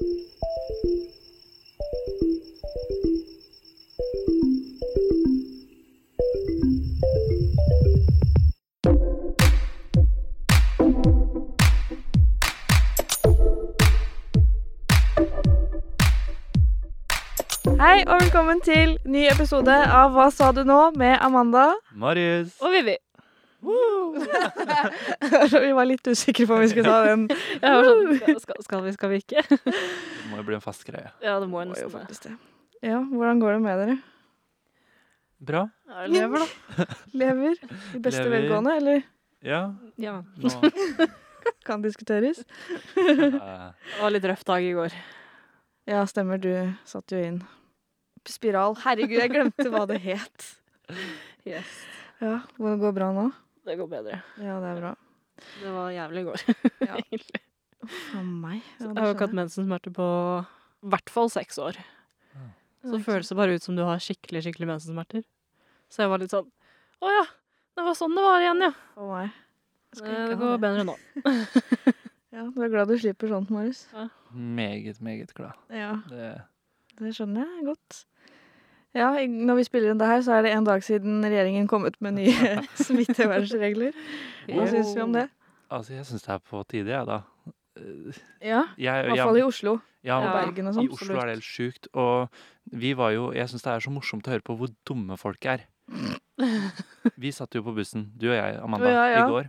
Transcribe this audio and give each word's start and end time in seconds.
Hei 0.00 0.06
og 18.06 18.20
velkommen 18.22 18.60
til 18.64 18.96
ny 19.04 19.26
episode 19.28 19.74
av 19.84 20.16
Hva 20.16 20.30
sa 20.32 20.48
du 20.56 20.64
nå? 20.64 20.90
med 20.96 21.18
Amanda. 21.20 21.74
Marius. 21.92 22.56
Og 22.64 22.72
Vivi. 22.72 22.96
vi 25.64 25.72
var 25.76 25.88
litt 25.88 26.06
usikre 26.10 26.46
på 26.48 26.54
om 26.56 26.60
vi 26.64 26.68
skulle 26.72 26.90
ta 26.90 27.00
den. 27.08 27.26
Jeg 27.62 27.74
var 27.76 27.88
sånn, 27.88 28.40
skal, 28.44 28.62
skal 28.66 28.84
vi, 28.86 28.92
skal 28.96 29.12
vi 29.12 29.20
ikke? 29.22 29.44
Det 29.50 30.28
må 30.30 30.40
jo 30.40 30.46
bli 30.48 30.56
en 30.58 30.64
fast 30.64 30.84
greie. 30.88 31.10
Ja, 31.24 31.38
det 31.42 31.48
må 31.50 31.62
Det 31.66 31.82
jo 31.82 31.88
jo 31.90 32.02
nesten 32.04 32.36
det. 32.36 32.38
det. 32.80 32.90
Ja, 32.90 33.00
hvordan 33.04 33.42
går 33.42 33.56
det 33.58 33.62
med 33.66 33.82
dere? 33.84 33.96
Bra. 35.50 35.62
Ja, 35.88 36.04
lever, 36.12 36.42
da. 36.44 36.86
Lever 37.22 37.56
i 37.96 38.00
beste 38.04 38.24
Lever. 38.26 38.34
velgående, 38.36 38.76
eller 38.80 39.02
Ja. 39.44 39.60
Ja. 39.96 40.18
Nå 40.36 41.08
kan 41.64 41.80
diskuteres? 41.84 42.42
Det 42.94 43.30
var 43.40 44.12
litt 44.12 44.26
røff 44.28 44.42
dag 44.44 44.64
i 44.64 44.74
går. 44.76 44.92
Ja, 45.88 46.02
stemmer. 46.08 46.36
Du 46.40 46.50
satt 46.88 47.10
jo 47.14 47.20
inn 47.24 47.38
spiral. 48.28 48.76
Herregud, 48.84 49.16
jeg 49.16 49.32
glemte 49.32 49.64
hva 49.72 49.86
det 49.88 49.96
het. 50.04 50.50
Yes. 51.48 51.70
Ja, 52.20 52.42
Hvor 52.58 52.74
det 52.74 52.82
går 52.82 52.92
bra 52.98 53.08
nå? 53.16 53.30
Det 53.66 53.76
går 53.78 53.88
bedre. 53.90 54.22
Ja, 54.40 54.56
det 54.62 54.68
er 54.72 54.80
bra. 54.80 54.92
Det 55.60 55.72
var 55.74 55.90
jævlig 55.94 56.20
i 56.20 56.28
går. 56.30 56.44
Ja. 56.88 56.94
egentlig. 57.00 57.40
For 58.10 58.22
meg. 58.24 58.62
Ja, 58.78 58.86
Jeg 58.90 58.96
har 58.98 59.06
jo 59.10 59.14
ikke 59.14 59.26
hatt 59.28 59.36
mensensmerter 59.38 59.92
på 59.96 60.06
i 60.40 60.90
hvert 60.94 61.10
fall 61.12 61.30
seks 61.32 61.58
år. 61.60 61.76
Så 62.80 62.94
det 62.96 63.02
føles 63.04 63.28
det 63.28 63.36
bare 63.36 63.54
ut 63.58 63.64
som 63.64 63.76
du 63.76 63.82
har 63.84 64.00
skikkelig 64.00 64.40
skikkelig 64.46 64.68
mensensmerter. 64.70 65.24
Så 65.92 66.00
jeg 66.04 66.08
var 66.12 66.20
litt 66.22 66.32
sånn 66.32 66.46
Å 67.04 67.10
ja, 67.12 67.24
det 67.76 67.84
var 67.84 67.96
sånn 67.98 68.14
det 68.16 68.22
var 68.24 68.40
igjen, 68.44 68.62
ja. 68.64 68.70
For 68.94 69.10
meg. 69.12 69.32
Jeg 69.90 69.98
skal 70.00 70.10
Eh, 70.10 70.20
ikke 70.20 70.28
Det 70.30 70.38
går 70.40 70.52
det. 70.54 70.60
bedre 70.64 70.84
nå. 70.88 70.96
Ja, 72.36 72.44
Du 72.54 72.60
er 72.62 72.68
glad 72.70 72.88
du 72.88 72.94
slipper 73.00 73.28
sånt, 73.32 73.50
Marius? 73.50 73.82
meget, 74.32 75.00
meget 75.02 75.32
glad. 75.34 75.56
Ja. 75.74 75.96
Det, 76.08 76.28
Det 77.00 77.10
skjønner 77.16 77.42
jeg 77.48 77.64
godt. 77.72 78.04
Ja, 78.96 79.12
når 79.22 79.60
vi 79.60 79.64
spiller 79.68 79.92
inn 79.92 80.00
det 80.00 80.06
her, 80.10 80.22
så 80.26 80.32
er 80.38 80.42
det 80.42 80.50
en 80.56 80.64
dag 80.66 80.82
siden 80.82 81.20
regjeringen 81.22 81.68
kom 81.70 81.84
ut 81.86 81.94
med 82.02 82.16
nye 82.18 82.56
smittevernregler. 82.86 83.92
Hva 84.50 84.64
syns 84.72 84.90
vi 84.96 85.04
om 85.04 85.12
det? 85.14 85.28
altså, 85.70 85.94
jeg 85.94 86.06
syns 86.08 86.24
det 86.26 86.32
er 86.34 86.40
på 86.50 86.62
tide, 86.66 86.90
jeg, 86.90 87.06
da. 87.06 87.20
Ja, 88.42 88.64
Jeg, 88.76 89.04
I 89.06 89.12
hvert 89.12 89.22
fall 89.22 89.38
i 89.38 89.44
Oslo. 89.46 89.76
ja, 90.04 90.16
og 90.18 90.32
Bergen 90.34 90.66
og 90.66 90.74
I 90.74 90.76
sånn. 90.80 90.88
Oslo 90.96 91.20
er 91.20 91.30
det 91.30 91.36
helt 91.38 91.46
sjukt. 91.46 91.86
Og 91.94 92.28
vi 92.82 92.90
var 92.98 93.12
jo 93.14 93.28
Jeg 93.32 93.48
syns 93.52 93.62
det 93.64 93.70
er 93.76 93.84
så 93.86 93.92
morsomt 93.94 94.26
å 94.26 94.34
høre 94.34 94.44
på 94.44 94.56
hvor 94.58 94.72
dumme 94.88 95.16
folk 95.20 95.46
er. 95.46 95.62
Vi 97.22 97.30
satt 97.34 97.54
jo 97.56 97.62
på 97.66 97.72
bussen, 97.76 98.08
du 98.18 98.28
og 98.30 98.36
jeg, 98.36 98.58
Amanda, 98.62 98.90
Ja, 98.90 99.06
ja. 99.14 99.22
i 99.24 99.30
går. 99.30 99.48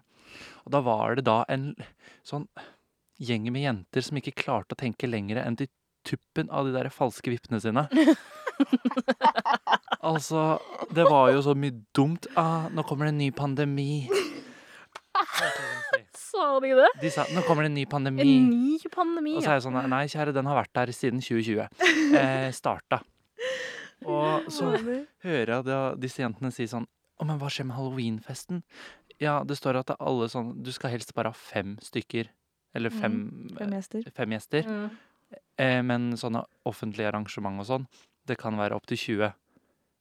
Og 0.66 0.72
da 0.78 0.80
var 0.86 1.16
det 1.18 1.26
da 1.28 1.42
en 1.52 1.72
sånn 2.28 2.46
gjeng 3.22 3.50
med 3.54 3.66
jenter 3.66 4.06
som 4.06 4.18
ikke 4.22 4.34
klarte 4.38 4.78
å 4.78 4.80
tenke 4.80 5.10
lenger 5.10 5.42
enn 5.44 5.58
til 5.60 5.70
tuppen 6.08 6.50
av 6.50 6.68
de 6.68 6.74
der 6.76 6.90
falske 6.94 7.32
vippene 7.34 7.60
sine. 7.64 7.88
altså, 10.10 10.44
det 10.94 11.06
var 11.10 11.32
jo 11.34 11.42
så 11.46 11.56
mye 11.58 11.76
dumt. 11.96 12.28
Ah, 12.40 12.68
nå 12.74 12.84
kommer 12.88 13.08
det 13.08 13.14
en 13.16 13.22
ny 13.24 13.30
pandemi. 13.36 13.92
Sa 16.16 16.60
de 16.64 16.72
det? 16.78 16.90
De 17.02 17.10
sa 17.12 17.26
nå 17.36 17.44
kommer 17.46 17.66
det 17.66 17.72
en 17.72 17.78
ny 17.80 17.86
pandemi. 17.90 18.24
En 18.24 18.50
ny 18.50 18.78
pandemi. 18.94 19.36
Og 19.38 19.44
så 19.44 19.54
er 19.54 19.60
jeg 19.60 19.66
sånn 19.68 19.80
Nei, 19.92 20.04
kjære, 20.12 20.34
den 20.36 20.48
har 20.50 20.60
vært 20.62 20.74
der 20.78 20.94
siden 20.96 21.24
2020. 21.24 21.68
Eh, 22.12 22.50
starta. 22.52 22.98
Og 24.04 24.50
så 24.52 24.74
hører 25.24 25.52
jeg 25.54 25.64
da 25.64 25.76
disse 25.96 26.20
jentene 26.20 26.50
si 26.52 26.66
sånn 26.68 26.84
Å, 26.84 27.24
men 27.24 27.38
hva 27.40 27.48
skjer 27.54 27.70
med 27.70 27.78
halloweenfesten? 27.78 28.60
Ja, 29.22 29.38
det 29.48 29.56
står 29.60 29.78
at 29.80 29.88
det 29.92 29.96
er 29.96 30.10
alle 30.10 30.28
sånn 30.34 30.50
Du 30.66 30.72
skal 30.76 30.92
helst 30.96 31.14
bare 31.16 31.32
ha 31.32 31.38
fem 31.38 31.78
stykker. 31.86 32.28
Eller 32.76 32.92
fem, 32.92 33.16
Fem 33.56 33.72
gjester. 33.78 34.10
fem 34.18 34.36
gjester. 34.36 34.68
Mm. 34.68 34.90
Eh, 35.62 35.82
men 35.86 36.12
sånne 36.18 36.44
offentlige 36.68 37.12
arrangement 37.12 37.62
og 37.62 37.68
sånn, 37.68 37.88
det 38.28 38.38
kan 38.42 38.58
være 38.60 38.78
opptil 38.78 39.00
20. 39.00 39.34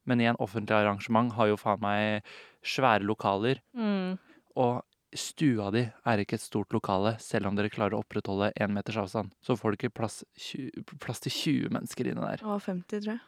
Men 0.08 0.22
i 0.22 0.28
en 0.30 0.38
offentlig 0.40 0.76
arrangement 0.78 1.34
har 1.36 1.50
jo 1.50 1.58
faen 1.60 1.82
meg 1.82 2.30
svære 2.66 3.04
lokaler. 3.06 3.60
Mm. 3.76 4.16
Og 4.60 4.80
stua 5.16 5.70
di 5.74 5.82
er 6.06 6.22
ikke 6.22 6.38
et 6.38 6.44
stort 6.44 6.72
lokale, 6.74 7.16
selv 7.22 7.50
om 7.50 7.58
dere 7.58 7.72
klarer 7.72 7.98
å 7.98 8.04
opprettholde 8.04 8.52
én 8.60 8.72
meters 8.74 9.00
avstand. 9.02 9.34
Så 9.44 9.56
får 9.58 9.74
du 9.74 9.80
ikke 9.80 9.92
plass, 10.00 10.20
20, 10.38 10.84
plass 11.02 11.22
til 11.26 11.34
20 11.34 11.74
mennesker 11.76 12.12
inne 12.12 12.30
der. 12.30 12.44
Og 12.46 12.62
50, 12.62 13.02
tror 13.02 13.14
jeg. 13.16 13.24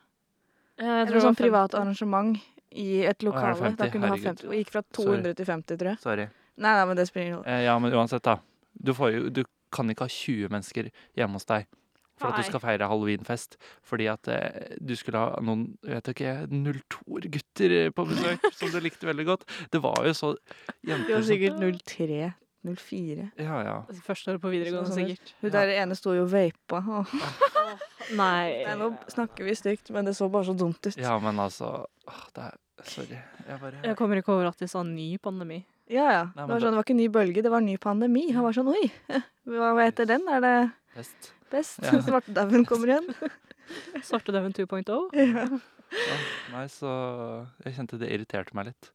Jeg 0.78 0.88
Eller 0.88 1.06
tror 1.06 1.16
Eller 1.16 1.26
sånn 1.26 1.38
privat 1.38 1.74
arrangement 1.78 2.38
i 2.70 3.02
et 3.04 3.26
lokale. 3.26 3.58
50? 3.58 3.76
Da 3.80 3.90
kunne 3.92 4.08
du 4.08 4.14
ha 4.14 4.22
50. 4.30 4.48
Og 4.48 4.56
gikk 4.56 4.72
fra 4.72 4.82
200 4.96 5.36
til 5.36 5.50
50, 5.50 5.80
tror 5.82 5.92
jeg. 5.92 6.02
Sorry. 6.02 6.28
Nei, 6.56 6.72
nei, 6.78 6.86
men 6.88 6.96
det 6.96 7.06
spiller 7.08 7.26
ingen 7.26 7.38
rolle. 7.40 7.58
Eh, 7.58 7.64
ja, 7.66 7.76
men 7.82 7.92
uansett, 7.98 8.24
da. 8.24 8.38
Du, 8.72 8.94
får 8.96 9.12
jo, 9.12 9.28
du 9.28 9.42
kan 9.72 9.90
ikke 9.92 10.08
ha 10.08 10.12
20 10.12 10.52
mennesker 10.52 10.88
hjemme 11.18 11.40
hos 11.40 11.48
deg 11.48 11.68
for 12.20 12.30
at 12.30 12.38
du 12.42 12.46
skal 12.46 12.62
feire 12.62 12.88
halloweenfest. 12.90 13.56
Fordi 13.88 14.06
at 14.12 14.28
eh, 14.32 14.76
du 14.80 14.94
skulle 14.98 15.22
ha 15.22 15.40
noen 15.44 15.64
vet 15.86 16.06
du 16.06 16.12
ikke, 16.14 16.34
02-gutter 16.52 17.74
på 17.96 18.06
besøk 18.10 18.46
som 18.58 18.72
du 18.72 18.78
likte 18.84 19.08
veldig 19.08 19.26
godt. 19.32 19.48
Det 19.72 19.82
var 19.82 20.06
jo 20.06 20.14
så 20.16 20.34
Det 20.36 20.92
jenter 20.92 21.14
var 21.16 21.20
som 21.22 21.28
sikkert 21.32 21.60
03. 21.82 22.32
04. 22.62 23.30
Ja, 23.42 23.56
ja. 23.66 23.76
Første 24.06 24.30
året 24.30 24.42
på 24.42 24.50
videregående, 24.52 24.92
Sånn, 24.92 25.08
sikkert. 25.10 25.32
Hun 25.42 25.50
der 25.54 25.72
ene 25.82 25.96
sto 25.98 26.12
jo 26.14 26.28
og 26.28 26.30
vapa. 26.30 26.78
Åh. 26.78 27.14
Nei. 28.14 28.52
Nei, 28.68 28.76
nå 28.78 28.92
snakker 29.10 29.48
vi 29.48 29.56
stygt, 29.58 29.90
men 29.94 30.06
det 30.06 30.14
så 30.18 30.28
bare 30.30 30.46
så 30.46 30.54
dumt 30.54 30.78
ut. 30.86 30.94
Ja, 31.00 31.16
men 31.22 31.40
altså 31.42 31.72
åh, 31.82 32.22
det 32.36 32.50
er, 32.52 32.58
Sorry. 32.82 33.18
Jeg 33.46 33.58
bare 33.60 33.82
Jeg 33.84 33.94
kommer 33.98 34.18
ikke 34.18 34.32
over 34.34 34.48
at 34.48 34.62
de 34.62 34.66
sa 34.70 34.80
ny 34.86 35.12
pandemi. 35.22 35.60
Ja, 35.90 36.06
ja. 36.10 36.22
Nei, 36.34 36.46
Det 36.46 36.48
var, 36.54 36.62
sånn, 36.62 36.72
det 36.72 36.78
var 36.80 36.86
ikke 36.86 36.98
ny 36.98 37.08
bølge, 37.14 37.42
det 37.44 37.52
var 37.52 37.62
ny 37.62 37.76
pandemi. 37.82 38.24
Han 38.34 38.46
var 38.46 38.56
sånn 38.56 38.70
oi, 38.72 38.86
hva 39.50 39.74
heter 39.82 40.08
den? 40.08 40.26
Er 40.30 40.42
det 40.42 40.56
best. 40.96 41.32
Best? 41.52 41.78
Ja. 41.84 42.00
Svartedauden 42.08 42.64
kommer 42.68 42.92
igjen. 42.94 43.08
Svartedauden 44.08 44.54
2.0. 44.56 44.88
Ja. 45.16 45.46
Ja, 45.92 46.14
nei, 46.54 46.64
så 46.72 46.88
jeg 47.66 47.74
kjente 47.76 47.98
det 48.00 48.08
irriterte 48.14 48.56
meg 48.56 48.70
litt. 48.70 48.86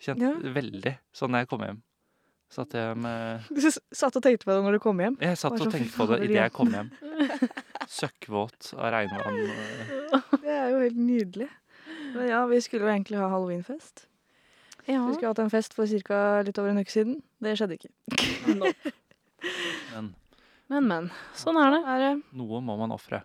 Kjente 0.00 0.24
Ja. 0.24 0.52
veldig. 0.56 0.94
sånn 1.12 1.34
når 1.34 1.44
jeg 1.44 1.48
kom 1.50 1.64
hjem, 1.66 1.82
satt 2.56 2.72
jeg 2.78 2.96
med 2.96 3.44
Du 3.52 3.60
satt 3.68 4.16
og 4.16 4.22
tenkte 4.24 4.48
på 4.48 4.54
det 4.56 4.62
når 4.64 4.76
du 4.78 4.80
kom 4.80 5.00
hjem. 5.04 5.18
Jeg 5.20 5.36
satt 5.40 5.60
og 5.60 5.72
tenkte 5.72 5.92
på 5.96 6.06
det 6.12 6.18
idet 6.24 6.38
jeg 6.40 6.52
kom 6.56 6.72
hjem. 6.72 6.90
Søkkvåt 7.98 8.72
av 8.76 8.88
regnvann. 8.96 9.40
Det 10.42 10.52
er 10.56 10.68
jo 10.72 10.80
helt 10.80 10.96
nydelig. 10.98 11.48
Men 12.16 12.28
ja, 12.30 12.40
vi 12.48 12.60
skulle 12.64 12.86
jo 12.88 12.92
egentlig 12.94 13.20
ha 13.20 13.28
halloweenfest. 13.30 14.06
Ja. 14.86 15.02
Vi 15.06 15.14
skulle 15.18 15.32
hatt 15.34 15.42
en 15.44 15.50
fest 15.52 15.74
for 15.76 15.86
cirka 15.90 16.40
litt 16.46 16.58
over 16.62 16.72
en 16.72 16.80
uke 16.80 16.92
siden. 16.92 17.18
Det 17.42 17.56
skjedde 17.58 17.76
ikke. 17.76 17.92
Men 19.92 20.14
Men, 20.68 20.86
men. 20.88 21.10
Sånn 21.38 21.56
er 21.62 21.70
det. 21.76 21.82
Er 21.86 21.98
det? 22.02 22.12
noe 22.34 22.60
må 22.60 22.76
man 22.78 22.90
ofre. 22.96 23.22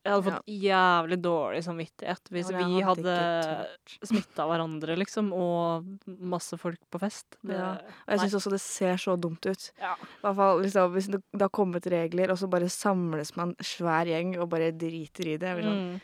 Jeg 0.00 0.14
hadde 0.14 0.30
fått 0.30 0.46
jævlig 0.48 1.16
dårlig 1.20 1.58
samvittighet 1.66 2.30
hvis 2.32 2.48
Ja, 2.50 2.56
vi 2.56 2.80
hadde 2.80 3.14
hadde 3.16 3.66
smitta 4.08 4.46
hverandre, 4.48 4.94
liksom, 4.96 5.28
og 5.36 5.84
masse 6.08 6.56
folk 6.56 6.80
på 6.90 6.98
fest. 7.02 7.36
Det, 7.44 7.52
Ja. 7.58 7.74
Og 8.06 8.14
jeg 8.14 8.20
syns 8.22 8.36
også 8.38 8.50
det 8.54 8.60
ser 8.64 8.96
så 8.96 9.18
dumt 9.20 9.44
ut. 9.44 9.66
Ja. 9.78 9.92
I 10.00 10.22
hvert 10.24 10.36
fall 10.36 10.62
liksom, 10.64 10.92
Hvis 10.94 11.10
det, 11.12 11.20
det 11.36 11.42
har 11.42 11.50
kommet 11.52 11.84
regler, 11.92 12.30
og 12.32 12.38
så 12.40 12.48
bare 12.48 12.70
samles 12.72 13.36
man 13.36 13.54
svær 13.60 14.06
gjeng 14.08 14.38
og 14.40 14.48
bare 14.48 14.72
driter 14.72 15.34
i 15.34 15.36
det. 15.36 15.52
Liksom. 15.56 15.68
sånn, 15.68 15.90
Mm. 15.90 16.00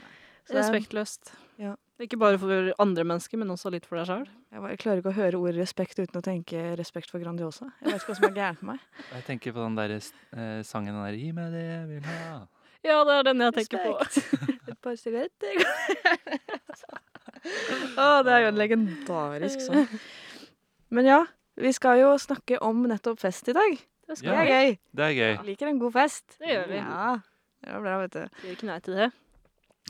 Så 0.47 0.53
det 0.53 0.57
er- 0.57 0.63
Respektløst. 0.63 1.33
Ja. 1.59 1.75
Ikke 1.97 2.19
bare 2.21 2.37
for 2.37 2.73
andre 2.83 3.05
mennesker, 3.09 3.41
men 3.41 3.49
også 3.55 3.71
litt 3.73 3.87
for 3.89 3.97
deg 3.97 4.09
sjøl. 4.11 4.27
jeg, 4.53 4.61
bare, 4.61 4.77
klarer 4.77 5.01
ikke 5.01 5.12
å 5.15 5.17
høre 5.17 5.39
ordet 5.41 5.62
respekt 5.62 5.97
uten 5.97 6.21
å 6.21 6.25
tenke 6.25 6.75
respekt 6.77 7.09
for 7.09 7.23
Grandiosa. 7.23 7.71
Jeg 7.81 7.95
vet 7.95 8.03
ikke 8.03 8.11
hva 8.11 8.17
som 8.19 8.27
er 8.29 8.34
gærent 8.37 8.61
med 8.61 8.75
meg. 8.75 8.83
Jeg 9.15 9.25
tenker 9.31 9.55
på 9.57 9.65
den 9.65 9.79
der 9.79 9.95
eh, 9.97 10.61
sangen 10.69 10.93
den 10.93 11.07
der 11.07 11.17
'Gi 11.17 11.31
meg 11.33 11.57
det 11.57 11.65
jeg 11.65 11.89
vil 11.95 12.11
ha'. 12.11 12.45
Ja, 12.84 12.99
det 13.09 13.15
er 13.17 13.23
den 13.27 13.41
jeg 13.43 13.54
tenker 13.57 13.81
på. 13.83 13.95
Et 14.71 14.78
par 14.84 14.95
sigaretter. 15.01 15.65
Å, 17.97 18.04
det 18.27 18.34
er 18.34 18.45
jo 18.45 18.51
en 18.53 18.60
legendarisk 18.60 19.65
sang. 19.65 19.89
Men 20.95 21.09
ja, 21.09 21.21
vi 21.59 21.72
skal 21.75 22.03
jo 22.03 22.13
snakke 22.21 22.60
om 22.63 22.84
nettopp 22.87 23.19
fest 23.25 23.48
i 23.51 23.57
dag. 23.57 23.81
Det 24.07 24.21
Det 24.21 24.31
er 24.31 24.47
gøy. 24.53 24.77
Det 24.95 25.04
er 25.09 25.15
gøy. 25.16 25.33
Ja. 25.33 25.43
liker 25.43 25.66
en 25.72 25.81
god 25.81 25.97
fest. 25.97 26.37
Det 26.39 26.53
gjør 26.53 26.69
vi. 26.71 26.77
Ja, 26.78 27.16
det 27.65 27.72
var 27.72 27.81
bra, 27.89 27.97
vet 28.04 28.13
du. 28.15 28.39
Sier 28.43 28.54
ikke 28.54 28.69
nei 28.69 28.78
til 28.84 29.01
det. 29.01 29.10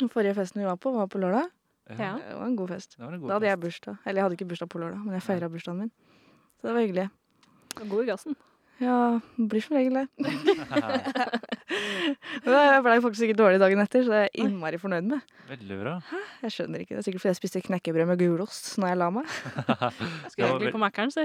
Den 0.00 0.08
forrige 0.12 0.36
festen 0.38 0.62
vi 0.62 0.68
var 0.68 0.78
på, 0.80 0.94
var 0.96 1.10
på 1.12 1.20
lørdag. 1.20 1.50
Ja. 1.90 2.16
Det 2.18 2.34
var 2.34 2.46
en 2.48 2.56
god 2.58 2.68
fest. 2.74 2.96
En 2.98 3.20
god 3.20 3.28
Da 3.30 3.34
hadde 3.38 3.46
jeg 3.52 3.60
bursdag. 3.62 3.96
Eller 4.04 4.18
jeg 4.20 4.24
hadde 4.26 4.36
ikke 4.40 4.48
bursdag 4.50 4.68
på 4.72 4.80
lørdag, 4.82 5.04
men 5.04 5.14
jeg 5.14 5.22
feira 5.22 5.48
bursdagen 5.52 5.78
min. 5.84 5.92
Så 6.58 6.66
det 6.68 6.74
var 6.74 6.82
hyggelig. 6.82 7.08
God 7.86 8.02
i 8.02 8.06
gassen. 8.10 8.36
Ja, 8.80 8.96
blir 9.38 9.62
som 9.64 9.76
regel 9.78 9.94
det. 9.96 10.08
Men 12.44 12.54
Jeg 12.54 12.82
blei 12.84 12.96
faktisk 13.00 13.24
ikke 13.26 13.36
dårlig 13.38 13.60
dagen 13.62 13.80
etter, 13.80 14.02
så 14.04 14.12
det 14.12 14.18
er 14.18 14.26
jeg 14.26 14.44
innmari 14.44 14.76
fornøyd 14.80 15.06
med. 15.08 15.32
Veldig 15.48 15.78
bra. 15.80 15.94
Jeg 16.42 16.52
skjønner 16.54 16.82
ikke. 16.84 16.92
Det 16.94 17.00
er 17.00 17.06
sikkert 17.06 17.22
fordi 17.24 17.32
jeg 17.32 17.38
spiste 17.40 17.62
knekkebrød 17.64 18.10
med 18.10 18.20
gulost 18.20 18.68
når 18.82 18.92
jeg 18.92 19.00
la 19.00 19.08
meg. 19.16 19.32
Skulle 20.30 20.50
egentlig 20.50 20.74
på 20.76 20.82
Mækkern, 20.82 21.12
si. 21.14 21.24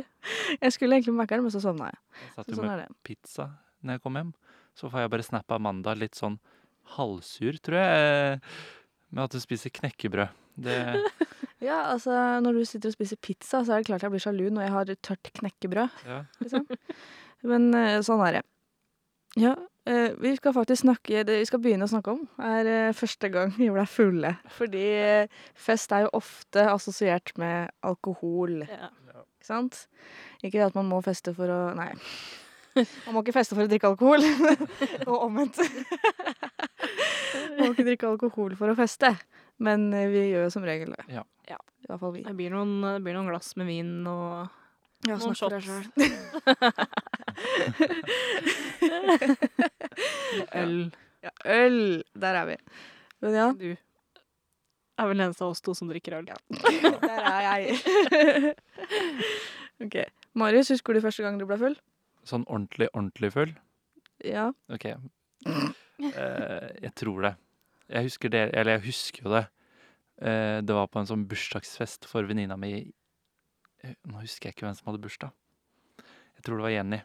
Jeg 0.61 0.75
skulle 0.77 0.95
egentlig 0.97 1.11
på 1.13 1.19
Mækkern, 1.19 1.43
men 1.45 1.53
så 1.53 1.61
sovna 1.63 1.89
jeg. 1.91 1.99
Jeg 2.21 2.31
satt 2.37 2.45
Så 2.47 2.55
jo 2.55 2.59
sånn 2.61 2.69
med 2.71 2.75
er 2.77 2.83
det. 2.85 2.97
pizza 3.09 3.49
når 3.81 3.97
jeg 3.97 4.03
kom 4.07 4.19
hjem. 4.21 4.31
Så 4.79 4.91
får 4.93 5.03
jeg 5.03 5.13
bare 5.17 5.27
snap 5.27 5.51
av 5.51 5.59
Amanda 5.59 5.95
litt 5.99 6.15
sånn 6.15 6.37
halvsur, 6.95 7.59
tror 7.63 7.77
jeg, 7.81 8.39
med 9.11 9.23
at 9.27 9.35
du 9.35 9.41
spiser 9.43 9.73
knekkebrød. 9.75 10.31
Det 10.61 10.77
Ja, 11.61 11.75
altså, 11.91 12.13
når 12.41 12.55
du 12.57 12.63
sitter 12.65 12.89
og 12.89 12.95
spiser 12.95 13.19
pizza, 13.21 13.59
så 13.61 13.75
er 13.75 13.81
det 13.83 13.89
klart 13.91 14.01
jeg 14.01 14.09
blir 14.15 14.23
sjalu 14.23 14.47
når 14.49 14.63
jeg 14.65 14.71
har 14.73 14.93
tørt 15.05 15.29
knekkebrød, 15.37 15.99
Ja. 16.09 16.23
liksom. 16.41 16.63
Men 17.45 17.67
eh, 17.77 17.99
sånn 18.05 18.23
er 18.25 18.39
det. 18.39 18.41
Ja, 19.41 19.51
eh, 19.87 20.15
vi 20.19 20.33
skal 20.35 20.51
faktisk 20.57 20.81
snakke 20.83 21.21
Det 21.23 21.37
vi 21.39 21.45
skal 21.47 21.61
begynne 21.63 21.85
å 21.85 21.91
snakke 21.91 22.11
om, 22.17 22.25
er 22.41 22.67
eh, 22.67 22.95
første 22.97 23.29
gang 23.31 23.53
vi 23.59 23.69
ble 23.71 23.85
fulle. 23.87 24.33
Fordi 24.57 24.83
fest 25.53 25.93
er 25.95 26.07
jo 26.07 26.11
ofte 26.17 26.65
assosiert 26.73 27.31
med 27.37 27.69
alkohol, 27.85 28.63
Ja. 28.65 28.89
ikke 29.37 29.47
sant? 29.53 29.83
Ikke 30.43 30.65
at 30.65 30.73
man 30.75 30.89
må 30.89 30.99
feste 31.05 31.33
for 31.37 31.45
å 31.53 31.61
Nei. 31.77 31.91
Man 33.05 33.13
må 33.17 33.21
ikke 33.21 33.33
feste 33.35 33.53
for 33.53 33.65
å 33.65 33.69
drikke 33.69 33.89
alkohol. 33.93 34.23
Og 35.11 35.15
omvendt. 35.27 35.57
Man 37.57 37.67
må 37.67 37.71
ikke 37.73 37.85
drikke 37.89 38.07
alkohol 38.09 38.55
for 38.59 38.71
å 38.71 38.75
feste. 38.77 39.09
Men 39.61 39.93
eh, 39.93 40.07
vi 40.11 40.23
gjør 40.31 40.47
jo 40.47 40.53
som 40.53 40.65
regel 40.65 40.89
det. 40.95 41.05
Ja. 41.13 41.23
Ja. 41.49 41.59
I 41.83 41.89
hvert 41.89 42.01
fall 42.01 42.15
vi. 42.15 42.23
Det 42.25 42.33
blir 42.37 42.53
noen, 42.53 42.73
det 42.85 43.01
blir 43.05 43.15
noen 43.17 43.29
glass 43.31 43.53
med 43.59 43.69
vin 43.69 43.93
og 44.09 44.57
Ja, 45.09 45.15
Noen 45.17 45.33
shots. 45.33 45.65
øl. 50.61 50.91
Ja, 51.21 51.31
øl! 51.45 52.03
Der 52.13 52.37
er 52.41 52.45
vi. 52.49 52.57
Men 53.21 53.33
ja, 53.37 53.47
Du 53.57 53.71
er 55.01 55.07
vel 55.09 55.17
den 55.17 55.25
eneste 55.25 55.45
av 55.45 55.55
oss 55.55 55.61
to 55.65 55.73
som 55.77 55.89
drikker 55.89 56.19
øl. 56.19 56.27
der 56.29 57.23
er 57.31 57.41
jeg. 57.47 58.55
OK. 59.85 59.97
Marius, 60.37 60.69
husker 60.73 60.93
du 60.93 61.01
første 61.01 61.25
gang 61.25 61.39
du 61.41 61.45
ble 61.49 61.57
full? 61.57 61.77
Sånn 62.27 62.45
ordentlig, 62.45 62.87
ordentlig 62.93 63.31
full? 63.33 63.55
Ja. 64.25 64.51
OK. 64.69 64.85
Uh, 65.47 66.69
jeg 66.81 66.93
tror 66.97 67.25
det. 67.25 67.33
Jeg 67.91 68.07
husker 68.07 68.31
det, 68.31 68.43
eller 68.55 68.77
jeg 68.77 68.85
husker 68.87 69.25
jo 69.25 69.33
det. 69.35 69.43
Eh, 70.21 70.57
det 70.63 70.75
var 70.77 70.87
på 70.91 71.01
en 71.01 71.09
sånn 71.09 71.25
bursdagsfest 71.27 72.05
for 72.09 72.23
venninna 72.29 72.55
mi 72.59 72.73
eh, 72.79 73.95
Nå 74.07 74.21
husker 74.21 74.49
jeg 74.49 74.55
ikke 74.55 74.67
hvem 74.67 74.77
som 74.77 74.91
hadde 74.91 75.01
bursdag. 75.03 75.31
Jeg 76.37 76.45
tror 76.45 76.61
det 76.61 76.65
var 76.67 76.75
Jenny. 76.75 76.99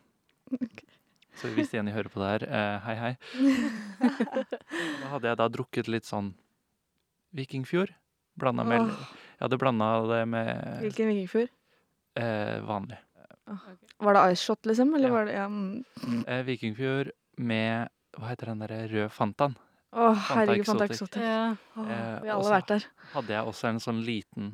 Så 1.37 1.50
hvis 1.53 1.73
Jenny 1.75 1.93
hører 1.93 2.09
på 2.12 2.21
det 2.23 2.29
her, 2.33 2.44
eh, 2.49 2.87
hei, 2.87 2.97
hei. 3.03 3.15
Da 5.03 5.11
hadde 5.15 5.29
jeg 5.33 5.41
da 5.43 5.49
drukket 5.53 5.91
litt 5.93 6.06
sånn 6.09 6.31
Vikingfjord. 7.37 7.93
Blanda 8.41 8.65
med 8.69 8.87
oh. 8.87 9.03
Jeg 9.37 9.44
hadde 9.44 9.59
blanda 9.61 9.88
det 10.09 10.23
med 10.33 10.81
Hvilken 10.85 11.11
vikingfjord? 11.12 11.50
eh, 12.17 12.56
vanlig. 12.65 12.97
Var 14.03 14.17
det 14.17 14.23
Ice 14.35 14.43
Shot, 14.47 14.67
liksom? 14.67 14.94
Eller 14.97 15.09
Ja. 15.09 15.15
var 15.15 15.27
det 15.29 15.35
ja, 15.37 15.47
mm. 15.49 16.25
Eh, 16.27 16.43
Vikingfjord 16.49 17.11
med 17.37 17.88
Hva 18.17 18.31
heter 18.33 18.47
den 18.53 18.62
derre 18.65 18.81
rød 18.88 19.12
Fantaen? 19.12 19.56
Å, 19.96 20.10
herregud, 20.28 20.66
Fanta 20.69 20.84
Exotic. 20.90 20.90
Exotic. 20.90 21.22
Ja. 21.22 21.56
Åh, 21.76 21.87
Eh, 21.88 22.20
vi 22.22 22.28
har 22.28 22.37
alle 22.37 22.52
vært 22.52 22.69
der. 22.75 22.84
Hadde 23.14 23.32
jeg 23.32 23.46
også 23.48 23.69
en 23.70 23.81
sånn 23.81 24.02
liten 24.04 24.50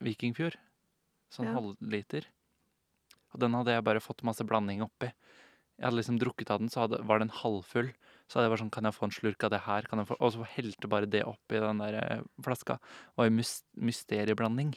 Vikingfjord. 0.00 0.56
Sånn 1.32 1.46
Ja. 1.50 1.54
halvliter. 1.58 2.24
Og 3.34 3.40
den 3.40 3.52
hadde 3.52 3.74
jeg 3.74 3.84
bare 3.84 4.00
fått 4.00 4.22
masse 4.24 4.44
blanding 4.46 4.80
oppi. 4.82 5.12
Jeg 5.76 5.84
hadde 5.90 5.98
liksom 6.00 6.18
drukket 6.18 6.50
av 6.50 6.58
den, 6.60 6.68
så 6.72 6.86
hadde, 6.86 7.02
var 7.04 7.18
den 7.20 7.28
halvfull. 7.28 7.90
Så 8.28 8.38
hadde 8.38 8.46
jeg 8.48 8.52
bare 8.54 8.62
sånn, 8.64 8.72
kan 8.72 8.84
jeg 8.88 8.94
få 8.96 9.04
en 9.04 9.10
slurk 9.12 9.44
av 9.44 9.50
det 9.50 9.60
her? 9.66 9.82
Kan 9.82 9.98
jeg 10.00 10.08
få? 10.08 10.16
Og 10.20 10.32
så 10.32 10.46
helte 10.46 10.88
bare 10.88 11.06
det 11.06 11.22
oppi 11.28 11.60
den 11.60 11.78
der 11.78 11.94
eh, 12.00 12.20
flaska. 12.42 12.78
Det 12.80 13.16
var 13.18 13.28
jo 13.28 13.36
mys 13.36 13.62
mysterieblanding. 13.76 14.74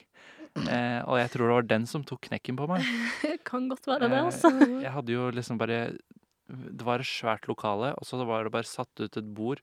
Eh, 0.68 1.02
og 1.08 1.16
jeg 1.22 1.30
tror 1.32 1.48
det 1.48 1.56
var 1.56 1.68
den 1.70 1.86
som 1.88 2.04
tok 2.04 2.22
knekken 2.28 2.58
på 2.58 2.68
meg. 2.68 2.84
Det 3.22 3.44
Kan 3.50 3.70
godt 3.70 3.86
være 3.88 4.10
det, 4.10 4.18
Eh, 4.18 4.26
altså. 4.26 4.52
Jeg 4.84 4.92
hadde 4.92 5.14
jo 5.16 5.30
liksom 5.32 5.58
bare 5.58 5.96
Det 6.50 6.82
var 6.84 7.00
et 7.00 7.06
svært 7.06 7.46
lokale, 7.48 7.94
og 7.96 8.04
så 8.10 8.26
var 8.26 8.44
det 8.44 8.52
bare 8.52 8.66
satt 8.66 8.90
ut 9.00 9.16
et 9.22 9.34
bord. 9.34 9.62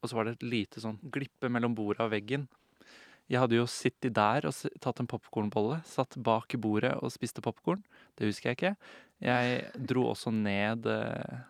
Og 0.00 0.10
så 0.10 0.16
var 0.16 0.26
det 0.26 0.38
et 0.38 0.48
lite 0.48 0.82
sånn 0.82 0.98
glippe 1.12 1.50
mellom 1.52 1.76
bordet 1.76 2.04
og 2.06 2.12
veggen. 2.14 2.48
Jeg 3.30 3.38
hadde 3.44 3.60
jo 3.60 3.66
sittet 3.70 4.16
der 4.16 4.48
og 4.48 4.56
tatt 4.82 4.98
en 5.02 5.08
popkornbolle, 5.10 5.78
satt 5.86 6.16
bak 6.18 6.56
bordet 6.58 6.96
og 6.98 7.12
spiste 7.14 7.44
popkorn. 7.44 7.84
Det 8.18 8.26
husker 8.26 8.50
jeg 8.50 8.58
ikke. 8.58 8.72
Jeg 9.22 9.60
dro 9.86 10.08
også 10.10 10.32
ned 10.34 10.88
eh, 10.90 11.44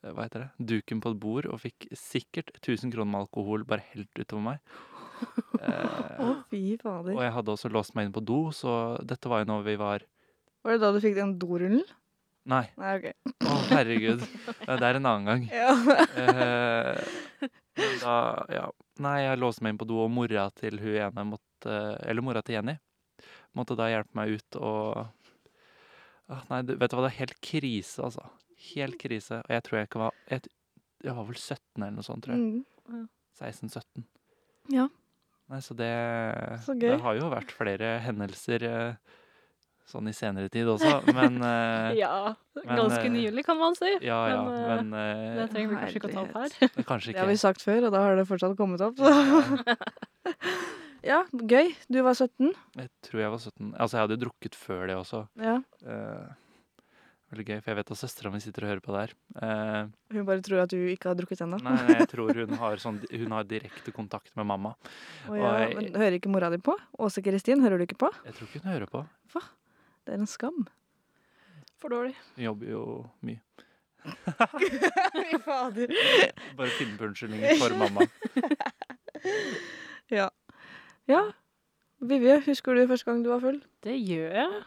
hva 0.00 0.24
heter 0.24 0.46
det, 0.46 0.68
duken 0.70 1.02
på 1.02 1.12
et 1.12 1.20
bord 1.20 1.48
og 1.50 1.60
fikk 1.60 1.90
sikkert 1.98 2.54
1000 2.62 2.94
kroner 2.94 3.10
med 3.10 3.26
alkohol 3.26 3.66
bare 3.68 3.84
helt 3.92 4.22
utover 4.22 4.46
meg. 4.52 4.64
Eh, 5.60 6.28
fy 6.48 6.78
fader. 6.80 7.12
og 7.12 7.18
jeg 7.20 7.32
hadde 7.34 7.52
også 7.52 7.68
låst 7.68 7.92
meg 7.92 8.06
inn 8.06 8.14
på 8.16 8.22
do, 8.24 8.38
så 8.56 8.96
dette 9.04 9.28
var 9.28 9.42
jo 9.42 9.50
når 9.50 9.66
vi 9.66 9.74
var 9.76 10.06
Var 10.64 10.72
det 10.72 10.80
da 10.80 10.88
du 10.94 11.00
fikk 11.04 11.18
den 11.18 11.34
dorullen? 11.36 11.82
Nei, 12.48 12.64
Nei, 12.80 12.92
okay. 12.96 13.12
å 13.44 13.56
herregud. 13.68 14.22
Det 14.64 14.86
er 14.86 14.96
en 14.96 15.08
annen 15.10 15.26
gang. 15.28 15.42
Ja. 15.60 15.74
Eh, 16.16 17.50
da, 18.00 18.14
ja. 18.52 18.62
Nei, 19.00 19.16
jeg 19.24 19.40
låste 19.40 19.64
meg 19.64 19.74
inn 19.74 19.80
på 19.80 19.88
do, 19.88 20.00
og 20.04 20.12
mora 20.12 20.48
til 20.56 20.80
hun 20.82 20.96
ene 21.00 21.22
måtte 21.24 21.76
Eller 22.04 22.24
mora 22.24 22.42
til 22.44 22.58
Jenny 22.58 22.74
måtte 23.56 23.76
da 23.78 23.88
hjelpe 23.90 24.16
meg 24.18 24.36
ut 24.36 24.58
og 24.60 25.00
ah, 26.30 26.42
Nei, 26.50 26.62
du, 26.66 26.74
vet 26.78 26.92
du 26.92 26.96
hva, 26.96 27.06
det 27.06 27.12
er 27.12 27.18
helt 27.24 27.38
krise, 27.44 28.04
altså. 28.06 28.26
Helt 28.70 28.98
krise. 29.00 29.40
Og 29.40 29.54
jeg 29.56 29.64
tror 29.66 29.78
jeg 29.78 29.88
ikke 29.88 30.02
var 30.04 30.18
Jeg, 30.30 30.52
jeg 31.02 31.16
var 31.16 31.28
vel 31.30 31.38
17 31.40 31.60
eller 31.80 31.96
noe 31.96 32.06
sånt, 32.06 32.26
tror 32.26 32.36
jeg. 32.36 32.64
Mm. 32.90 33.06
16-17. 33.40 34.04
Ja. 34.74 34.86
Nei, 35.50 35.60
så 35.64 35.74
det 35.74 35.90
Så. 36.66 36.76
Det 36.78 36.92
har 37.02 37.16
jo 37.18 37.30
vært 37.32 37.54
flere 37.56 37.96
hendelser 38.04 38.66
eh, 38.68 39.16
sånn 39.90 40.08
i 40.10 40.14
senere 40.16 40.50
tid 40.52 40.68
også, 40.70 40.92
men 41.12 41.38
eh, 41.50 41.98
Ja, 42.00 42.32
ganske 42.64 43.04
eh, 43.04 43.10
nylig, 43.12 43.44
kan 43.46 43.58
man 43.60 43.76
si. 43.78 43.90
Ja, 44.06 44.20
ja, 44.30 44.40
Men, 44.46 44.90
eh, 44.90 44.90
men 44.90 45.38
Det 45.42 45.48
trenger 45.54 45.72
vi 45.74 45.80
kanskje 45.82 46.00
ikke 46.02 46.10
å 46.10 46.14
ta 46.14 46.24
opp 46.24 46.36
her. 46.40 46.56
men 46.76 46.88
kanskje 46.94 47.12
Det 47.14 47.22
har 47.24 47.30
vi 47.32 47.38
sagt 47.42 47.64
før, 47.66 47.88
og 47.90 47.94
da 47.96 48.04
har 48.06 48.20
det 48.20 48.26
fortsatt 48.30 48.56
kommet 48.58 48.80
opp. 48.86 49.00
Så. 49.00 49.10
ja, 51.10 51.22
gøy. 51.32 51.72
Du 51.90 52.00
var 52.06 52.14
17. 52.18 52.52
Jeg 52.78 52.90
tror 53.06 53.24
jeg 53.24 53.32
var 53.34 53.40
17. 53.42 53.72
Altså, 53.76 53.96
jeg 53.96 54.04
hadde 54.06 54.16
jo 54.18 54.22
drukket 54.28 54.58
før 54.58 54.86
det 54.90 54.96
også. 55.00 55.24
Ja. 55.40 55.58
Uh, 55.84 56.28
veldig 57.30 57.44
gøy, 57.46 57.58
for 57.62 57.70
jeg 57.70 57.78
vet 57.78 57.90
at 57.94 57.98
søstera 58.00 58.30
mi 58.34 58.40
sitter 58.42 58.64
og 58.66 58.70
hører 58.72 58.82
på 58.82 58.90
det 58.94 59.02
her. 59.04 59.12
Eh, 59.38 59.84
Hun 60.16 60.24
bare 60.26 60.42
tror 60.42 60.64
at 60.64 60.72
du 60.74 60.80
ikke 60.90 61.12
har 61.12 61.14
drukket 61.14 61.44
ennå. 61.44 61.60
nei, 61.62 61.76
nei, 61.86 61.94
jeg 62.00 62.08
tror 62.10 62.32
hun 62.34 62.56
har, 62.58 62.80
sånn, 62.82 62.96
hun 63.06 63.34
har 63.36 63.46
direkte 63.46 63.94
kontakt 63.94 64.32
med 64.34 64.48
mamma. 64.50 64.72
Oh, 65.28 65.36
ja, 65.38 65.44
og 65.46 65.60
jeg- 65.62 65.76
men 65.78 65.94
hører 66.02 66.16
ikke 66.18 66.32
mora 66.34 66.50
di 66.50 66.58
på? 66.58 66.74
Åse 66.98 67.22
Kristin, 67.22 67.62
hører 67.62 67.78
du 67.78 67.86
ikke 67.86 68.00
på? 68.02 68.10
Jeg 68.26 68.34
tror 68.34 68.48
ikke 68.50 68.64
hun 68.64 68.72
hører 68.72 68.90
på. 68.90 69.04
Det 70.10 70.16
er 70.16 70.22
en 70.24 70.26
skam. 70.26 70.64
For 71.78 71.92
dårlig. 71.94 72.16
Jeg 72.34 72.48
jobber 72.48 72.66
jo 72.72 72.80
mye. 73.22 73.38
Fy 74.10 75.38
fader. 75.44 75.92
Bare 76.58 76.72
finne 76.74 76.96
på 76.98 77.06
unnskyldninger 77.12 77.60
for 77.60 77.76
mamma. 77.78 78.06
Ja. 80.10 80.24
Ja. 81.06 81.20
Vivje, 82.02 82.40
husker 82.48 82.74
du 82.74 82.86
første 82.90 83.06
gang 83.06 83.20
du 83.22 83.28
var 83.30 83.42
full? 83.44 83.60
Det 83.84 83.94
gjør 84.02 84.32
jeg. 84.40 84.62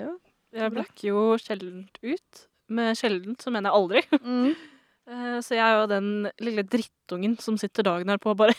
Ja. 0.00 0.08
Jeg 0.56 0.72
blacker 0.74 1.06
jo 1.12 1.20
sjeldent 1.38 2.00
ut. 2.02 2.40
Med 2.74 2.98
sjeldent 2.98 3.44
så 3.44 3.52
mener 3.54 3.70
jeg 3.70 3.78
aldri. 3.78 4.20
Mm. 4.26 4.52
Eh, 5.10 5.40
Så 5.42 5.56
jeg 5.56 5.64
er 5.64 5.78
jo 5.80 5.86
den 5.90 6.08
lille 6.44 6.62
drittungen 6.70 7.32
som 7.42 7.56
sitter 7.58 7.82
dagen 7.82 8.10
her 8.12 8.18
på 8.22 8.30
og 8.30 8.36
bare 8.38 8.52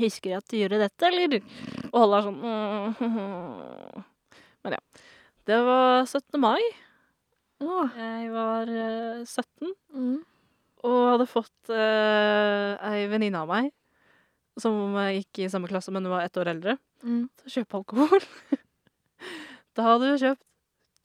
Husker 0.00 0.30
jeg 0.30 0.38
at 0.38 0.46
du 0.48 0.54
gjorde 0.56 0.78
dette, 0.80 1.08
eller? 1.10 1.42
Og 1.90 1.96
holder 2.00 2.22
sånn 2.28 2.38
«Mm». 2.40 4.04
Men 4.64 4.76
ja. 4.78 4.80
Det 5.46 5.58
var 5.66 6.04
17. 6.06 6.38
mai. 6.40 6.60
Åh. 7.62 7.96
Jeg 7.98 8.30
var 8.34 8.70
eh, 8.70 9.22
17 9.26 9.72
Mm. 9.92 10.22
og 10.82 10.98
hadde 11.12 11.26
fått 11.30 11.68
uh, 11.70 12.74
ei 12.90 13.04
venninne 13.06 13.38
av 13.38 13.46
meg 13.50 13.68
som 14.58 14.96
gikk 15.14 15.44
i 15.44 15.48
samme 15.52 15.68
klasse, 15.70 15.92
men 15.94 16.02
hun 16.04 16.10
var 16.16 16.24
ett 16.26 16.36
år 16.40 16.48
eldre, 16.56 16.74
Mm. 17.04 17.28
til 17.38 17.46
å 17.46 17.52
kjøpe 17.54 17.78
alkohol. 17.78 18.24
da 19.76 19.82
hadde 19.86 20.08
hun 20.10 20.18
kjøpt 20.22 20.42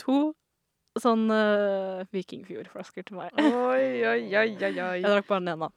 to 0.02 0.18
sånn 0.98 1.28
uh, 1.30 2.02
Vikingfjord-flasker 2.14 3.06
til 3.06 3.18
meg. 3.20 3.34
Oi, 3.38 4.04
oi, 4.08 4.24
oi, 4.34 4.50
oi, 4.58 4.74
oi. 4.74 4.98
Jeg 5.02 5.06
drakk 5.06 5.28
bare 5.30 5.44
den 5.46 5.54
ene. 5.54 5.70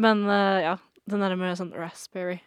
Men 0.00 0.22
eh, 0.30 0.60
ja, 0.64 0.76
den 1.10 1.22
er 1.26 1.34
med 1.36 1.58
sånn 1.60 1.74
raspberry. 1.76 2.38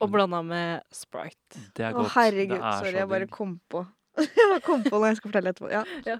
Og 0.00 0.10
blanda 0.12 0.38
med 0.46 0.84
sprite. 0.94 1.58
Det 1.74 1.88
er 1.88 1.96
Å, 1.96 2.04
godt. 2.04 2.12
herregud. 2.14 2.60
det 2.60 2.62
er 2.62 2.78
Sorry, 2.78 2.92
så 2.94 3.00
jeg 3.02 3.08
bare 3.10 3.26
digg. 3.26 3.34
kom 3.34 3.56
på. 3.72 3.82
jeg 4.40 4.62
kom 4.66 4.82
på 4.86 4.96
når 4.96 5.12
jeg 5.12 5.20
skal 5.20 5.30
fortelle 5.32 5.52
etterpå. 5.54 5.70
Ja. 5.72 6.16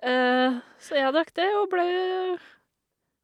Eh, 0.00 0.60
så 0.80 0.96
jeg 0.96 1.14
drakk 1.16 1.32
det 1.36 1.48
og 1.58 1.68
ble 1.72 1.86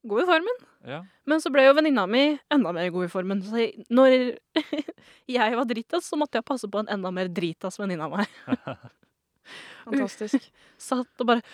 god 0.07 0.23
i 0.23 0.27
formen. 0.29 0.65
Ja. 0.87 1.01
Men 1.27 1.43
så 1.43 1.51
ble 1.51 1.65
jo 1.67 1.75
venninna 1.75 2.05
mi 2.11 2.25
enda 2.53 2.73
mer 2.75 2.91
god 2.95 3.09
i 3.09 3.11
formen. 3.13 3.43
Så 3.43 3.63
jeg, 3.65 3.87
når 3.91 4.37
jeg 5.37 5.57
var 5.59 5.69
dritas, 5.69 6.07
så 6.07 6.19
måtte 6.21 6.39
jeg 6.39 6.47
passe 6.47 6.71
på 6.71 6.83
en 6.83 6.93
enda 6.97 7.11
mer 7.15 7.31
dritas 7.33 7.81
venninne 7.81 8.07
av 8.07 8.15
meg. 8.21 8.37
Fantastisk. 9.87 10.51
Satt 10.83 11.23
og 11.23 11.29
bare 11.29 11.45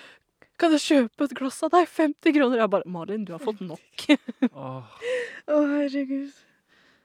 Kan 0.61 0.73
jeg 0.77 0.83
kjøpe 0.85 1.27
et 1.27 1.35
glass 1.37 1.59
av 1.65 1.73
deg? 1.73 1.89
50 1.91 2.35
kroner. 2.37 2.61
Jeg 2.61 2.71
bare 2.71 2.89
Malin, 2.93 3.25
du 3.27 3.33
har 3.35 3.41
fått 3.43 3.63
nok. 3.65 4.05
Åh, 4.53 4.91
Å, 5.49 5.61
herregud. 5.73 6.31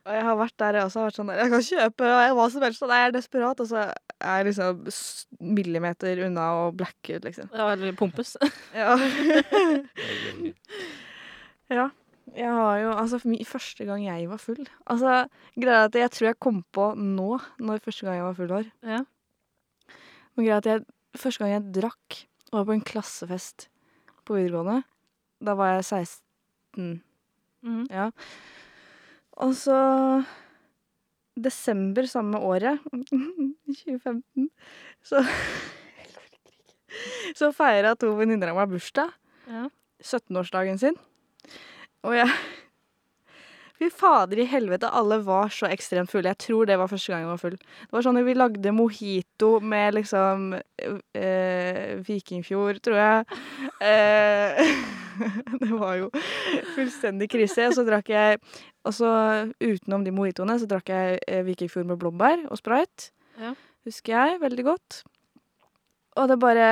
Og 0.08 0.16
jeg 0.16 0.24
har 0.24 0.38
vært 0.40 0.56
der, 0.62 0.78
jeg 0.80 0.88
også 0.88 1.00
har 1.02 1.10
vært 1.10 1.18
sånn 1.20 1.30
der, 1.30 1.40
jeg 1.42 1.52
kan 1.52 1.64
kjøpe 1.68 2.12
hva 2.38 2.46
som 2.54 2.64
helst, 2.64 2.84
og 2.86 2.92
jeg 2.96 3.08
er 3.08 3.16
desperat, 3.16 3.60
og 3.64 3.68
så 3.68 3.82
er 3.84 4.38
jeg 4.40 4.46
liksom 4.48 4.86
millimeter 5.58 6.22
unna 6.30 6.46
å 6.62 6.62
blacke 6.76 7.18
ut, 7.18 7.28
liksom. 7.28 7.50
Ja, 7.52 7.68
eller 7.74 7.96
pumpes. 8.00 8.38
Ja. 8.78 8.96
ja. 11.74 11.90
Jeg 12.38 12.52
har 12.54 12.80
jo 12.82 12.90
Altså, 12.92 13.20
første 13.48 13.86
gang 13.88 14.04
jeg 14.04 14.28
var 14.30 14.40
full 14.42 14.66
Altså, 14.86 15.14
greia 15.56 15.86
er 15.86 15.88
at 15.88 15.96
jeg 15.96 16.12
tror 16.14 16.28
jeg 16.28 16.40
kom 16.44 16.60
på 16.76 16.90
nå, 17.00 17.40
når 17.60 17.84
første 17.84 18.06
gang 18.06 18.20
jeg 18.20 18.26
var 18.28 18.38
full 18.38 18.52
var. 18.52 18.68
Ja. 18.84 19.00
Men 20.36 20.46
greia 20.46 20.60
er 20.60 20.62
at 20.64 20.72
jeg 20.72 20.86
Første 21.18 21.42
gang 21.42 21.54
jeg 21.56 21.82
drakk, 21.82 22.18
var 22.54 22.68
på 22.68 22.76
en 22.76 22.84
klassefest 22.86 23.70
på 24.28 24.36
videregående. 24.38 24.84
Da 25.42 25.56
var 25.58 25.72
jeg 25.74 25.88
16. 25.88 27.00
Mm. 27.66 27.88
Ja. 27.90 28.12
Og 29.44 29.54
så 29.58 29.78
Desember 31.38 32.08
samme 32.10 32.40
året, 32.42 32.80
2015, 33.68 34.50
så 35.06 35.22
Så 37.38 37.52
feira 37.54 37.92
to 38.00 38.10
venninner 38.18 38.50
av 38.54 38.58
meg 38.58 38.72
bursdag. 38.72 39.12
Ja. 39.52 39.68
17-årsdagen 40.02 40.80
sin. 40.82 40.96
Og 42.08 42.16
jeg 42.16 42.32
Fy 43.78 43.92
fader 43.94 44.40
i 44.42 44.48
helvete, 44.50 44.90
alle 44.90 45.20
var 45.22 45.52
så 45.54 45.68
ekstremt 45.70 46.10
fulle. 46.10 46.32
Jeg 46.34 46.42
tror 46.48 46.66
det 46.66 46.80
var 46.82 46.90
første 46.90 47.14
gang 47.14 47.24
jeg 47.24 47.30
var 47.30 47.42
full. 47.42 47.58
Det 47.60 47.94
var 47.94 48.06
sånn 48.08 48.18
at 48.18 48.26
vi 48.26 48.34
lagde 48.34 48.74
mojito 48.74 49.50
med 49.62 49.98
liksom 50.00 50.48
eh, 50.58 51.92
Vikingfjord, 52.08 52.80
tror 52.88 52.98
jeg. 52.98 53.38
Eh, 53.86 54.74
det 55.62 55.70
var 55.76 56.00
jo 56.00 56.10
fullstendig 56.74 57.30
krise. 57.36 57.70
Og 57.70 57.78
så 57.78 57.86
drakk 57.86 58.10
jeg 58.14 58.42
Og 58.88 58.96
så 58.96 59.12
utenom 59.62 60.06
de 60.06 60.16
mojitoene, 60.16 60.58
så 60.58 60.70
drakk 60.70 60.90
jeg 60.94 61.22
eh, 61.28 61.46
Vikingfjord 61.46 61.90
med 61.92 62.02
blåbær 62.02 62.48
og 62.50 62.58
sprite. 62.58 63.12
Ja. 63.38 63.54
Husker 63.86 64.16
jeg 64.16 64.42
veldig 64.42 64.66
godt. 64.72 65.04
Og 66.18 66.32
det 66.32 66.40
bare 66.42 66.70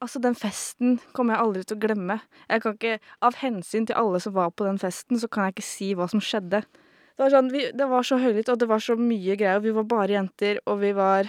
Altså, 0.00 0.20
den 0.24 0.34
festen 0.38 0.94
kommer 1.12 1.34
jeg 1.36 1.44
aldri 1.44 1.62
til 1.68 1.76
å 1.76 1.80
glemme. 1.82 2.14
Jeg 2.48 2.62
kan 2.64 2.76
ikke, 2.78 2.94
Av 3.26 3.34
hensyn 3.42 3.84
til 3.86 3.98
alle 4.00 4.20
som 4.24 4.32
var 4.32 4.50
på 4.56 4.64
den 4.64 4.78
festen, 4.80 5.18
så 5.20 5.28
kan 5.28 5.44
jeg 5.48 5.58
ikke 5.58 5.66
si 5.66 5.90
hva 5.98 6.06
som 6.08 6.22
skjedde. 6.24 6.62
Det 6.64 7.20
var, 7.26 7.34
sånn, 7.34 7.50
vi, 7.52 7.66
det 7.76 7.88
var 7.90 8.06
så 8.08 8.16
høylytt, 8.16 8.48
og 8.48 8.58
det 8.62 8.68
var 8.70 8.80
så 8.80 8.96
mye 8.96 9.36
greier. 9.36 9.60
Vi 9.60 9.74
var 9.76 9.84
bare 9.90 10.14
jenter, 10.16 10.60
og 10.64 10.80
vi 10.80 10.94
var 10.96 11.28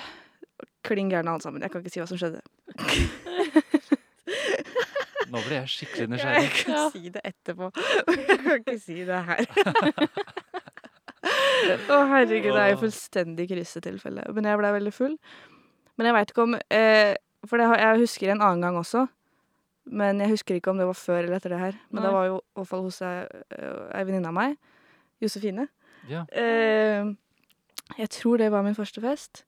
klin 0.88 1.10
gærne 1.12 1.34
alle 1.34 1.44
sammen. 1.44 1.62
Jeg 1.66 1.74
kan 1.74 1.84
ikke 1.84 1.92
si 1.92 2.00
hva 2.00 2.08
som 2.08 2.22
skjedde. 2.22 2.40
Nå 5.32 5.40
ble 5.46 5.58
jeg 5.62 5.72
skikkelig 5.72 6.08
nysgjerrig. 6.12 6.44
Jeg 6.44 6.54
kan 6.66 6.74
Ja. 6.76 6.86
si 6.92 7.10
det 7.12 7.22
etterpå. 7.28 7.72
Jeg 8.08 8.40
kan 8.46 8.56
ikke 8.62 8.78
si 8.80 8.98
det 9.08 9.20
her. 9.28 9.46
Å, 11.92 11.98
herregud, 12.10 12.52
det 12.56 12.62
er 12.64 12.72
jo 12.74 12.80
fullstendig 12.82 13.46
krisetilfelle. 13.52 14.26
Men 14.36 14.48
jeg 14.50 14.60
ble 14.60 14.72
veldig 14.80 14.94
full. 14.96 15.14
Men 16.00 16.08
jeg 16.10 16.16
veit 16.18 16.32
ikke 16.34 16.46
om 16.48 16.56
eh, 16.74 17.14
For 17.48 17.58
det, 17.58 17.66
har- 17.68 17.80
jeg 17.80 18.00
husker 18.04 18.30
en 18.32 18.42
annen 18.42 18.62
gang 18.62 18.76
også. 18.78 19.08
Men 19.86 20.20
jeg 20.22 20.30
husker 20.30 20.56
ikke 20.56 20.70
om 20.70 20.78
det 20.78 20.86
var 20.86 20.94
før 20.94 21.24
eller 21.24 21.38
etter 21.40 21.50
det 21.50 21.60
her. 21.60 21.78
Men 21.90 22.04
det 22.04 22.12
Nei. 22.12 22.14
var 22.14 22.26
jo 22.28 22.36
i 22.38 22.60
hvert 22.60 22.68
fall 22.70 22.82
hos 22.86 23.02
ei, 23.02 23.26
ei 23.98 24.04
venninne 24.06 24.28
av 24.30 24.34
meg. 24.38 24.58
Josefine. 25.22 25.68
Ja. 26.10 26.26
Eh, 26.32 27.10
jeg 27.98 28.10
tror 28.10 28.38
det 28.38 28.52
var 28.54 28.62
min 28.64 28.76
første 28.78 29.02
fest. 29.02 29.44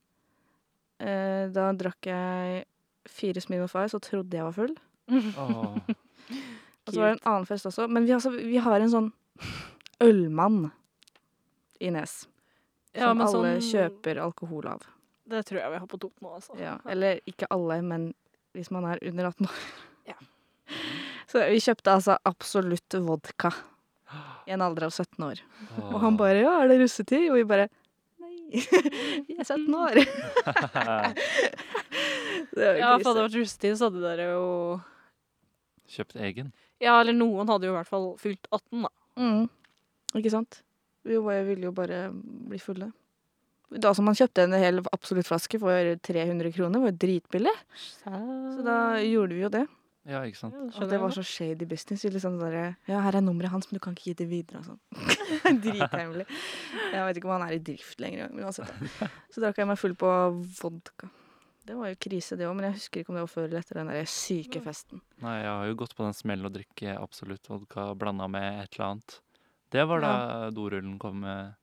Eh, 0.99 1.47
da 1.53 1.71
drakk 1.73 2.01
jeg 2.09 2.65
fire 3.09 3.41
Smirnoff 3.41 3.75
Ice 3.75 3.93
og 3.97 4.01
trodde 4.01 4.33
jeg 4.37 4.43
var 4.43 4.51
full. 4.57 4.75
Åh. 5.11 5.77
Og 6.85 6.91
så 6.93 6.99
var 6.99 7.13
det 7.13 7.21
en 7.21 7.27
annen 7.31 7.45
fest 7.47 7.65
også. 7.69 7.87
Men 7.89 8.05
vi, 8.05 8.11
altså, 8.15 8.31
vi 8.35 8.57
har 8.57 8.81
en 8.81 8.89
sånn 8.91 9.11
ølmann 10.03 10.71
i 11.79 11.89
Nes. 11.93 12.23
Ja, 12.93 13.07
som 13.09 13.17
men 13.17 13.27
alle 13.27 13.53
sånn- 13.59 13.69
kjøper 13.71 14.19
alkohol 14.21 14.65
av. 14.67 14.81
Det 15.29 15.43
tror 15.47 15.59
jeg 15.61 15.71
vi 15.71 15.79
har 15.79 15.87
på 15.87 15.99
Toten 16.01 16.25
nå, 16.25 16.33
altså. 16.35 16.55
Ja, 16.59 16.77
eller 16.89 17.19
ikke 17.29 17.47
alle, 17.53 17.79
men 17.85 18.09
hvis 18.53 18.69
man 18.73 18.85
er 18.89 19.01
under 19.01 19.31
18 19.31 19.47
år. 19.49 19.61
Ja. 20.09 20.17
Så 21.31 21.39
vi 21.47 21.61
kjøpte 21.63 21.93
altså 21.93 22.17
absolutt 22.27 22.97
vodka 23.05 23.53
i 24.45 24.51
en 24.51 24.61
alder 24.61 24.89
av 24.89 24.91
17 24.91 25.23
år. 25.23 25.39
Og 25.87 25.95
han 26.03 26.17
bare 26.19 26.41
'ja, 26.43 26.57
er 26.61 26.67
det 26.67 26.81
russetid?' 26.81 27.29
Og 27.31 27.37
vi 27.39 27.43
bare 27.47 27.69
'nei, 28.19 28.59
vi 29.29 29.37
er 29.39 29.47
17 29.47 29.71
år'. 29.71 30.03
det 32.51 32.67
var 32.67 32.75
Ja, 32.77 32.97
for 32.97 33.07
hadde 33.07 33.15
det 33.15 33.25
vært 33.29 33.39
russetid, 33.39 33.77
så 33.79 33.87
hadde 33.89 34.03
dere 34.03 34.27
jo 34.33 34.81
Kjøpt 35.93 36.15
egen. 36.19 36.51
Ja, 36.81 36.99
eller 36.99 37.15
noen 37.15 37.47
hadde 37.47 37.67
jo 37.67 37.73
i 37.73 37.77
hvert 37.77 37.89
fall 37.89 38.17
fylt 38.19 38.47
18, 38.51 38.83
da. 38.83 38.91
Mm. 39.19 39.49
Ikke 40.19 40.31
sant? 40.33 40.63
Vi 41.03 41.17
ville 41.19 41.67
jo 41.67 41.71
bare 41.75 42.07
bli 42.13 42.59
fulle. 42.59 42.91
Da 43.83 43.93
som 43.95 44.05
man 44.05 44.17
kjøpte 44.17 44.43
en 44.45 44.53
hel 44.57 44.81
Absolutt-flaske 44.93 45.59
for 45.61 45.93
300 46.05 46.51
kroner, 46.53 46.83
var 46.83 46.91
jo 46.91 46.99
dritbillig. 47.05 47.53
Så 48.03 48.65
da 48.65 48.75
gjorde 49.01 49.33
vi 49.37 49.45
jo 49.45 49.49
det. 49.53 49.63
Ja, 50.03 50.19
ikke 50.27 50.41
sant. 50.41 50.55
Og 50.75 50.89
det 50.91 50.99
var 50.99 51.13
så 51.15 51.23
shady 51.23 51.65
business. 51.69 52.03
Liksom 52.03 52.35
der, 52.41 52.75
ja, 52.89 52.99
her 53.05 53.15
er 53.15 53.23
nummeret 53.23 53.53
hans, 53.53 53.69
men 53.71 53.79
du 53.79 53.83
kan 53.85 53.95
ikke 53.95 54.11
gi 54.11 54.15
det 54.19 54.27
videre. 54.27 54.59
Og 54.59 54.67
sånn. 54.67 55.59
Drithemmelig. 55.63 56.27
Jeg 56.91 57.07
vet 57.07 57.19
ikke 57.19 57.29
om 57.29 57.35
han 57.37 57.45
er 57.47 57.55
i 57.55 57.61
drift 57.71 58.03
lenger 58.03 58.25
engang. 58.25 58.35
Men 58.35 58.49
uansett. 58.49 59.11
Så 59.31 59.43
drakk 59.43 59.61
jeg 59.63 59.69
meg 59.71 59.79
full 59.79 59.95
på 59.99 60.11
vodka. 60.59 61.09
Det 61.63 61.77
var 61.79 61.93
jo 61.93 61.99
krise, 62.03 62.35
det 62.35 62.43
òg, 62.43 62.57
men 62.57 62.67
jeg 62.67 62.75
husker 62.81 62.99
ikke 63.01 63.13
om 63.13 63.17
det 63.17 63.23
var 63.23 63.31
før 63.31 63.45
eller 63.47 63.61
etter 63.63 63.77
den 63.79 63.91
der 63.93 64.07
syke 64.11 64.59
festen. 64.65 64.99
Nei, 65.23 65.37
jeg 65.39 65.47
har 65.47 65.69
jo 65.69 65.77
gått 65.79 65.95
på 65.95 66.03
den 66.03 66.17
smellen 66.17 66.49
å 66.49 66.51
drikke 66.51 66.97
absolutt 66.99 67.47
vodka 67.47 67.85
blanda 67.95 68.27
med 68.27 68.65
et 68.65 68.75
eller 68.75 68.89
annet. 68.89 69.15
Det 69.71 69.85
var 69.87 70.03
da 70.03 70.15
dorullen 70.51 70.97
kom 70.99 71.23
med. 71.23 71.55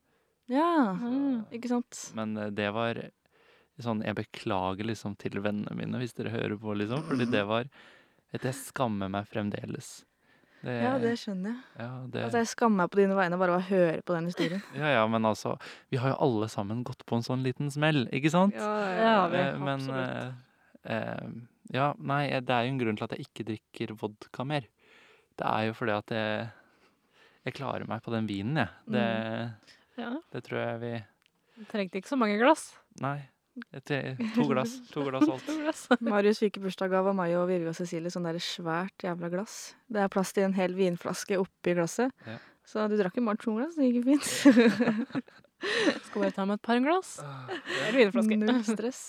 Ja, 0.50 0.92
Mm. 0.98 1.44
ikke 1.54 1.68
sant? 1.70 2.10
Men 2.18 2.36
eh, 2.36 2.50
det 2.50 2.72
var 2.74 2.98
sånn 3.80 4.02
Jeg 4.04 4.14
beklager 4.18 4.84
liksom 4.84 5.14
til 5.16 5.38
vennene 5.40 5.72
mine 5.78 5.96
hvis 6.02 6.12
dere 6.18 6.32
hører 6.34 6.58
på, 6.60 6.74
liksom. 6.76 7.04
Fordi 7.08 7.26
det 7.30 7.44
var 7.48 7.64
et 8.34 8.42
Jeg 8.44 8.54
skammer 8.58 9.08
meg 9.08 9.28
fremdeles. 9.30 10.04
Det, 10.62 10.74
Ja, 10.82 10.98
det 11.00 11.14
skjønner 11.16 11.54
jeg. 11.54 11.62
ja, 11.78 11.92
det, 12.12 12.24
Altså, 12.26 12.36
jeg 12.42 12.50
skammer 12.50 12.76
meg 12.82 12.90
på 12.92 13.00
dine 13.00 13.14
vegne 13.16 13.38
bare 13.40 13.54
av 13.56 13.62
å 13.62 13.68
høre 13.70 14.02
på 14.04 14.12
den 14.18 14.26
historien. 14.28 14.62
ja, 14.76 14.90
ja, 14.98 15.06
men 15.08 15.22
altså 15.24 15.54
Vi 15.90 15.96
har 16.02 16.10
jo 16.12 16.18
alle 16.26 16.48
sammen 16.52 16.82
gått 16.84 17.06
på 17.06 17.16
en 17.16 17.22
sånn 17.24 17.42
liten 17.46 17.70
smell, 17.72 18.04
ikke 18.12 18.30
sant? 18.30 18.54
Ja, 18.54 19.28
vi- 19.32 19.38
Eh, 19.38 19.56
men 19.58 19.80
absolutt. 19.80 20.36
eh, 20.84 20.96
eh, 20.96 21.30
Ja, 21.72 21.94
nei, 21.98 22.26
eh, 22.28 22.40
det 22.40 22.50
er 22.50 22.64
jo 22.66 22.72
en 22.74 22.78
grunn 22.82 22.96
til 22.98 23.04
at 23.04 23.16
jeg 23.16 23.26
ikke 23.30 23.46
drikker 23.46 23.96
vodka 23.96 24.44
mer. 24.44 24.66
Det 25.38 25.46
er 25.46 25.66
jo 25.68 25.72
fordi 25.72 25.96
at 25.96 26.06
jeg 26.10 26.50
Jeg 27.46 27.54
klarer 27.54 27.88
meg 27.88 28.02
på 28.02 28.10
den 28.12 28.26
vinen, 28.28 28.56
jeg. 28.56 28.68
Det, 28.90 29.54
Ja, 30.00 30.14
det 30.34 30.42
tror 30.46 30.60
jeg 30.64 30.80
vi 30.82 30.92
Trengte 31.70 32.00
ikke 32.00 32.08
så 32.08 32.16
mange 32.16 32.38
glass. 32.40 32.70
Nei. 33.02 33.18
To 33.76 34.46
glass. 34.48 34.76
To 34.94 35.02
glass 35.04 35.26
alt. 35.28 35.42
To 35.50 35.56
glass. 35.60 35.82
Marius 36.00 36.38
fikk 36.40 36.56
i 36.56 36.62
bursdagsgave 36.64 37.10
av 37.12 37.16
meg 37.18 37.34
og 37.36 37.48
Virve 37.50 37.74
og 37.74 37.76
Cecilie 37.76 38.08
sånn 38.14 38.24
der 38.24 38.38
svært 38.40 39.04
jævla 39.04 39.28
glass. 39.32 39.56
Det 39.90 40.00
er 40.00 40.08
plass 40.14 40.32
til 40.32 40.46
en 40.46 40.54
hel 40.56 40.72
vinflaske 40.78 41.36
oppi 41.42 41.74
glasset. 41.76 42.14
Ja. 42.24 42.38
Så 42.70 42.86
du 42.88 42.94
drakk 42.96 43.18
jo 43.18 43.24
bare 43.26 43.40
to 43.42 43.56
glass, 43.58 43.76
det 43.76 43.90
gikk 43.90 44.00
jo 44.00 44.06
fint. 44.14 45.00
Skal 46.06 46.22
bare 46.22 46.32
ta 46.32 46.46
med 46.48 46.56
et 46.60 46.64
par 46.64 46.80
glass. 46.80 47.18
Eller 47.20 47.98
vinflaske. 48.06 48.38
Null 48.40 48.62
stress. 48.64 49.02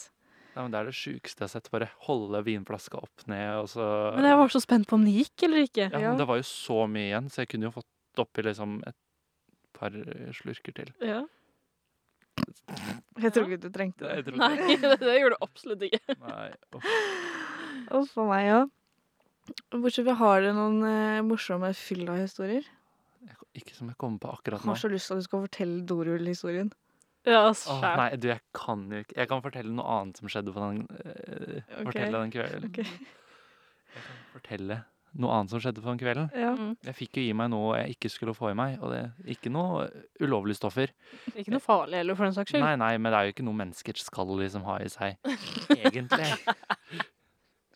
Ja, 0.52 0.66
men 0.66 0.74
det 0.74 0.82
er 0.82 0.90
det 0.90 0.96
sjukeste 0.98 1.46
jeg 1.46 1.48
har 1.48 1.54
sett. 1.54 1.70
Bare 1.72 1.88
holde 2.10 2.42
vinflaska 2.44 3.00
opp 3.00 3.24
ned, 3.32 3.62
og 3.62 3.70
så 3.72 3.86
Men 4.18 4.28
jeg 4.28 4.40
var 4.42 4.52
så 4.52 4.60
spent 4.66 4.90
på 4.90 4.98
om 5.00 5.06
det 5.08 5.14
gikk 5.22 5.46
eller 5.48 5.64
ikke. 5.70 5.86
ja, 5.88 6.00
Ja. 6.02 6.10
men 6.12 6.20
Det 6.20 6.28
var 6.28 6.42
jo 6.42 6.48
så 6.50 6.82
mye 6.92 7.08
igjen, 7.08 7.30
så 7.32 7.46
jeg 7.46 7.54
kunne 7.54 7.70
jo 7.70 7.76
fått 7.78 8.20
oppi 8.26 8.44
liksom 8.44 8.82
et 8.86 8.98
par 9.82 9.96
eh, 9.98 10.28
slurker 10.38 10.76
til. 10.78 10.92
Ja. 11.04 11.22
Jeg 13.22 13.34
tror 13.36 13.48
ikke 13.50 13.62
du 13.66 13.72
trengte 13.74 14.08
det. 14.08 14.36
Nei, 14.38 14.54
Nei, 14.56 14.76
det, 14.84 15.00
det 15.02 15.18
gjorde 15.20 15.38
du 15.38 15.48
absolutt 15.48 15.88
ikke. 15.90 16.20
Nei, 16.22 16.52
uff. 17.92 18.14
A 18.18 18.28
meg, 18.30 18.46
ja. 18.48 18.62
Bortsett 19.74 20.06
fra, 20.06 20.16
har 20.22 20.46
du 20.46 20.52
noen 20.56 20.86
eh, 20.88 21.24
morsomme 21.26 21.74
fylla-historier? 21.76 22.68
Ikke 23.58 23.76
som 23.76 23.90
jeg 23.92 23.98
kommer 24.00 24.22
på 24.24 24.30
akkurat 24.32 24.62
Jeg 24.62 24.70
nå. 24.70 24.72
har 24.72 24.80
så 24.80 24.90
lyst 24.92 25.10
til 25.10 25.18
at 25.18 25.24
du 25.24 25.28
skal 25.28 25.42
fortelle 25.44 25.82
dorullhistorien. 25.90 26.70
Ja, 27.28 27.42
Åh, 27.52 27.82
nei, 28.00 28.08
du, 28.18 28.32
jeg 28.32 28.42
kan 28.58 28.88
jo 28.90 29.04
ikke 29.04 29.14
Jeg 29.14 29.30
kan 29.30 29.42
fortelle 29.44 29.74
noe 29.78 29.86
annet 29.94 30.18
som 30.18 30.30
skjedde 30.32 30.54
på 30.56 30.62
den 30.64 30.80
eh, 31.04 31.76
okay. 31.84 32.08
Den 32.10 32.32
kvelden. 32.34 32.72
Okay. 32.72 32.88
Jeg 33.92 34.06
kan 34.08 34.24
fortelle 34.32 34.78
noe 35.20 35.36
annet 35.36 35.52
som 35.52 35.60
skjedde 35.60 35.82
på 35.84 35.90
den 35.90 36.00
kvelden. 36.00 36.28
Ja. 36.38 36.52
Mm. 36.56 36.76
Jeg 36.88 36.96
fikk 36.96 37.20
jo 37.20 37.24
i 37.28 37.36
meg 37.36 37.50
noe 37.52 37.80
jeg 37.82 37.96
ikke 37.98 38.12
skulle 38.14 38.36
få 38.38 38.52
i 38.52 38.58
meg, 38.58 38.78
og 38.80 38.94
det 38.94 39.02
ikke 39.36 39.52
noe 39.52 39.88
ulovlige 40.24 40.60
stoffer. 40.62 40.94
Ikke 41.34 41.52
noe 41.54 41.64
farlig 41.64 42.00
heller, 42.00 42.18
for 42.18 42.28
den 42.30 42.38
saks 42.38 42.54
skyld. 42.54 42.64
Nei, 42.64 42.76
nei, 42.80 42.94
men 43.02 43.12
det 43.12 43.20
er 43.20 43.28
jo 43.28 43.36
ikke 43.36 43.48
noe 43.48 43.60
mennesker 43.60 44.00
skal 44.00 44.32
liksom 44.40 44.64
ha 44.70 44.78
i 44.84 44.88
seg, 44.92 45.34
egentlig. 45.82 46.30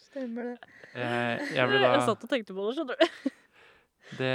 Stemmer 0.08 0.54
det. 0.54 0.72
Jeg, 0.96 1.50
jeg 1.58 1.72
ble 1.74 1.82
Jeg 1.84 2.06
satt 2.08 2.24
og 2.24 2.32
tenkte 2.32 2.56
på 2.56 2.70
det, 2.70 2.78
skjønner 2.78 3.02
du. 3.02 3.34
det, 4.22 4.34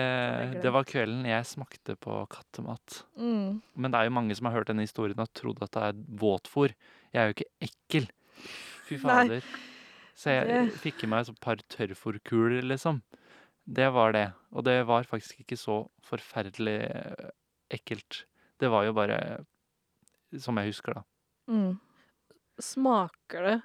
det 0.60 0.74
var 0.76 0.88
kvelden 0.88 1.24
jeg 1.30 1.48
smakte 1.48 1.96
på 2.04 2.20
kattemat. 2.36 3.00
Mm. 3.16 3.60
Men 3.80 3.94
det 3.94 4.02
er 4.02 4.10
jo 4.10 4.16
mange 4.18 4.36
som 4.36 4.50
har 4.50 4.58
hørt 4.58 4.68
denne 4.68 4.84
historien 4.84 5.24
og 5.24 5.32
trodd 5.32 5.64
at 5.64 5.72
det 5.78 5.88
er 5.88 6.06
våtfôr. 6.20 6.76
Jeg 7.14 7.22
er 7.22 7.30
jo 7.30 7.38
ikke 7.38 7.50
ekkel. 7.70 8.10
Fy 8.90 9.00
Nei. 9.06 9.40
Så 10.20 10.34
jeg 10.34 10.48
Det- 10.48 10.80
fikk 10.82 11.04
i 11.04 11.08
meg 11.08 11.28
et 11.28 11.40
par 11.40 11.56
tørrfòrkuler, 11.72 12.60
liksom. 12.66 13.00
Det 13.66 13.86
var 13.92 14.12
det. 14.12 14.26
Og 14.52 14.64
det 14.64 14.84
var 14.86 15.04
faktisk 15.08 15.40
ikke 15.40 15.56
så 15.56 15.88
forferdelig 16.04 16.74
eh, 16.90 17.30
ekkelt. 17.70 18.24
Det 18.60 18.68
var 18.68 18.84
jo 18.84 18.92
bare 18.92 19.44
som 20.36 20.58
jeg 20.60 20.72
husker, 20.74 20.94
da. 20.94 21.02
Mm. 21.48 21.78
Smaker 22.60 23.46
det 23.48 23.62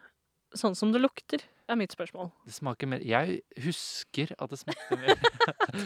sånn 0.56 0.76
som 0.78 0.92
det 0.94 1.02
lukter? 1.04 1.44
er 1.68 1.76
mitt 1.76 1.92
spørsmål. 1.92 2.32
Det 2.46 2.54
smaker 2.54 2.88
mer 2.88 3.00
Jeg 3.02 3.40
husker 3.58 4.32
at 4.38 4.52
det 4.52 4.60
smaker 4.60 5.00
mer 5.02 5.16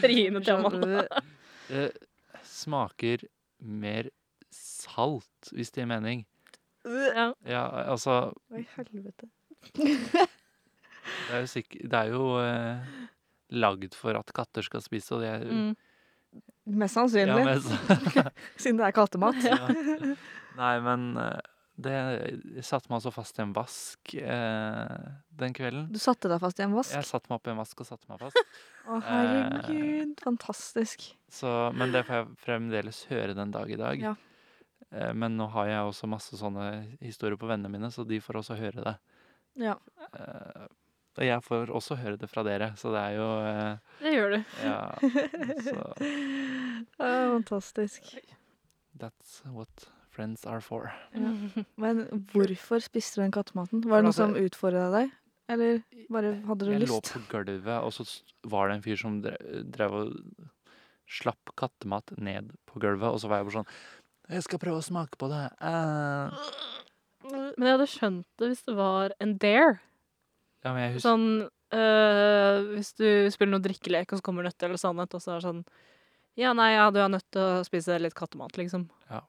Trine 0.00 0.42
til 0.44 0.52
Amanda. 0.58 1.06
Det 1.70 1.86
smaker 2.44 3.24
mer 3.64 4.10
salt, 4.52 5.48
hvis 5.54 5.72
det 5.72 5.80
gir 5.82 5.88
mening. 5.88 6.26
Ja. 6.84 7.30
Ja, 7.48 7.64
altså 7.88 8.34
Hva 8.50 8.60
i 8.60 8.66
helvete? 8.76 9.30
Det 11.30 11.36
er 11.38 11.44
jo, 11.46 11.50
sikker, 11.54 11.86
det 11.92 12.00
er 12.00 12.10
jo 12.12 12.24
eh, 12.42 12.90
lagd 13.62 13.94
for 13.98 14.18
at 14.18 14.32
katter 14.34 14.66
skal 14.66 14.82
spise, 14.84 15.14
og 15.16 15.22
det 15.24 15.30
er 15.36 15.46
Mm. 15.50 15.70
Mest 16.70 16.94
ja, 16.94 17.02
sannsynlig, 17.02 17.44
men, 17.44 17.62
så- 17.64 18.30
siden 18.62 18.76
det 18.78 18.84
er 18.86 18.92
kattemat. 18.94 19.40
ja. 19.42 19.56
Nei, 20.60 20.74
men 20.84 21.16
eh, 21.18 21.40
det 21.80 21.94
satte 22.66 22.90
meg 22.90 22.98
altså 23.00 23.10
fast 23.14 23.38
i 23.40 23.42
en 23.42 23.54
vask 23.56 24.12
eh, 24.20 25.08
den 25.40 25.54
kvelden. 25.56 25.88
Du 25.90 25.98
satte 25.98 26.28
deg 26.30 26.38
fast 26.42 26.60
i 26.60 26.66
en 26.66 26.74
vask? 26.76 26.92
Jeg 26.94 27.08
satte 27.08 27.30
meg 27.32 27.38
opp 27.40 27.48
i 27.48 27.52
en 27.54 27.58
vask 27.62 27.80
og 27.82 27.88
satte 27.88 28.10
meg 28.12 28.20
fast. 28.22 28.38
Å, 28.90 28.98
herregud. 29.06 30.12
Fantastisk. 30.22 31.08
Så, 31.32 31.50
men 31.74 31.90
det 31.94 32.04
får 32.06 32.20
jeg 32.20 32.28
fremdeles 32.44 33.02
høre 33.10 33.34
den 33.38 33.50
dag 33.54 33.70
i 33.74 33.78
dag. 33.80 34.04
Ja. 34.10 34.14
Eh, 34.92 35.12
Men 35.14 35.34
nå 35.40 35.48
har 35.56 35.66
jeg 35.72 35.88
også 35.90 36.06
masse 36.10 36.38
sånne 36.38 36.68
historier 37.02 37.38
på 37.40 37.48
vennene 37.50 37.72
mine, 37.72 37.90
så 37.94 38.04
de 38.06 38.20
får 38.22 38.42
også 38.44 38.58
høre 38.60 38.84
det. 38.86 38.94
Ja. 39.66 39.74
Eh, 40.14 40.68
Og 41.20 41.26
jeg 41.28 41.42
får 41.44 41.70
også 41.76 41.96
høre 42.00 42.16
det 42.16 42.30
fra 42.32 42.42
dere, 42.46 42.70
så 42.80 42.90
det 42.94 43.00
er 43.04 43.16
jo 43.18 43.28
eh, 43.44 43.78
Det 44.00 44.12
gjør 44.14 44.30
du. 44.32 44.38
Ja. 44.64 44.78
Så 45.66 45.74
Å, 46.96 47.08
fantastisk. 47.36 48.06
that's 48.98 49.40
what 49.52 49.88
friends 50.10 50.46
are 50.48 50.60
for. 50.64 50.88
Ja. 51.14 51.32
Men 51.82 52.06
hvorfor 52.32 52.80
spiste 52.84 53.20
du 53.20 53.24
den 53.26 53.34
kattematen? 53.36 53.84
Var 53.84 54.00
det 54.00 54.08
noe 54.08 54.16
som 54.16 54.32
utfordra 54.36 54.88
deg? 54.94 55.12
Eller 55.50 55.80
bare 56.12 56.32
hadde 56.46 56.66
du 56.68 56.72
Jeg 56.72 56.84
lå 56.86 56.98
lyst? 57.00 57.12
på 57.12 57.22
gulvet, 57.32 57.68
og 57.82 57.92
så 57.92 58.04
s- 58.06 58.22
var 58.46 58.68
det 58.70 58.78
en 58.78 58.84
fyr 58.86 58.96
som 59.00 59.20
dre- 59.24 59.62
drev 59.74 59.96
og 60.00 60.48
slapp 61.10 61.50
kattemat 61.58 62.12
ned 62.22 62.52
på 62.70 62.78
gulvet, 62.80 63.10
og 63.10 63.18
så 63.20 63.28
var 63.28 63.40
jeg 63.42 63.48
bare 63.50 63.56
sånn 63.60 63.72
Jeg 64.36 64.44
skal 64.46 64.60
prøve 64.62 64.78
å 64.78 64.86
smake 64.86 65.18
på 65.18 65.26
det. 65.32 65.44
Eh. 65.58 66.50
Men 67.58 67.66
jeg 67.66 67.72
hadde 67.76 67.88
skjønt 67.90 68.26
det 68.38 68.52
hvis 68.52 68.62
det 68.68 68.76
var 68.78 69.12
en 69.20 69.36
dare. 69.42 69.80
Ja, 70.64 70.72
men 70.74 70.82
jeg 70.84 70.94
husker 70.96 71.08
Sånn 71.08 71.26
øh, 71.72 72.70
Hvis 72.74 72.92
du 72.98 73.06
spiller 73.32 73.54
noe 73.54 73.64
drikkelek, 73.64 74.12
og 74.12 74.20
så 74.20 74.26
kommer 74.26 74.46
nøtte 74.46 74.68
eller 74.68 74.80
sannhet, 74.80 75.14
og 75.16 75.24
så 75.24 75.34
er 75.34 75.40
det 75.40 75.48
sånn 75.48 75.62
Ja, 76.40 76.54
nei, 76.56 76.72
ja, 76.74 76.88
du 76.92 77.00
er 77.02 77.12
nødt 77.12 77.26
til 77.32 77.42
å 77.42 77.64
spise 77.66 77.98
litt 78.00 78.16
kattemat, 78.18 78.58
liksom. 78.60 78.88
Ja. 79.10 79.22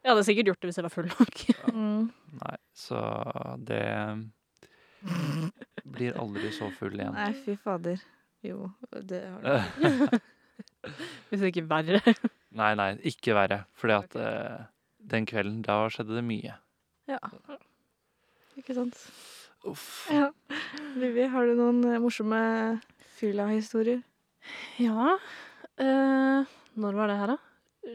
Jeg 0.00 0.14
hadde 0.14 0.26
sikkert 0.28 0.52
gjort 0.52 0.62
det 0.62 0.70
hvis 0.70 0.78
jeg 0.80 0.86
var 0.86 0.94
full 0.94 1.10
nok. 1.10 1.42
ja. 1.50 1.74
Nei, 2.40 2.56
så 2.78 3.00
det 3.66 3.82
blir 5.84 6.16
aldri 6.20 6.52
så 6.54 6.70
full 6.78 6.94
igjen. 6.96 7.16
Nei, 7.16 7.32
fy 7.44 7.56
fader. 7.60 8.00
Jo, 8.44 8.70
det 9.10 9.20
har 9.26 9.44
du. 9.44 10.18
hvis 11.30 11.44
ikke 11.50 11.66
verre. 11.68 12.00
Nei, 12.60 12.72
nei, 12.78 12.88
ikke 13.06 13.34
verre. 13.36 13.60
Fordi 13.78 13.94
at 13.94 14.16
eh, 14.18 14.62
den 15.12 15.26
kvelden, 15.28 15.60
da 15.62 15.84
skjedde 15.92 16.16
det 16.16 16.24
mye. 16.26 16.56
Ja. 17.10 17.20
Ikke 18.58 18.74
sant. 18.74 18.98
Uff. 19.68 20.08
Ja. 20.12 20.30
Vivi, 20.96 21.26
har 21.28 21.46
du 21.46 21.54
noen 21.58 21.82
eh, 21.90 21.98
morsomme 22.02 22.40
fylla-historier? 23.20 24.02
Ja 24.80 25.18
Eh, 25.80 26.44
Når 26.76 26.96
var 26.96 27.08
det 27.08 27.14
her, 27.16 27.30
da? 27.32 27.36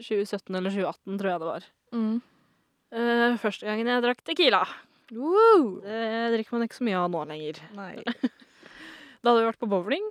2017 0.02 0.56
eller 0.58 0.72
2018, 0.74 1.18
tror 1.20 1.30
jeg 1.30 1.40
det 1.42 1.46
var. 1.48 1.66
Mm. 1.94 2.16
Eh, 2.98 3.36
første 3.38 3.68
gangen 3.68 3.86
jeg 3.92 4.02
drakk 4.02 4.22
Tequila. 4.26 4.60
Woo! 5.14 5.76
Det 5.84 6.32
drikker 6.34 6.56
man 6.56 6.64
ikke 6.66 6.78
så 6.80 6.86
mye 6.88 6.98
av 6.98 7.12
nå 7.14 7.22
lenger. 7.30 7.60
Nei. 7.78 7.92
Da 9.22 9.32
hadde 9.32 9.42
vi 9.42 9.46
vært 9.48 9.62
på 9.62 9.68
bowling, 9.70 10.04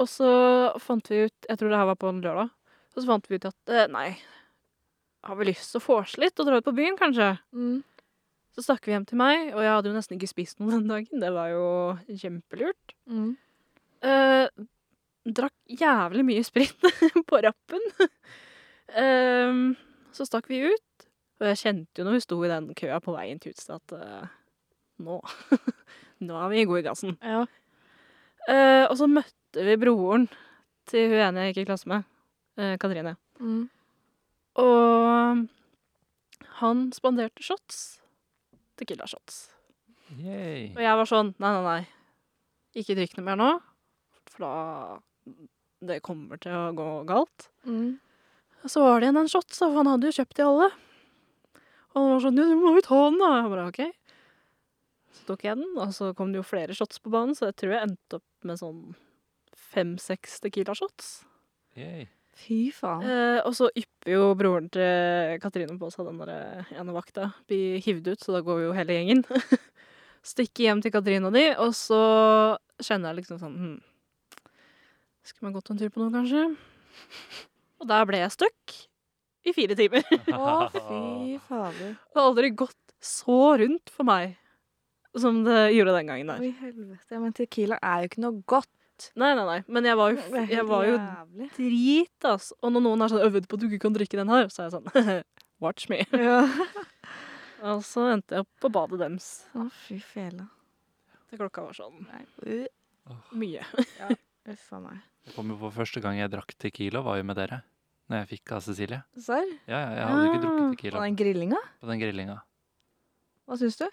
og 0.00 0.08
så 0.10 0.26
fant 0.82 1.06
vi 1.08 1.22
ut 1.28 1.46
Jeg 1.48 1.56
tror 1.60 1.70
det 1.72 1.78
her 1.80 1.86
var 1.88 1.96
på 2.00 2.10
en 2.10 2.18
lørdag. 2.24 2.50
Og 2.92 2.98
så 3.00 3.04
fant 3.08 3.28
vi 3.30 3.38
ut 3.40 3.46
at 3.48 3.72
eh, 3.72 3.86
nei, 3.92 4.08
har 5.24 5.38
vi 5.38 5.46
lyst 5.48 5.70
til 5.72 5.80
å 5.80 5.84
vorse 5.86 6.20
litt 6.20 6.40
og 6.42 6.48
dra 6.48 6.58
ut 6.60 6.66
på 6.66 6.74
byen, 6.76 6.96
kanskje? 7.00 7.30
Mm. 7.56 7.78
Så 8.52 8.64
stakk 8.66 8.84
vi 8.84 8.92
hjem 8.92 9.06
til 9.08 9.16
meg, 9.16 9.52
og 9.54 9.62
jeg 9.64 9.72
hadde 9.72 9.88
jo 9.88 9.96
nesten 9.96 10.18
ikke 10.18 10.28
spist 10.28 10.58
noe 10.60 10.74
den 10.74 10.90
dagen. 10.90 11.22
Det 11.22 11.30
var 11.32 11.48
jo 11.54 11.66
kjempelurt. 12.20 12.94
Mm. 13.08 13.30
Eh, 14.04 14.66
drakk 15.24 15.54
jævlig 15.80 16.24
mye 16.28 16.42
sprit 16.44 16.88
på 17.30 17.40
rappen. 17.46 17.86
eh, 18.92 19.62
så 20.12 20.26
stakk 20.28 20.50
vi 20.52 20.60
ut, 20.68 21.06
og 21.40 21.48
jeg 21.48 21.60
kjente 21.62 22.02
jo 22.02 22.06
når 22.06 22.18
vi 22.18 22.24
sto 22.26 22.38
i 22.44 22.50
den 22.52 22.68
køa 22.76 23.00
på 23.02 23.14
veien 23.16 23.40
til 23.40 23.54
utstedet 23.54 23.80
at 23.80 23.96
eh, 23.98 24.34
nå 25.02 25.18
Nå 26.22 26.36
er 26.38 26.52
vi 26.52 26.66
gode 26.70 26.84
i 26.84 26.86
gassen. 26.86 27.16
Ja. 27.18 27.40
Eh, 28.46 28.84
og 28.84 28.92
så 29.00 29.08
møtte 29.10 29.64
vi 29.66 29.74
broren 29.80 30.28
til 30.90 31.08
hun 31.10 31.22
ene 31.24 31.48
jeg 31.48 31.54
gikk 31.56 31.64
i 31.64 31.70
klasse 31.72 31.88
med, 31.90 32.04
eh, 32.60 32.76
Katrine. 32.78 33.16
Mm. 33.40 33.64
Og 34.62 35.42
han 36.60 36.84
spanderte 36.94 37.42
shots. 37.42 38.01
Tequila 38.82 39.06
shots. 39.06 39.44
Yay. 40.18 40.72
Og 40.74 40.82
jeg 40.82 40.98
var 40.98 41.08
sånn 41.08 41.32
Nei, 41.40 41.50
nei, 41.54 41.62
nei. 41.62 42.80
Ikke 42.82 42.96
drikk 42.98 43.14
noe 43.16 43.26
mer 43.30 43.38
nå, 43.38 43.50
for 44.32 44.44
da 44.44 44.52
Det 45.82 46.00
kommer 46.04 46.40
til 46.42 46.54
å 46.56 46.72
gå 46.76 46.88
galt. 47.08 47.48
Mm. 47.66 48.00
Og 48.62 48.70
så 48.70 48.82
var 48.84 49.00
det 49.00 49.08
igjen 49.08 49.20
en 49.22 49.30
shot, 49.30 49.50
så 49.54 49.70
han 49.74 49.90
hadde 49.90 50.10
jo 50.10 50.16
kjøpt 50.20 50.38
de 50.38 50.44
alle. 50.46 50.68
Og 51.92 51.98
han 51.98 52.12
var 52.12 52.22
sånn 52.26 52.38
Ja, 52.38 52.46
du 52.50 52.60
må 52.60 52.74
jo 52.76 52.84
ta 52.86 53.00
den, 53.08 53.18
da. 53.20 53.30
Jeg 53.40 53.52
bare 53.52 53.68
OK. 53.70 53.82
Så 55.12 55.26
tok 55.28 55.44
jeg 55.46 55.58
den, 55.60 55.74
og 55.76 55.94
så 55.94 56.12
kom 56.16 56.32
det 56.32 56.40
jo 56.40 56.46
flere 56.46 56.76
shots 56.76 57.02
på 57.02 57.12
banen, 57.12 57.36
så 57.38 57.50
jeg 57.50 57.58
tror 57.60 57.74
jeg 57.74 57.88
endte 57.88 58.18
opp 58.20 58.46
med 58.48 58.60
sånn 58.62 58.82
fem-seks 59.72 60.40
Tequila 60.42 60.74
shots. 60.78 61.22
Yay. 61.78 62.06
Fy 62.38 62.70
faen. 62.74 63.04
Eh, 63.04 63.38
og 63.44 63.54
så 63.56 63.68
ypper 63.76 64.14
jo 64.14 64.32
broren 64.38 64.68
til 64.72 65.36
Katrine 65.42 65.76
på 65.78 65.90
seg 65.92 66.08
den 66.08 66.20
der 66.22 66.32
eh, 66.32 66.74
ene 66.80 66.94
vakta. 66.96 67.30
Blir 67.50 67.82
hivd 67.84 68.12
ut, 68.14 68.22
så 68.24 68.36
da 68.36 68.42
går 68.44 68.64
jo 68.64 68.76
hele 68.76 68.96
gjengen. 68.96 69.24
Stikker 70.32 70.68
hjem 70.68 70.82
til 70.84 70.94
Katrine 70.94 71.28
og 71.28 71.36
de, 71.36 71.48
og 71.60 71.74
så 71.76 72.02
kjenner 72.82 73.12
jeg 73.12 73.22
liksom 73.22 73.40
sånn 73.42 73.56
hm. 73.58 73.80
Skulle 75.22 75.48
man 75.48 75.54
gått 75.54 75.70
en 75.70 75.78
tur 75.78 75.90
på 75.92 76.02
noe, 76.02 76.10
kanskje? 76.14 76.46
Og 77.82 77.86
der 77.90 78.06
ble 78.08 78.22
jeg 78.24 78.34
stuck 78.34 78.76
i 79.46 79.54
fire 79.54 79.76
timer. 79.78 80.06
Å, 80.34 80.54
fy 80.74 81.36
fader. 81.46 81.92
Det 81.94 82.18
har 82.18 82.28
aldri 82.28 82.50
gått 82.58 82.78
så 83.02 83.56
rundt 83.58 83.90
for 83.90 84.06
meg 84.06 84.36
som 85.18 85.42
det 85.44 85.72
gjorde 85.76 85.94
den 85.98 86.10
gangen 86.10 86.30
der. 86.32 86.42
Oi, 86.42 86.52
helvete. 86.60 87.18
Men 87.20 87.34
tequila 87.36 87.78
er 87.84 88.02
jo 88.02 88.10
ikke 88.10 88.24
noe 88.24 88.42
godt. 88.48 88.70
Nei, 89.18 89.32
nei, 89.38 89.44
nei. 89.48 89.58
Men 89.72 89.86
jeg 89.88 89.98
var 89.98 90.14
jo, 90.14 90.22
jeg 90.50 90.64
var 90.68 90.86
jo 90.88 90.96
drit, 91.56 92.26
altså. 92.28 92.56
Og 92.62 92.72
når 92.74 92.84
noen 92.86 93.04
er 93.04 93.12
sånn 93.12 93.24
øvd 93.26 93.48
på 93.48 93.58
at 93.58 93.62
du 93.62 93.68
ikke 93.68 93.82
kan 93.86 93.96
drikke 93.96 94.18
den 94.20 94.32
her, 94.32 94.48
så 94.52 94.64
er 94.64 94.70
jeg 94.70 94.74
sånn 94.78 95.22
Watch 95.62 95.88
me. 95.92 96.00
Ja. 96.10 96.40
Og 97.72 97.84
så 97.86 98.08
endte 98.10 98.34
jeg 98.34 98.42
opp 98.42 98.50
på 98.64 98.70
badet 98.74 98.98
dems. 98.98 99.28
Å, 99.54 99.68
fy 99.84 100.00
fela. 100.02 100.48
Til 101.30 101.38
klokka 101.38 101.62
var 101.68 101.76
sånn 101.78 102.00
Nei. 102.08 102.24
mye. 102.42 102.66
mye. 103.38 103.66
Uff 104.52 104.64
a 104.74 104.80
meg. 104.82 105.02
Jeg 105.22 105.36
kom 105.36 105.52
jo 105.54 105.58
på 105.60 105.70
første 105.76 106.02
gang 106.02 106.18
jeg 106.18 106.32
drakk 106.32 106.56
Tequila, 106.58 107.04
var 107.06 107.20
jo 107.20 107.26
med 107.28 107.38
dere. 107.38 107.60
Når 108.10 108.24
jeg 108.24 108.30
fikk 108.32 108.56
av 108.56 108.64
Cecilie. 108.66 108.98
Serr? 109.14 109.46
Ja, 109.70 109.78
ja, 109.78 109.92
jeg 109.94 110.08
hadde 110.08 110.22
jo 110.24 110.30
ikke 110.32 110.42
drukket 110.42 110.72
Tequila. 110.74 110.96
På 110.98 111.04
den 111.06 111.18
grillinga? 111.20 111.60
på 111.78 111.92
den 111.92 112.02
grillinga. 112.02 112.38
Hva 113.46 113.58
syns 113.60 113.78
du? 113.78 113.86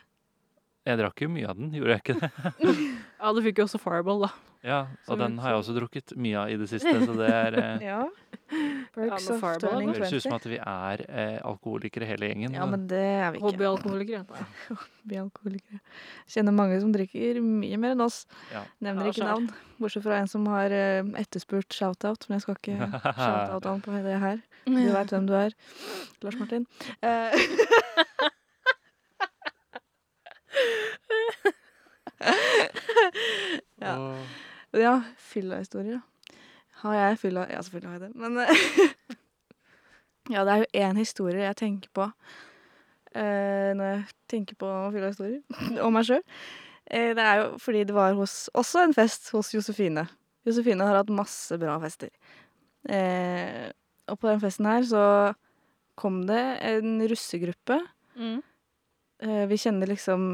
Jeg 0.90 0.98
drakk 1.04 1.22
jo 1.22 1.30
mye 1.30 1.50
av 1.52 1.60
den, 1.60 1.70
gjorde 1.78 1.96
jeg 1.96 2.02
ikke 2.02 2.18
det? 2.24 2.74
Ja, 3.20 3.34
du 3.36 3.42
fikk 3.44 3.60
jo 3.60 3.68
også 3.68 3.80
Fireball, 3.82 4.24
da. 4.28 4.30
Ja, 4.60 4.80
Som 5.06 5.14
og 5.14 5.20
den 5.22 5.38
har 5.40 5.54
jeg 5.54 5.60
også 5.62 5.74
drukket 5.78 6.12
mye 6.20 6.36
av 6.42 6.50
i 6.52 6.56
det 6.60 6.66
siste, 6.68 6.92
så 7.06 7.14
det 7.16 7.28
er 7.32 7.56
eh, 7.62 7.84
Ja. 7.90 8.02
Perks 8.92 9.30
of 9.32 9.44
turning 9.62 9.92
Det 9.94 10.02
høres 10.02 10.14
ut 10.18 10.24
som 10.26 10.34
at 10.36 10.46
vi 10.50 10.58
er 10.60 11.04
eh, 11.08 11.38
alkoholikere 11.48 12.08
hele 12.10 12.28
gjengen. 12.32 12.56
Ja, 12.58 12.66
men 12.68 12.88
det 12.90 13.00
er 13.00 13.30
vi 13.32 13.40
ikke. 13.40 13.46
Hobbyalkoholikere. 13.54 14.42
Hobbyalkoholikere. 14.82 15.80
Kjenner 16.34 16.56
mange 16.58 16.80
som 16.84 16.92
drikker 16.96 17.40
mye 17.46 17.80
mer 17.80 17.96
enn 17.96 18.04
oss. 18.04 18.24
Ja. 18.52 18.66
Nevner 18.84 19.08
Ja, 19.08 19.14
ikke 19.14 19.30
navn. 19.30 19.48
Bortsett 19.80 20.04
fra 20.04 20.18
en 20.20 20.28
som 20.32 20.48
har 20.52 20.76
eh, 20.76 21.08
etterspurt 21.22 21.72
shout-out, 21.78 22.28
men 22.28 22.40
jeg 22.40 22.48
skal 22.48 22.60
ikke 22.60 22.92
shout-out 23.22 23.70
han 23.70 23.86
på 23.86 23.96
det 24.10 24.18
her. 24.26 24.44
Du 24.68 24.76
veit 24.76 25.16
hvem 25.16 25.30
du 25.30 25.38
er. 25.40 25.56
Lars 26.26 26.40
Martin. 26.42 26.68
Eh, 27.00 27.32
Ja. 33.80 33.96
Ja, 34.76 34.94
fylla-historier, 35.18 36.00
da. 36.00 36.36
Har 36.84 36.96
jeg 36.96 37.20
fylla 37.20 37.46
Ja, 37.50 37.62
selvfølgelig 37.64 37.90
har 37.90 38.00
jeg 38.00 38.10
det, 38.10 38.16
men 38.16 38.38
Ja, 40.34 40.44
det 40.46 40.54
er 40.54 40.58
jo 40.62 40.70
én 40.86 41.00
historie 41.00 41.48
jeg 41.48 41.58
tenker 41.58 41.90
på 41.96 42.06
eh, 43.16 43.72
når 43.74 43.86
jeg 43.86 44.04
tenker 44.30 44.60
på 44.60 44.70
fylla-historier 44.94 45.40
om 45.86 45.96
meg 45.96 46.06
sjøl. 46.10 46.22
Eh, 46.86 47.12
det 47.18 47.26
er 47.26 47.42
jo 47.42 47.48
fordi 47.62 47.86
det 47.90 47.96
var 47.96 48.14
hos, 48.18 48.50
også 48.54 48.84
en 48.84 48.96
fest 48.98 49.32
hos 49.34 49.54
Josefine. 49.56 50.06
Josefine 50.48 50.86
har 50.86 51.02
hatt 51.02 51.12
masse 51.14 51.58
bra 51.62 51.78
fester. 51.82 52.12
Eh, 52.90 53.72
og 54.10 54.20
på 54.20 54.30
den 54.30 54.42
festen 54.42 54.70
her 54.70 54.86
så 54.88 55.04
kom 56.00 56.24
det 56.30 56.42
en 56.66 57.02
russegruppe. 57.12 57.80
Mm. 58.16 58.40
Eh, 59.26 59.44
vi 59.52 59.60
kjenner 59.60 59.92
liksom 59.92 60.32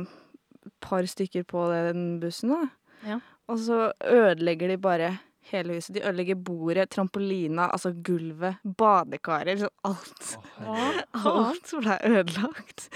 par 0.83 1.07
stykker 1.09 1.45
på 1.47 1.67
den 1.71 2.19
bussen, 2.23 2.53
da. 2.55 2.67
Ja. 3.05 3.19
Og 3.51 3.61
så 3.61 3.79
ødelegger 4.01 4.73
de 4.73 4.77
bare 4.81 5.11
hele 5.51 5.77
huset. 5.77 5.93
De 5.95 6.03
ødelegger 6.03 6.35
bordet, 6.35 6.89
trampolina, 6.89 7.69
altså 7.71 7.93
gulvet, 8.03 8.57
badekaret. 8.77 9.55
Liksom 9.59 9.69
alt. 9.85 10.35
Å. 10.65 10.79
Alt 11.45 11.73
ble 11.79 11.99
ødelagt. 12.09 12.89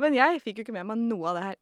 Men 0.00 0.16
jeg 0.16 0.40
fikk 0.40 0.60
jo 0.60 0.64
ikke 0.64 0.74
med 0.78 0.88
meg 0.88 1.00
noe 1.10 1.32
av 1.32 1.36
det 1.36 1.42
her. 1.48 1.56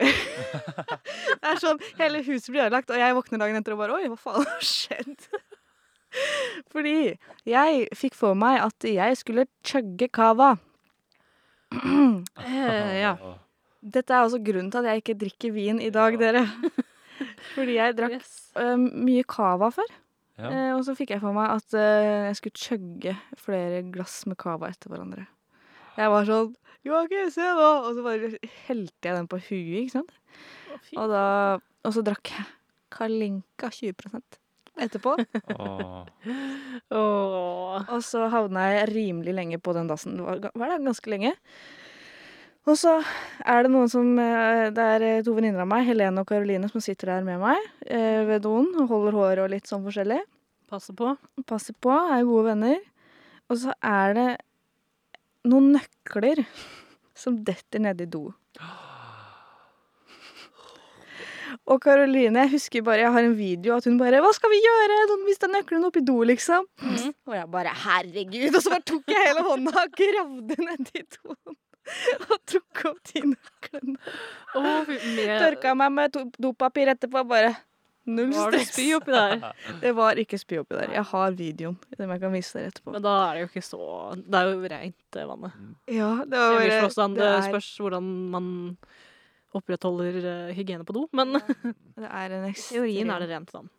det 1.40 1.52
er 1.52 1.62
sånn, 1.62 1.80
Hele 1.98 2.22
huset 2.22 2.52
blir 2.52 2.66
ødelagt, 2.68 2.92
og 2.94 3.00
jeg 3.00 3.16
våkner 3.16 3.42
dagen 3.42 3.58
etter 3.58 3.74
og 3.74 3.82
bare 3.82 3.96
Oi, 3.98 4.10
hva 4.12 4.18
faen 4.20 4.46
har 4.46 4.68
skjedd? 4.68 5.26
Fordi 6.72 6.94
jeg 7.48 7.88
fikk 7.98 8.16
for 8.16 8.38
meg 8.38 8.60
at 8.62 8.86
jeg 8.86 9.18
skulle 9.20 9.48
chugge 9.66 10.10
cava. 10.12 10.56
Eh, 12.48 12.94
ja. 13.02 13.12
Dette 13.94 14.14
er 14.14 14.27
også 14.27 14.40
grunnen 14.44 14.70
til 14.72 14.83
at 14.85 14.90
jeg 14.92 15.03
ikke 15.03 15.16
drikker 15.22 15.55
vin 15.55 15.81
i 15.83 15.90
dag, 15.94 16.14
Ja. 16.16 16.20
dere. 16.27 16.44
Fordi 17.55 17.74
jeg 17.79 17.96
drakk 17.98 18.14
Yes. 18.18 18.35
uh, 18.59 18.77
mye 18.79 19.24
cava 19.27 19.70
før. 19.74 19.88
Ja. 20.38 20.51
Uh, 20.53 20.72
og 20.77 20.85
så 20.87 20.94
fikk 20.94 21.11
jeg 21.16 21.22
for 21.24 21.35
meg 21.35 21.51
at 21.57 21.74
uh, 21.74 22.29
jeg 22.29 22.37
skulle 22.38 22.62
chugge 22.62 23.16
flere 23.40 23.83
glass 23.90 24.20
med 24.31 24.38
cava 24.38 24.68
etter 24.70 24.92
hverandre. 24.92 25.24
Jeg 25.98 26.12
var 26.14 26.29
sånn 26.29 26.53
Joakim, 26.87 27.27
se 27.35 27.42
nå! 27.42 27.70
Og 27.88 27.96
så 27.96 28.05
bare 28.05 28.29
helte 28.68 29.09
jeg 29.11 29.16
den 29.16 29.27
på 29.29 29.40
huet, 29.48 29.81
ikke 29.83 29.96
sant. 29.96 30.12
Å. 30.70 30.77
Og, 31.03 31.09
da, 31.11 31.24
og 31.88 31.96
så 31.96 32.05
drakk 32.07 32.31
jeg 32.37 32.46
Kalinka 32.94 33.68
20% 33.74 34.38
etterpå. 34.79 35.16
Oh. 35.59 36.07
oh. 36.94 37.83
Og 37.92 37.98
så 38.07 38.29
havna 38.31 38.68
jeg 38.77 38.87
rimelig 38.92 39.35
lenge 39.35 39.59
på 39.59 39.74
den 39.77 39.90
dassen. 39.90 40.14
Det 40.20 40.24
var, 40.24 40.46
var 40.55 40.70
det 40.72 40.79
ganske 40.87 41.11
lenge. 41.12 41.35
Og 42.68 42.76
så 42.76 42.98
er 43.48 43.64
det 43.64 43.70
noen 43.72 43.88
som 43.88 44.11
eh, 44.20 44.68
Det 44.76 44.88
er 44.94 45.04
eh, 45.07 45.20
to 45.24 45.33
venninner 45.37 45.64
av 45.64 45.70
meg, 45.70 45.87
Helene 45.88 46.20
og 46.20 46.28
Karoline, 46.28 46.68
som 46.68 46.85
sitter 46.85 47.14
der 47.14 47.24
med 47.24 47.40
meg 47.40 47.62
eh, 47.88 48.24
ved 48.28 48.44
doen 48.44 48.68
og 48.83 48.90
holder 48.92 49.16
håret 49.16 49.44
og 49.46 49.52
litt 49.54 49.70
sånn 49.70 49.87
forskjellig. 49.87 50.20
Passer 50.68 50.96
på. 50.96 51.14
passer 51.48 51.76
på, 51.81 51.94
er 51.94 52.26
gode 52.28 52.50
venner. 52.50 52.83
Og 53.48 53.57
så 53.62 53.72
er 53.81 54.12
det 54.18 54.28
noen 55.48 55.78
nøkler 55.78 56.44
som 57.16 57.38
detter 57.46 57.81
nedi 57.81 58.04
do. 58.11 58.26
Og 61.68 61.81
Karoline, 61.85 62.44
jeg 62.44 62.52
husker 62.52 62.85
bare, 62.85 63.02
jeg 63.04 63.12
har 63.12 63.24
en 63.24 63.37
video 63.37 63.76
at 63.76 63.85
hun 63.88 63.96
bare 64.00 64.20
'Hva 64.20 64.33
skal 64.37 64.52
vi 64.52 64.61
gjøre? 64.64 64.98
Noen 65.09 65.24
mista 65.24 65.48
nøklene 65.48 65.88
oppi 65.88 66.00
do', 66.00 66.24
liksom. 66.24 66.68
Mm. 66.81 67.12
Og 67.28 67.35
jeg 67.35 67.50
bare 67.50 67.72
'herregud'. 67.85 68.57
Og 68.57 68.62
så 68.62 68.70
bare 68.72 68.88
tok 68.92 69.04
jeg 69.09 69.24
hele 69.24 69.44
hånda 69.48 69.72
og 69.85 69.96
gravde 70.00 70.57
nedi 70.68 71.04
doen. 71.16 71.57
Og 72.29 72.37
tok 72.48 72.85
opp 72.92 73.01
de 73.12 73.24
nøklene. 73.33 73.96
Å, 74.55 74.62
fy, 74.88 74.98
med, 75.16 75.33
Tørka 75.40 75.74
meg 75.79 75.94
med 75.94 76.20
dopapir 76.38 76.92
etterpå. 76.94 77.24
Bare 77.29 77.55
null 78.09 78.33
Var 78.33 78.55
det 78.55 78.62
stress. 78.64 78.74
spy 78.74 78.87
oppi 78.96 79.12
der? 79.12 79.42
Det 79.83 79.92
var 79.96 80.20
ikke 80.20 80.40
spy 80.40 80.61
oppi 80.62 80.79
der. 80.79 80.94
Jeg 80.96 81.07
har 81.11 81.37
videoen. 81.38 81.77
Den 81.96 82.14
jeg 82.14 82.22
kan 82.24 82.35
vise 82.35 82.59
dere 82.59 82.72
etterpå. 82.72 82.94
Men 82.96 83.05
da 83.05 83.14
er 83.27 83.37
det 83.37 83.44
jo 83.44 83.51
ikke 83.53 83.64
så 83.66 83.83
Det 84.24 84.40
er 84.40 84.53
jo 84.53 84.72
rent 84.74 85.20
eh, 85.20 85.29
vannet. 85.33 85.61
Ja, 85.92 86.11
det 86.24 86.42
var 86.42 86.57
bare 86.57 86.81
det, 86.88 87.09
det 87.18 87.31
er, 87.31 87.48
spørs 87.51 87.70
hvordan 87.85 88.12
man 88.35 88.53
opprettholder 89.57 90.20
eh, 90.20 90.55
hygiene 90.57 90.85
på 90.88 90.96
do, 90.96 91.07
men 91.16 91.38
det 92.01 92.09
er 92.09 92.37
en 92.37 92.46
ekstrem, 92.51 92.79
teorien 92.79 93.12
er 93.12 93.24
det 93.24 93.31
rent 93.33 93.53
vann. 93.55 93.70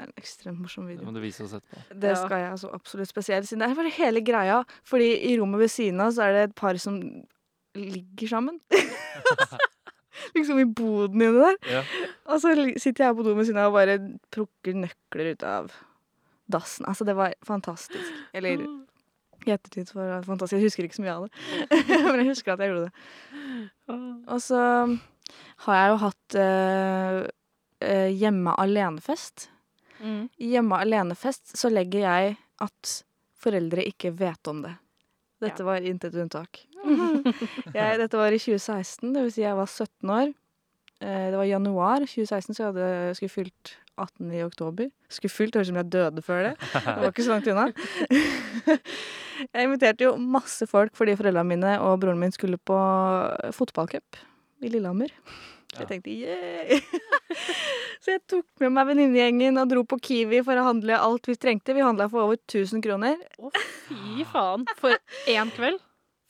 en 0.00 0.14
ekstremt 0.18 0.60
morsom 0.60 0.88
video. 0.88 1.02
Det 1.02 1.08
må 1.08 1.14
du 1.16 1.22
vise 1.22 1.44
oss 1.44 1.54
etterpå. 1.58 1.84
Det 2.04 2.16
skal 2.18 2.40
jeg 2.40 2.50
altså 2.56 2.72
absolutt 2.74 3.12
spesielt 3.12 3.48
siden 3.48 3.64
det 3.64 3.70
er 3.70 3.78
bare 3.78 3.92
hele 3.98 4.24
greia. 4.24 4.62
Fordi 4.88 5.12
i 5.30 5.36
rommet 5.40 5.64
ved 5.66 5.72
siden 5.72 6.02
av 6.04 6.14
så 6.16 6.26
er 6.26 6.36
det 6.36 6.48
et 6.48 6.56
par 6.58 6.80
som 6.82 6.98
ligger 7.74 8.28
sammen. 8.28 8.60
liksom 10.34 10.58
i 10.58 10.66
boden 10.66 11.22
inni 11.22 11.40
der. 11.40 11.58
Ja. 11.70 11.82
Og 12.30 12.40
så 12.42 12.54
sitter 12.78 13.08
jeg 13.08 13.16
på 13.18 13.26
do 13.26 13.34
ved 13.34 13.48
siden 13.48 13.60
av 13.62 13.72
og 13.72 13.78
bare 13.78 13.98
plukker 14.34 14.78
nøkler 14.78 15.32
ut 15.34 15.44
av 15.48 15.72
dassen. 16.50 16.86
Altså, 16.88 17.06
det 17.08 17.16
var 17.18 17.34
fantastisk. 17.46 18.12
Eller 18.34 18.64
i 19.44 19.52
ettertid 19.52 19.90
var 19.94 20.10
det 20.10 20.28
fantastisk. 20.28 20.58
Jeg 20.58 20.68
husker 20.68 20.88
ikke 20.88 20.98
så 20.98 21.04
mye 21.04 21.16
av 21.16 21.26
det. 21.26 21.32
Men 22.10 22.22
jeg 22.22 22.30
husker 22.30 22.54
at 22.54 22.62
jeg 22.64 22.72
gjorde 22.72 22.86
det. 22.88 22.94
Og 24.32 24.38
så 24.42 24.60
har 25.66 25.80
jeg 25.80 25.90
jo 25.90 25.98
hatt 26.04 26.38
øh, 26.44 28.08
hjemme 28.12 28.54
alene-fest. 28.60 29.48
Mm. 30.00 30.28
Hjemme 30.40 30.80
alene-fest 30.84 31.56
så 31.58 31.70
legger 31.72 32.06
jeg 32.06 32.38
at 32.64 32.94
foreldre 33.40 33.84
ikke 33.88 34.14
vet 34.16 34.50
om 34.50 34.64
det. 34.64 34.74
Dette 35.44 35.66
var 35.66 35.84
intet 35.84 36.16
unntak. 36.20 36.64
jeg, 37.76 38.00
dette 38.00 38.18
var 38.20 38.34
i 38.34 38.40
2016, 38.40 39.12
det 39.14 39.22
vil 39.26 39.32
si 39.34 39.44
jeg 39.44 39.58
var 39.58 39.70
17 39.70 40.14
år. 40.16 40.34
Eh, 41.04 41.26
det 41.32 41.38
var 41.40 41.48
januar 41.48 42.04
2016, 42.04 42.54
så 42.54 42.62
jeg 42.62 42.70
hadde, 42.72 43.16
skulle 43.18 43.34
fylt 43.34 43.74
18 44.00 44.34
i 44.34 44.42
oktober. 44.44 44.90
Skulle 45.12 45.32
fylt, 45.32 45.56
høres 45.56 45.68
ut 45.68 45.72
som 45.72 45.80
jeg 45.80 45.90
døde 45.92 46.24
før 46.24 46.48
det. 46.48 46.54
Det 46.74 46.96
var 47.02 47.10
ikke 47.10 47.26
så 47.26 47.36
langt 47.36 47.50
unna. 47.52 47.66
jeg 49.54 49.66
inviterte 49.66 50.06
jo 50.06 50.14
masse 50.18 50.66
folk 50.70 50.94
fordi 50.98 51.16
foreldrene 51.18 51.54
mine 51.54 51.74
og 51.84 51.98
broren 52.02 52.20
min 52.22 52.34
skulle 52.34 52.58
på 52.58 52.78
fotballcup 53.54 54.18
i 54.64 54.70
Lillehammer. 54.72 55.12
Så 55.74 55.84
jeg 55.84 55.90
tenkte 55.90 56.12
yeah! 56.14 56.84
så 58.02 58.14
jeg 58.14 58.22
tok 58.30 58.46
med 58.62 58.76
meg 58.76 58.92
venninnegjengen 58.92 59.58
og 59.62 59.72
dro 59.72 59.82
på 59.88 59.98
Kiwi 60.02 60.44
for 60.46 60.60
å 60.60 60.68
handle 60.68 61.00
alt 61.00 61.26
vi 61.30 61.34
trengte. 61.40 61.74
Vi 61.74 61.82
handla 61.84 62.06
for 62.12 62.28
over 62.28 62.38
1000 62.38 62.84
kroner 62.84 63.18
Å, 63.38 63.50
fy 63.88 64.28
faen. 64.30 64.68
For 64.78 64.96
én 65.30 65.50
kveld? 65.56 65.82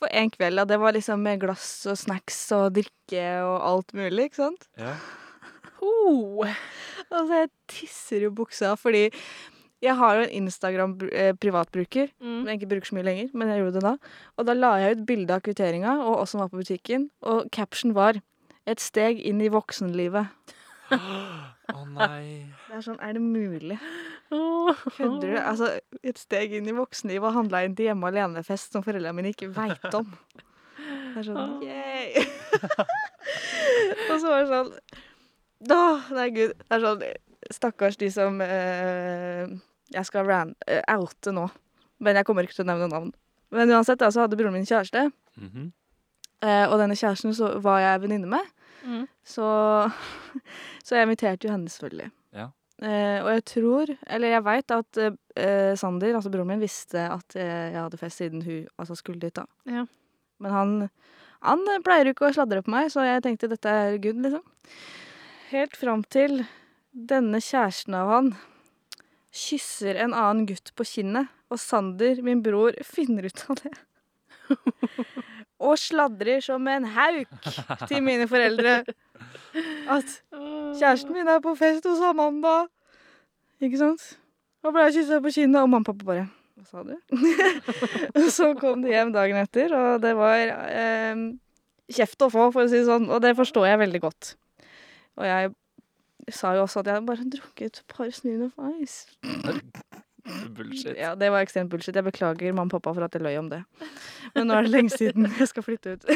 for 0.05 0.13
én 0.13 0.31
kveld. 0.31 0.59
ja. 0.59 0.65
det 0.69 0.79
var 0.81 0.93
liksom 0.93 1.23
med 1.25 1.41
glass 1.41 1.87
og 1.89 1.99
snacks 1.99 2.39
og 2.53 2.75
drikke 2.77 3.25
og 3.47 3.57
alt 3.71 3.95
mulig, 3.97 4.29
ikke 4.29 4.43
sant. 4.43 4.69
Ja. 4.81 4.97
Oh. 5.85 6.45
Altså, 7.11 7.45
jeg 7.45 7.51
tisser 7.71 8.25
jo 8.27 8.35
buksa 8.35 8.75
fordi 8.81 9.09
jeg 9.85 9.97
har 9.99 10.17
jo 10.17 10.25
en 10.25 10.37
Instagram-privatbruker. 10.39 12.09
Mm. 12.17 12.39
som 12.39 12.47
jeg 12.49 12.61
ikke 12.61 12.71
bruker 12.71 12.89
så 12.89 12.97
mye 12.97 13.09
lenger, 13.09 13.33
men 13.35 13.51
jeg 13.53 13.61
gjorde 13.61 13.75
det 13.77 13.83
da. 13.85 13.97
Og 14.39 14.47
da 14.49 14.55
la 14.57 14.71
jeg 14.81 14.97
ut 14.97 15.03
bilde 15.11 15.37
av 15.37 15.43
kvitteringa, 15.45 15.99
og 16.07 16.23
oss 16.23 16.33
som 16.33 16.41
var 16.41 16.49
på 16.53 16.63
butikken. 16.63 17.11
Og 17.29 17.51
caption 17.53 17.93
var 17.97 18.21
'Et 18.67 18.81
steg 18.81 19.21
inn 19.21 19.41
i 19.45 19.51
voksenlivet'. 19.53 20.55
Å 20.95 21.85
nei. 21.89 22.53
Det 22.69 22.77
er 22.77 22.83
sånn, 22.85 23.01
er 23.01 23.17
det 23.17 23.23
mulig? 23.25 23.79
Kødder 24.31 25.31
du? 25.31 25.37
Altså, 25.39 25.69
et 26.03 26.19
steg 26.21 26.53
inn 26.59 26.69
i 26.69 26.75
voksenlivet 26.77 27.29
og 27.29 27.37
handla 27.39 27.65
inn 27.65 27.77
til 27.77 27.91
hjemme 27.91 28.09
alene-fest 28.11 28.75
som 28.75 28.85
foreldrene 28.85 29.17
mine 29.17 29.33
ikke 29.35 29.51
veit 29.55 29.97
om. 29.97 30.11
Det 30.77 31.23
er 31.23 31.29
sånn 31.29 31.61
yay! 31.65 32.25
og 34.11 34.17
så 34.19 34.27
var 34.29 34.43
det 34.43 34.49
sånn 34.51 34.73
Da, 35.65 35.81
det 36.11 36.25
er 36.25 36.33
gud. 36.35 36.57
Det 36.59 36.77
er 36.77 36.83
sånn 36.83 37.05
Stakkars 37.55 37.99
de 38.01 38.09
som 38.13 38.41
eh, 38.41 39.45
jeg 39.93 40.09
skal 40.09 40.27
ran, 40.27 40.55
eh, 40.67 40.81
oute 40.97 41.33
nå. 41.37 41.45
Men 42.01 42.17
jeg 42.19 42.27
kommer 42.27 42.47
ikke 42.47 42.57
til 42.57 42.65
å 42.65 42.71
nevne 42.73 42.89
navn. 42.89 43.11
Men 43.55 43.71
uansett, 43.77 44.01
så 44.01 44.25
hadde 44.25 44.39
broren 44.41 44.57
min 44.57 44.67
kjæreste. 44.69 45.11
Mhm. 45.37 45.73
Eh, 46.45 46.67
og 46.69 46.77
denne 46.81 46.97
kjæresten 46.99 47.35
så 47.37 47.55
var 47.65 47.81
jeg 47.83 48.03
venninne 48.05 48.29
med. 48.29 48.53
Mm. 48.85 49.07
Så, 49.25 49.47
så 50.85 50.99
jeg 50.99 51.09
inviterte 51.09 51.49
jo 51.49 51.55
henne 51.55 51.73
selvfølgelig. 51.73 52.11
Ja. 52.37 52.51
Eh, 52.83 53.19
og 53.23 53.31
jeg 53.31 53.45
tror, 53.49 53.93
eller 54.11 54.35
jeg 54.35 54.45
veit 54.45 54.75
at 54.75 54.99
eh, 55.01 55.75
Sander, 55.79 56.17
altså 56.19 56.33
broren 56.33 56.51
min, 56.51 56.65
visste 56.65 57.07
at 57.07 57.37
eh, 57.39 57.71
jeg 57.71 57.79
hadde 57.79 58.01
fest 58.01 58.21
siden 58.21 58.43
hun 58.45 58.67
altså 58.77 58.99
skulle 58.99 59.23
dit, 59.23 59.37
da. 59.37 59.47
Ja. 59.71 59.87
Men 60.43 60.53
han, 60.53 60.75
han 61.47 61.63
pleier 61.87 62.11
jo 62.11 62.17
ikke 62.17 62.29
å 62.29 62.35
sladre 62.35 62.65
på 62.67 62.75
meg, 62.75 62.91
så 62.93 63.07
jeg 63.07 63.23
tenkte 63.25 63.53
dette 63.53 63.71
er 63.71 64.01
good, 64.03 64.21
liksom. 64.27 64.43
Helt 65.53 65.79
fram 65.79 66.03
til 66.11 66.43
denne 66.95 67.39
kjæresten 67.43 67.95
av 67.99 68.11
han 68.11 68.35
kysser 69.35 69.99
en 69.99 70.15
annen 70.15 70.47
gutt 70.51 70.75
på 70.79 70.87
kinnet, 70.87 71.31
og 71.53 71.61
Sander, 71.63 72.21
min 72.27 72.43
bror, 72.43 72.75
finner 72.97 73.31
ut 73.31 73.47
av 73.49 73.63
det. 73.63 73.75
Og 75.63 75.79
sladrer 75.79 76.43
som 76.45 76.67
en 76.69 76.87
hauk 76.97 77.49
til 77.89 78.03
mine 78.05 78.27
foreldre 78.31 78.83
at 79.89 80.15
kjæresten 80.79 81.15
min 81.15 81.31
er 81.31 81.41
på 81.43 81.55
fest 81.59 81.87
hos 81.87 82.03
Amanda. 82.03 82.65
Ikke 83.63 83.79
sant? 83.79 84.07
Og 84.65 84.75
ble 84.75 84.87
kyssa 84.93 85.21
på 85.23 85.33
kinnet, 85.35 85.61
og 85.61 85.71
mamma 85.71 85.85
og 85.85 85.91
pappa 85.93 86.09
bare 86.09 86.27
Hva 86.55 86.65
sa 86.71 86.83
du? 86.87 86.95
så 88.37 88.53
kom 88.59 88.83
de 88.85 88.93
hjem 88.93 89.13
dagen 89.15 89.39
etter, 89.41 89.75
og 89.75 90.03
det 90.03 90.15
var 90.19 90.55
eh, 90.71 91.25
kjeft 91.93 92.25
å 92.25 92.31
få, 92.33 92.49
for 92.55 92.65
å 92.65 92.71
si 92.71 92.81
det 92.81 92.89
sånn. 92.89 93.11
Og 93.11 93.21
det 93.25 93.35
forstår 93.39 93.69
jeg 93.69 93.83
veldig 93.83 94.01
godt. 94.05 94.35
Og 95.21 95.27
jeg 95.29 95.53
sa 96.33 96.55
jo 96.57 96.65
også 96.65 96.83
at 96.83 96.93
jeg 96.93 97.05
bare 97.07 97.29
drukket 97.35 97.83
et 97.83 97.85
par 97.91 98.11
Smirnoff 98.15 98.57
Ice. 98.81 99.05
Bullshit. 100.57 100.97
Ja, 100.97 101.15
det 101.15 101.31
var 101.31 101.41
ekstremt 101.45 101.71
bullshit. 101.71 101.97
Jeg 101.97 102.05
beklager 102.07 102.53
mamma 102.53 102.71
og 102.71 102.75
pappa 102.79 102.95
for 102.97 103.05
at 103.07 103.17
jeg 103.17 103.25
løy 103.25 103.37
om 103.41 103.49
det. 103.53 103.63
Men 104.35 104.43
nå 104.49 104.53
er 104.57 104.63
det 104.67 104.73
lenge 104.73 104.93
siden 104.95 105.23
jeg 105.39 105.49
skal 105.51 105.67
flytte 105.67 105.89
ut. 105.97 106.03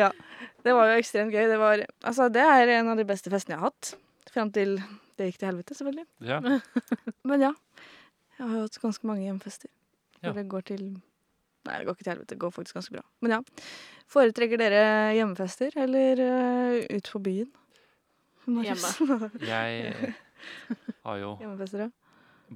ja. 0.00 0.10
Det 0.66 0.72
var 0.74 0.84
jo 0.90 0.98
ekstremt 0.98 1.32
gøy. 1.32 1.44
Det, 1.48 1.58
var, 1.60 1.74
altså, 2.02 2.22
det 2.34 2.42
er 2.42 2.68
en 2.80 2.92
av 2.92 2.96
de 2.98 3.06
beste 3.08 3.28
festene 3.32 3.54
jeg 3.54 3.62
har 3.62 3.70
hatt. 3.70 3.84
Fram 4.34 4.50
til 4.54 4.70
det 5.18 5.24
gikk 5.30 5.38
til 5.40 5.50
helvete, 5.52 5.72
selvfølgelig. 5.78 6.06
Ja. 6.26 6.38
Men 7.28 7.38
ja. 7.46 7.52
Jeg 8.38 8.46
har 8.46 8.56
jo 8.56 8.64
hatt 8.66 8.82
ganske 8.82 9.04
mange 9.08 9.24
hjemfester. 9.26 9.70
Ja. 10.22 10.30
Det 10.34 10.44
går 10.50 10.62
til 10.72 10.84
Nei, 11.68 11.82
det 11.82 11.84
går 11.84 11.96
ikke 11.96 12.04
til 12.06 12.14
helvete. 12.14 12.32
Det 12.32 12.40
går 12.40 12.52
faktisk 12.54 12.76
ganske 12.78 12.94
bra. 12.94 13.02
Men 13.20 13.30
ja. 13.34 13.38
Foretrekker 14.08 14.60
dere 14.60 14.82
hjemmefester 15.18 15.74
eller 15.82 16.22
uh, 16.22 16.96
ut 16.96 17.10
på 17.12 17.20
byen? 17.20 17.50
Marius? 18.50 18.84
Jeg 19.44 20.14
har 21.04 21.20
jo 21.22 21.36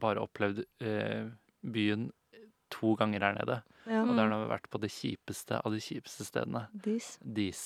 bare 0.03 0.23
opplevd 0.25 0.63
eh, 0.81 1.27
byen 1.63 2.11
to 2.73 2.95
ganger 2.97 3.21
her 3.27 3.35
nede. 3.37 3.59
ja. 3.85 4.01
Og 4.03 4.15
det 4.15 4.23
har 4.23 4.31
nå 4.31 4.39
vært 4.49 4.69
på 4.73 4.81
det 4.81 4.89
kjipeste 4.95 5.59
av 5.61 5.75
de 5.75 5.81
kjipeste 5.83 6.25
stedene. 6.25 6.65
Dis. 6.73 7.19
Dis. 7.21 7.65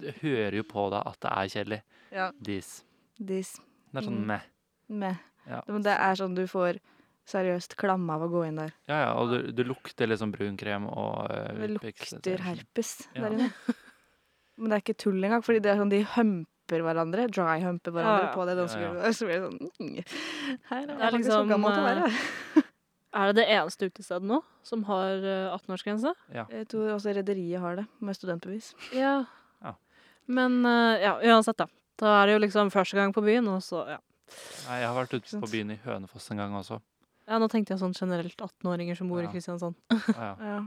Du 0.00 0.08
hører 0.22 0.56
jo 0.62 0.64
på 0.64 0.86
deg 0.94 1.10
at 1.10 1.18
det 1.20 1.32
er 1.34 1.50
kjedelig. 1.56 1.80
Ja. 2.14 2.30
Dis. 2.40 2.70
Dis. 3.18 3.56
Det 3.90 4.00
er 4.00 4.08
sånn 4.08 4.22
meh. 4.24 4.46
meh. 4.88 5.10
Med. 5.10 5.26
Ja. 5.50 5.60
Det 5.66 5.92
er 5.96 6.16
sånn 6.18 6.36
du 6.38 6.46
får 6.48 6.80
seriøst 7.30 7.76
klamme 7.78 8.16
av 8.16 8.24
å 8.26 8.30
gå 8.32 8.44
inn 8.48 8.58
der. 8.58 8.72
Ja, 8.90 8.98
ja, 9.04 9.10
og 9.20 9.30
du, 9.30 9.50
du 9.54 9.62
lukter 9.68 10.08
liksom 10.10 10.32
brunkrem 10.34 10.88
og 10.90 11.28
uh, 11.30 11.52
Det 11.60 11.68
lukter 11.76 12.16
sånn. 12.16 12.46
herpes 12.46 12.94
der 13.14 13.36
inne. 13.36 13.50
Men 14.60 14.72
det 14.72 14.76
er 14.78 14.82
ikke 14.84 14.98
tull 15.04 15.20
engang, 15.24 15.44
fordi 15.44 15.62
det 15.64 15.70
er 15.72 15.78
sånn 15.80 15.92
de 15.92 16.02
humper 16.70 16.84
hverandre. 16.86 17.26
Dry-humper 17.34 17.92
hverandre 17.94 18.22
Ja, 18.22 18.28
ja. 18.28 18.34
på 18.34 18.46
det 18.46 18.54
Ja, 18.56 18.92
ja. 19.04 19.12
Så 19.12 19.26
blir 19.26 19.40
det 19.40 19.48
sånn 19.50 19.70
mm, 19.80 20.04
Her 20.70 20.82
er 20.82 20.86
Det 20.86 21.06
er 21.08 21.16
liksom, 21.16 21.32
så 21.34 21.48
gammelt 21.50 21.78
å 21.80 21.84
være. 21.86 22.64
Er 23.10 23.26
det 23.32 23.40
det 23.40 23.46
eneste 23.50 23.88
utestedet 23.90 24.22
nå 24.30 24.36
som 24.62 24.84
har 24.86 25.24
eh, 25.26 25.50
18-årsgrense? 25.56 26.12
Jeg 26.30 26.68
tror 26.70 26.92
også 26.94 27.10
rederiet 27.16 27.58
har 27.60 27.80
det, 27.80 27.86
med 27.98 28.14
studentbevis. 28.14 28.68
Ja. 28.94 29.24
Ja. 29.64 29.72
Men 30.30 30.60
eh, 30.64 31.02
ja, 31.02 31.16
uansett, 31.32 31.58
da. 31.58 31.66
Da 31.98 32.12
er 32.22 32.30
det 32.30 32.36
jo 32.36 32.42
liksom 32.46 32.70
første 32.70 32.96
gang 32.96 33.10
på 33.12 33.24
byen, 33.26 33.48
og 33.50 33.58
så 33.66 33.82
ja. 33.96 33.98
Nei, 34.68 34.76
jeg 34.78 34.86
har 34.86 34.94
vært 34.94 35.16
ute 35.18 35.40
på 35.42 35.48
byen 35.50 35.72
i 35.74 35.80
Hønefoss 35.82 36.30
en 36.30 36.38
gang 36.38 36.54
også. 36.54 36.78
ja. 37.26 37.38
Nå 37.42 37.48
tenkte 37.50 37.74
jeg 37.74 37.80
sånn 37.82 37.96
generelt 37.98 38.38
18-åringer 38.38 38.94
som 39.00 39.10
bor 39.10 39.24
Ja. 39.24 39.26
i 39.28 39.32
Kristiansand. 39.34 39.74
Ja, 39.90 39.98
ja. 40.14 40.30
Ja. 40.52 40.60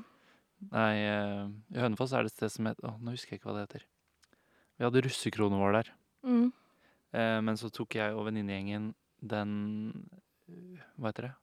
Nei, 0.72 0.92
eh, 1.00 1.48
i 1.76 1.80
Hønefoss 1.80 2.12
er 2.16 2.24
det 2.28 2.34
et 2.34 2.38
sted 2.42 2.52
som 2.52 2.68
heter 2.68 2.88
Å, 2.92 2.98
nå 3.00 3.12
husker 3.16 3.34
jeg 3.36 3.40
ikke 3.42 3.50
hva 3.54 3.56
det 3.62 3.64
heter. 3.70 3.88
Vi 4.80 4.86
hadde 4.88 5.02
russekronen 5.06 5.60
vår 5.62 5.74
der. 5.80 5.92
Mm. 6.26 6.52
Eh, 7.14 7.40
men 7.46 7.58
så 7.60 7.70
tok 7.74 7.96
jeg 8.00 8.14
og 8.16 8.26
venninnegjengen 8.28 8.94
den 9.24 9.52
eh, 10.50 10.82
Hva 10.98 11.12
heter 11.12 11.30
det? 11.30 11.34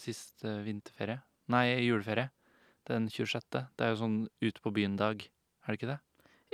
Siste 0.00 0.56
vinterferie? 0.64 1.20
Nei, 1.50 1.64
juleferie. 1.86 2.30
Den 2.88 3.08
26. 3.10 3.44
Det 3.76 3.84
er 3.86 3.92
jo 3.94 4.00
sånn 4.00 4.16
ut 4.42 4.60
på 4.64 4.72
byen-dag, 4.74 5.22
er 5.22 5.66
det 5.74 5.78
ikke 5.80 5.90
det? 5.92 5.98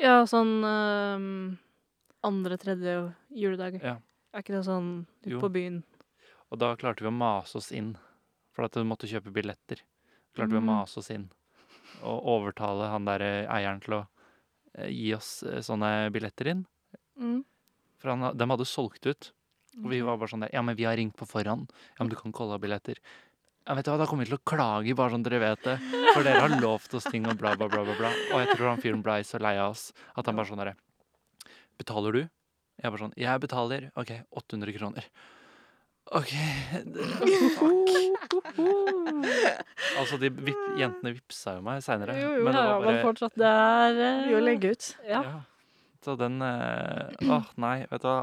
Ja, 0.03 0.18
sånn 0.29 0.55
eh, 0.66 1.57
andre, 2.27 2.59
tredje 2.61 2.96
juledag. 3.33 3.79
Ja. 3.83 3.96
Er 4.35 4.42
ikke 4.44 4.57
det 4.59 4.64
sånn 4.66 5.07
ut 5.25 5.33
Jo. 5.37 5.40
på 5.40 5.49
byen? 5.53 5.83
Og 6.53 6.59
da 6.61 6.75
klarte 6.79 7.03
vi 7.05 7.09
å 7.11 7.14
mase 7.16 7.57
oss 7.59 7.70
inn, 7.72 7.94
for 8.53 8.64
at 8.66 8.77
vi 8.77 8.85
måtte 8.88 9.09
kjøpe 9.09 9.33
billetter. 9.35 9.81
Klarte 10.37 10.53
vi 10.53 10.59
å 10.61 10.64
Mhm. 10.64 10.68
mase 10.68 10.99
oss 11.01 11.11
inn 11.11 11.31
og 12.03 12.25
overtale 12.29 12.90
han 12.90 13.05
der 13.07 13.20
eh, 13.22 13.46
eieren 13.49 13.81
til 13.81 13.94
å 13.94 14.01
eh, 14.03 14.07
gi 14.85 15.12
oss 15.17 15.41
eh, 15.47 15.62
sånne 15.65 16.11
billetter 16.15 16.53
inn. 16.53 16.65
Mm. 17.21 17.41
For 18.03 18.12
han, 18.12 18.31
de 18.37 18.49
hadde 18.53 18.69
solgt 18.69 19.09
ut. 19.09 19.31
Og 19.77 19.91
vi 19.93 20.01
var 20.05 20.17
bare 20.17 20.33
sånn 20.33 20.45
der 20.47 20.55
Ja, 20.55 20.62
men 20.65 20.77
vi 20.77 20.87
har 20.89 20.97
ringt 20.97 21.17
på 21.19 21.29
forhånd. 21.29 21.73
Ja, 21.97 22.03
men 22.05 22.12
du 22.12 22.17
kan 22.17 22.33
ikke 22.33 22.45
holde 22.45 22.57
av 22.57 22.62
billetter. 22.65 23.01
Ja, 23.67 23.75
vet 23.75 23.85
du 23.85 23.91
hva, 23.91 23.99
Da 23.99 24.07
kommer 24.09 24.25
vi 24.25 24.31
til 24.31 24.39
å 24.39 24.47
klage, 24.47 24.95
bare 24.97 25.12
sånn 25.12 25.25
dere 25.27 25.41
vet 25.43 25.65
det. 25.67 25.77
For 26.15 26.25
dere 26.25 26.45
har 26.45 26.61
lovt 26.62 26.95
oss 26.97 27.09
ting 27.11 27.27
og 27.29 27.37
bla, 27.41 27.57
bla, 27.59 27.69
bla. 27.69 27.83
bla, 27.85 27.97
bla. 27.99 28.12
Og 28.33 28.43
jeg 28.45 28.53
tror 28.55 28.71
han 28.71 28.83
fyren 28.83 29.03
blei 29.05 29.21
så 29.27 29.41
lei 29.43 29.57
av 29.59 29.75
oss 29.75 29.91
at 30.15 30.29
han 30.29 30.39
bare 30.39 30.49
sånn 30.49 30.62
derre 30.62 30.77
Betaler 31.77 32.17
du? 32.17 32.23
Jeg 32.81 32.93
bare 32.93 33.03
sånn 33.03 33.17
Jeg 33.21 33.43
betaler. 33.43 33.91
OK, 34.01 34.12
800 34.41 34.77
kroner. 34.79 35.09
OK 36.14 36.33
Altså, 39.97 40.19
de 40.21 40.31
vip, 40.31 40.61
jentene 40.79 41.12
vippsa 41.16 41.57
jo 41.57 41.64
meg 41.66 41.83
seinere. 41.85 42.14
Jo, 42.21 42.31
jo. 42.38 42.45
Men 42.47 42.55
det 42.57 42.62
var 42.62 42.81
bare 42.85 42.95
men 42.95 43.03
fortsatt, 43.05 43.35
det 43.40 43.51
er 43.51 44.01
eh, 44.07 44.21
Vi 44.31 44.40
legge 44.45 44.73
ut. 44.77 44.88
Ja. 45.09 45.23
ja. 45.25 45.40
Så 46.05 46.14
den 46.21 46.37
eh, 46.45 47.27
Åh, 47.27 47.49
nei, 47.62 47.77
vet 47.90 48.05
du 48.05 48.09
hva. 48.11 48.19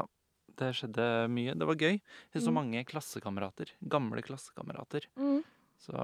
Det 0.54 0.68
skjedde 0.78 1.04
mye. 1.34 1.56
Det 1.58 1.66
var 1.66 1.74
gøy. 1.80 1.96
Jeg 1.98 2.42
så 2.44 2.52
Mm. 2.52 2.58
mange 2.60 2.84
klassekamerater. 2.86 3.72
Gamle 3.90 4.22
klassekamerater. 4.22 5.08
Mm. 5.18 5.40
Så 5.82 5.94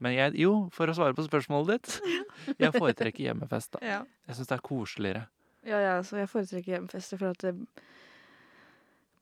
Men 0.00 0.12
jeg 0.14 0.34
Jo, 0.40 0.68
for 0.72 0.86
å 0.88 0.94
svare 0.96 1.16
på 1.16 1.24
spørsmålet 1.26 1.80
ditt. 1.80 2.00
Jeg 2.62 2.72
foretrekker 2.72 3.24
hjemmefest, 3.26 3.72
da. 3.76 3.80
Ja. 3.84 3.98
Jeg 4.28 4.36
syns 4.36 4.48
det 4.48 4.56
er 4.58 4.62
koseligere. 4.64 5.22
Ja, 5.64 5.76
ja, 5.80 5.96
så 6.02 6.16
jeg 6.16 6.28
foretrekker 6.32 6.72
hjemmefester 6.72 7.18
for 7.20 7.34
at 7.34 7.42
det, 7.44 7.50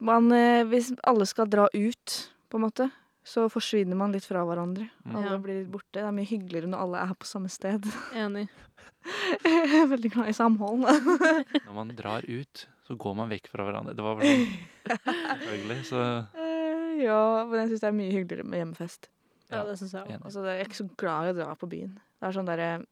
man, 0.00 0.30
eh, 0.32 0.64
Hvis 0.64 0.92
alle 1.04 1.26
skal 1.26 1.46
dra 1.50 1.68
ut, 1.74 2.16
på 2.50 2.56
en 2.58 2.64
måte, 2.64 2.90
så 3.24 3.48
forsvinner 3.52 3.96
man 3.96 4.12
litt 4.12 4.24
fra 4.24 4.44
hverandre. 4.46 4.88
Mm. 5.04 5.16
Alle 5.16 5.30
Ja. 5.34 5.38
blir 5.38 5.58
litt 5.62 5.70
borte. 5.70 5.92
Det 5.92 6.02
er 6.04 6.12
mye 6.16 6.24
hyggeligere 6.30 6.68
når 6.70 6.80
alle 6.80 6.98
er 7.02 7.14
på 7.14 7.26
samme 7.28 7.50
sted. 7.50 7.84
Enig. 8.14 8.48
jeg 9.44 9.82
er 9.82 9.86
veldig 9.90 10.10
glad 10.12 10.28
i 10.28 10.32
samhold. 10.36 10.80
Når 11.66 11.74
man 11.74 11.88
drar 11.96 12.24
ut, 12.28 12.66
så 12.86 12.96
går 12.96 13.14
man 13.16 13.28
vekk 13.30 13.46
fra 13.52 13.64
hverandre. 13.68 13.94
Det 13.96 14.04
var 14.04 14.16
vel 14.16 14.26
sånn 14.26 14.98
Selvfølgelig. 15.38 15.84
Så 15.88 16.02
Eh, 16.34 17.04
ja, 17.04 17.44
men 17.46 17.60
jeg 17.60 17.68
syns 17.70 17.80
det 17.84 17.88
er 17.88 17.96
mye 18.00 18.12
hyggeligere 18.16 18.48
med 18.48 18.58
hjemmefest. 18.62 19.08
Ja, 19.52 19.62
det 19.64 19.76
syns 19.78 19.92
jeg 19.94 20.02
òg. 20.08 20.24
Altså, 20.24 20.42
det- 20.42 20.56
jeg 20.56 20.60
er 20.60 20.68
ikke 20.68 20.80
så 20.82 20.96
glad 20.96 21.28
i 21.28 21.32
å 21.32 21.36
dra 21.38 21.54
på 21.54 21.68
byen. 21.68 21.94
Det 22.20 22.28
er 22.28 22.32
sånn 22.32 22.48
derre 22.48 22.84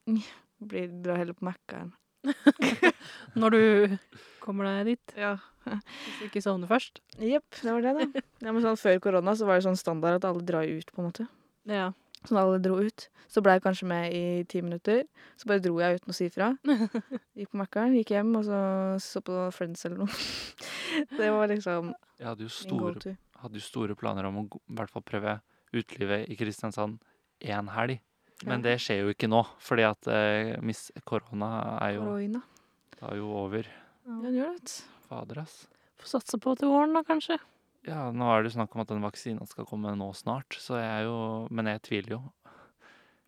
blir- 0.63 1.03
Drar 1.03 1.17
heller 1.17 1.35
på 1.35 1.49
Mækkern. 1.49 1.93
Når 3.37 3.51
du 3.51 3.99
kommer 4.41 4.65
deg 4.65 4.87
dit. 4.95 5.17
Ja. 5.17 5.37
Hvis 5.67 6.19
du 6.21 6.25
ikke 6.29 6.43
sovner 6.45 6.71
først. 6.71 7.01
Jepp, 7.19 7.61
det 7.63 7.73
var 7.75 7.83
det, 7.85 7.95
da. 7.99 8.23
Ja, 8.47 8.53
men 8.53 8.63
sånn, 8.65 8.79
før 8.81 8.99
korona 9.03 9.35
så 9.39 9.47
var 9.49 9.59
det 9.61 9.67
sånn 9.67 9.79
standard 9.81 10.21
at 10.21 10.27
alle 10.29 10.45
drar 10.47 10.67
ut, 10.69 10.91
på 10.95 11.03
en 11.03 11.09
måte. 11.11 11.27
Ja. 11.69 11.91
Så 12.27 12.35
når 12.35 12.41
alle 12.43 12.63
dro 12.65 12.79
ut, 12.83 13.05
så 13.31 13.43
ble 13.45 13.53
jeg 13.57 13.63
kanskje 13.67 13.87
med 13.91 14.15
i 14.15 14.23
ti 14.51 14.63
minutter. 14.65 15.05
Så 15.39 15.47
bare 15.51 15.63
dro 15.63 15.77
jeg 15.83 15.99
uten 16.01 16.11
å 16.15 16.17
si 16.17 16.29
fra. 16.33 16.53
Gikk 17.39 17.51
på 17.53 17.61
Mækkern, 17.61 17.95
gikk 17.99 18.11
hjem, 18.17 18.33
og 18.39 18.47
så 18.49 18.61
så 19.03 19.23
på 19.27 19.37
Friends 19.55 19.85
eller 19.87 20.05
noe. 20.05 20.11
Det 21.19 21.29
var 21.35 21.51
liksom 21.53 21.93
jeg 22.17 22.27
hadde 22.31 22.47
jo 22.47 22.49
store, 22.53 23.13
hadde 23.43 23.59
jo 23.61 23.65
store 23.67 23.95
planer 23.99 24.25
om 24.31 24.39
å 24.41 24.45
i 24.49 24.77
hvert 24.79 24.89
fall 24.95 25.05
prøve 25.05 25.35
utelivet 25.77 26.31
i 26.33 26.37
Kristiansand 26.39 26.97
én 27.45 27.69
helg. 27.75 27.99
Men 28.47 28.61
Ja. 28.63 28.71
det 28.71 28.79
skjer 28.85 29.03
jo 29.05 29.13
ikke 29.13 29.29
nå, 29.29 29.43
fordi 29.61 29.85
at 29.85 30.09
eh, 30.13 30.55
miss 30.65 30.91
korona 31.09 31.79
er 31.85 31.95
jo, 31.99 32.07
Korona. 32.09 32.41
det 32.97 33.03
er 33.11 33.17
jo 33.21 33.29
over. 33.45 33.69
Ja, 34.07 34.17
den 34.25 34.35
gjør 34.41 34.57
det. 34.57 34.75
Fader, 35.09 35.43
ass. 35.45 35.67
Får 36.01 36.17
satse 36.19 36.39
på 36.43 36.55
til 36.61 36.71
våren, 36.73 36.95
da, 36.97 37.03
kanskje. 37.07 37.39
Ja, 37.87 38.09
nå 38.11 38.27
er 38.33 38.43
det 38.43 38.51
jo 38.51 38.57
snakk 38.57 38.75
om 38.75 38.83
at 38.83 38.91
den 38.91 39.05
vaksinen 39.05 39.47
skal 39.49 39.67
komme 39.69 39.93
nå 39.97 40.09
snart, 40.19 40.57
så 40.59 40.81
jeg 40.81 40.89
er 40.91 41.05
jo 41.07 41.19
Men 41.55 41.71
jeg 41.71 41.83
tviler 41.87 42.17
jo. 42.17 42.21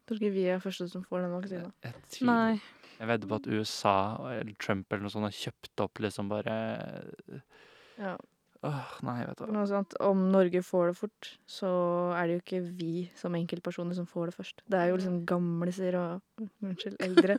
Tror 0.09 0.19
ikke 0.19 0.33
vi 0.35 0.47
er 0.51 0.63
første 0.65 0.89
som 0.91 1.05
får 1.05 1.23
den 1.27 1.35
vaksina. 1.37 1.71
Jeg 1.85 1.95
tviler. 2.09 2.33
Nei. 2.33 2.61
Jeg 2.99 3.07
vedder 3.13 3.31
på 3.31 3.37
at 3.39 3.47
USA 3.47 3.97
eller 4.33 4.57
Trump 4.59 4.91
eller 4.91 5.05
noe 5.07 5.13
sånt 5.15 5.29
har 5.29 5.37
kjøpt 5.37 5.85
opp 5.85 6.01
liksom 6.03 6.31
bare 6.33 6.57
Ja. 7.99 8.17
Åh, 8.67 8.87
nei, 9.07 9.21
vet 9.23 9.39
du. 9.39 9.51
Noe 9.55 9.67
sånt, 9.71 9.95
om 10.03 10.25
Norge 10.33 10.61
får 10.67 10.89
det 10.91 10.95
fort, 10.99 11.29
så 11.47 11.69
er 12.19 12.27
det 12.27 12.33
jo 12.35 12.41
ikke 12.43 12.61
vi 12.81 13.05
som 13.15 13.37
enkeltpersoner 13.39 13.95
som 13.95 14.09
får 14.11 14.33
det 14.33 14.35
først. 14.35 14.63
Det 14.67 14.81
er 14.81 14.89
jo 14.91 14.97
liksom 14.99 15.21
gamliser 15.31 15.95
og 16.01 16.43
Unnskyld, 16.67 16.97
eldre. 17.07 17.37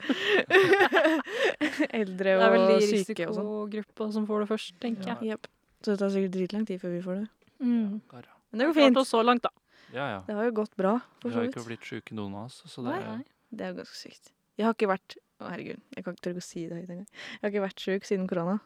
eldre 2.00 2.36
og 2.38 2.44
syke 2.46 2.46
Det 2.46 2.46
er 2.46 2.54
vel 2.56 2.66
de 2.70 2.88
syke 2.88 3.28
og 3.28 3.36
sånn. 3.36 3.50
risikogruppa 3.50 4.10
som 4.16 4.28
får 4.30 4.44
det 4.46 4.50
først, 4.54 4.76
tenker 4.84 5.12
jeg. 5.14 5.34
Yep. 5.34 5.50
Så 5.84 5.92
det 5.94 6.00
tar 6.02 6.14
sikkert 6.16 6.36
dritlang 6.36 6.66
tid 6.68 6.82
før 6.82 6.96
vi 6.96 7.02
får 7.04 7.20
det. 7.22 7.28
Mm. 7.60 8.00
Ja, 8.14 8.24
Men 8.52 8.62
det 8.64 8.70
går 8.70 8.78
fint. 8.80 8.98
oss 9.04 9.12
så 9.14 9.24
langt, 9.24 9.44
da. 9.44 9.52
Ja, 9.92 10.08
ja. 10.14 10.20
Det 10.28 10.36
har 10.38 10.46
jo 10.48 10.52
gått 10.62 10.76
bra, 10.78 11.00
Vi 11.24 11.32
har 11.34 11.48
ikke 11.50 11.66
blitt 11.66 11.84
sjuke, 11.88 12.14
noen 12.16 12.36
av 12.38 12.48
oss, 12.48 12.62
så 12.70 12.84
det 12.86 12.96
Nei. 12.96 13.24
Det 13.50 13.66
er 13.66 13.72
jo 13.74 13.80
ganske 13.82 13.98
sykt. 13.98 14.32
Jeg 14.60 14.68
har 14.68 14.76
ikke 14.78 14.92
vært 14.92 15.18
Å, 15.40 15.48
herregud. 15.54 15.80
Jeg 15.96 16.04
kan 16.04 16.14
ikke 16.16 16.26
tørre 16.28 16.42
å 16.42 16.44
si 16.44 16.66
det 16.68 16.76
høyt 16.76 16.90
engang. 16.92 17.08
Jeg 17.08 17.40
har 17.46 17.52
ikke 17.54 17.62
vært 17.64 17.80
sjuk 17.80 18.04
siden 18.08 18.26
korona. 18.28 18.58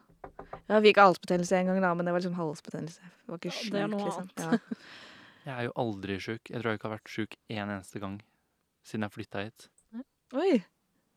Jeg 0.68 0.82
fikk 0.88 1.00
halsbetennelse 1.02 1.58
en 1.58 1.66
gang, 1.70 1.80
da, 1.84 1.90
men 1.94 2.06
det 2.08 2.12
var 2.14 2.20
liksom 2.22 2.36
halsbetennelse. 2.38 3.00
Det 3.04 3.32
var 3.32 3.40
ikke 3.40 3.50
Ja, 3.52 3.56
sjuk, 3.58 3.72
det 3.74 3.82
er 3.82 3.88
liksom. 3.94 4.30
Ja. 4.40 4.58
Jeg 5.44 5.52
er 5.60 5.64
jo 5.66 5.72
aldri 5.76 6.14
sjuk. 6.24 6.48
Jeg 6.48 6.60
tror 6.62 6.70
jeg 6.72 6.78
ikke 6.78 6.88
har 6.88 6.94
vært 6.96 7.10
sjuk 7.12 7.34
én 7.52 7.66
eneste 7.68 8.00
gang 8.00 8.14
siden 8.84 9.04
jeg 9.04 9.12
flytta 9.12 9.42
hit. 9.44 9.66
Oi! 10.32 10.54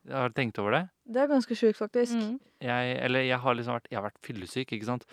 Jeg 0.08 0.14
har 0.16 0.34
tenkt 0.36 0.58
over 0.60 0.74
det. 0.76 0.82
Det 1.08 1.22
er 1.22 1.30
ganske 1.30 1.56
sjukt, 1.56 1.78
faktisk. 1.80 2.12
Mm. 2.12 2.34
Jeg, 2.64 2.92
eller 3.06 3.24
jeg 3.24 3.38
har 3.40 3.56
liksom 3.56 3.74
vært 3.78 3.88
Jeg 3.90 3.96
har 3.98 4.04
vært 4.04 4.20
fyllesyk, 4.24 4.72
ikke 4.76 4.84
sant? 4.88 5.06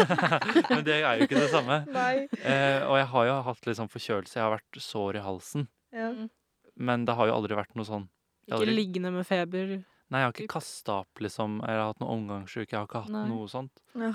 Men 0.72 0.82
det 0.88 0.96
er 1.02 1.20
jo 1.20 1.28
ikke 1.28 1.42
det 1.44 1.50
samme. 1.52 1.78
Nei. 1.92 2.24
Eh, 2.40 2.80
og 2.88 2.96
jeg 3.02 3.06
har 3.12 3.28
jo 3.28 3.36
hatt 3.50 3.68
litt 3.68 3.78
sånn 3.82 3.92
forkjølelse. 3.92 4.36
Jeg 4.40 4.44
har 4.46 4.54
vært 4.56 4.80
sår 4.88 5.20
i 5.20 5.24
halsen. 5.28 5.68
Ja. 5.92 6.08
Mm. 6.16 6.28
Men 6.88 7.04
det 7.08 7.14
har 7.20 7.28
jo 7.30 7.36
aldri 7.36 7.54
vært 7.60 7.76
noe 7.78 7.86
sånn 7.86 8.08
Jeg 8.08 8.48
Ikke 8.48 8.62
aldri- 8.64 8.78
liggende 8.80 9.12
med 9.14 9.28
feber. 9.28 9.76
Nei, 10.14 10.20
jeg 10.22 10.28
har 10.28 10.34
ikke 10.36 10.52
kasta 10.54 11.00
opp, 11.02 11.18
liksom. 11.24 11.56
Eller 11.66 11.88
hatt 11.88 11.98
noe 11.98 12.12
omgangssjuk. 12.14 12.68
Jeg 12.70 12.76
har 12.78 12.86
ikke 12.86 13.00
hatt 13.02 13.10
Nei. 13.14 13.24
noe 13.32 13.48
sånt. 13.50 13.80
Ja. 13.98 14.12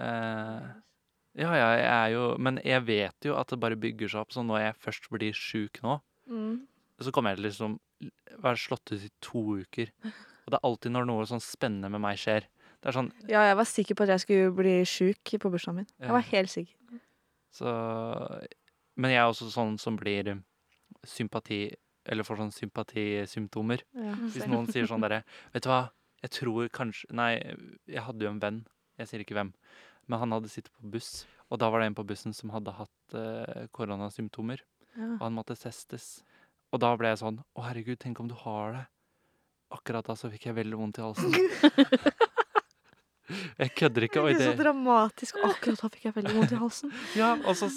Eh, 0.00 0.70
ja, 1.38 1.50
ja, 1.54 1.68
jeg 1.76 1.86
er 1.90 2.08
jo 2.14 2.22
Men 2.38 2.58
jeg 2.64 2.82
vet 2.86 3.26
jo 3.26 3.34
at 3.38 3.50
det 3.52 3.58
bare 3.62 3.78
bygger 3.78 4.10
seg 4.10 4.24
opp. 4.24 4.32
Så 4.34 4.42
når 4.42 4.64
jeg 4.64 4.78
først 4.82 5.06
blir 5.12 5.32
sjuk 5.36 5.78
nå, 5.86 6.00
Mm. 6.30 6.66
så 7.00 7.10
kommer 7.14 7.30
jeg 7.30 7.38
til 7.40 7.46
liksom 7.50 7.78
være 8.42 8.58
slått 8.58 8.92
ut 8.92 9.02
i 9.06 9.10
to 9.20 9.40
uker. 9.62 9.90
Og 10.04 10.50
det 10.50 10.58
er 10.58 10.66
alltid 10.66 10.92
når 10.94 11.06
noe 11.06 11.24
sånn 11.26 11.42
spennende 11.42 11.90
med 11.90 12.00
meg 12.00 12.16
skjer. 12.18 12.46
Det 12.80 12.88
er 12.88 12.96
sånn 12.96 13.12
ja, 13.28 13.42
jeg 13.50 13.56
var 13.56 13.64
sikker 13.68 13.94
på 13.98 14.02
at 14.06 14.08
jeg 14.14 14.20
skulle 14.24 14.52
bli 14.56 14.74
sjuk 14.88 15.34
på 15.42 15.50
bursdagen 15.52 15.76
min. 15.82 15.86
Jeg 16.00 16.10
var 16.10 16.26
helt 16.32 16.50
sikker. 16.50 17.00
Så 17.52 17.66
Men 18.96 19.10
jeg 19.10 19.18
er 19.20 19.30
også 19.30 19.50
sånn 19.50 19.78
som 19.78 19.96
blir 19.96 20.42
sympati 21.06 21.74
Eller 22.08 22.24
får 22.24 22.40
sånn 22.40 22.54
sympatisymptomer. 22.56 23.84
Ja. 23.92 24.14
Hvis 24.32 24.48
noen 24.48 24.70
sier 24.72 24.88
sånn 24.88 25.04
derre 25.04 25.20
Vet 25.52 25.66
du 25.66 25.68
hva, 25.68 25.82
jeg 26.24 26.32
tror 26.38 26.70
kanskje 26.72 27.10
Nei, 27.16 27.32
jeg 27.90 28.04
hadde 28.06 28.26
jo 28.26 28.32
en 28.32 28.42
venn. 28.42 28.62
Jeg 29.00 29.10
sier 29.10 29.24
ikke 29.24 29.36
hvem. 29.36 29.52
Men 30.08 30.22
han 30.24 30.34
hadde 30.34 30.50
sittet 30.52 30.72
på 30.74 30.90
buss, 30.96 31.24
og 31.52 31.60
da 31.62 31.68
var 31.70 31.82
det 31.82 31.90
en 31.90 31.96
på 31.98 32.04
bussen 32.08 32.34
som 32.36 32.50
hadde 32.54 32.72
hatt 32.74 33.14
uh, 33.14 33.66
koronasymptomer. 33.76 34.62
Ja. 34.96 35.12
Og 35.20 35.22
han 35.22 35.36
måtte 35.36 35.56
testes. 35.58 36.24
Og 36.74 36.82
da 36.82 36.90
ble 36.98 37.12
jeg 37.12 37.20
sånn 37.22 37.38
Å, 37.40 37.62
herregud, 37.68 37.98
tenk 38.02 38.20
om 38.22 38.30
du 38.30 38.34
har 38.42 38.74
det. 38.74 38.82
Akkurat 39.70 40.06
da 40.06 40.16
så 40.18 40.30
fikk 40.32 40.48
jeg 40.48 40.56
veldig 40.56 40.78
vondt 40.80 40.98
i 40.98 41.04
halsen. 41.04 41.30
jeg 43.62 43.72
kødder 43.78 44.06
ikke. 44.08 44.24
Oi, 44.24 44.32
Det 44.34 44.48
er 44.48 44.52
så 44.56 44.58
dramatisk. 44.58 45.38
Akkurat 45.46 45.84
da 45.84 45.90
fikk 45.94 46.08
jeg 46.08 46.16
veldig 46.18 46.34
vondt 46.40 46.54
i 46.56 46.58
halsen. 46.58 46.94
Ja, 47.18 47.30
og 47.38 47.54
så 47.58 47.70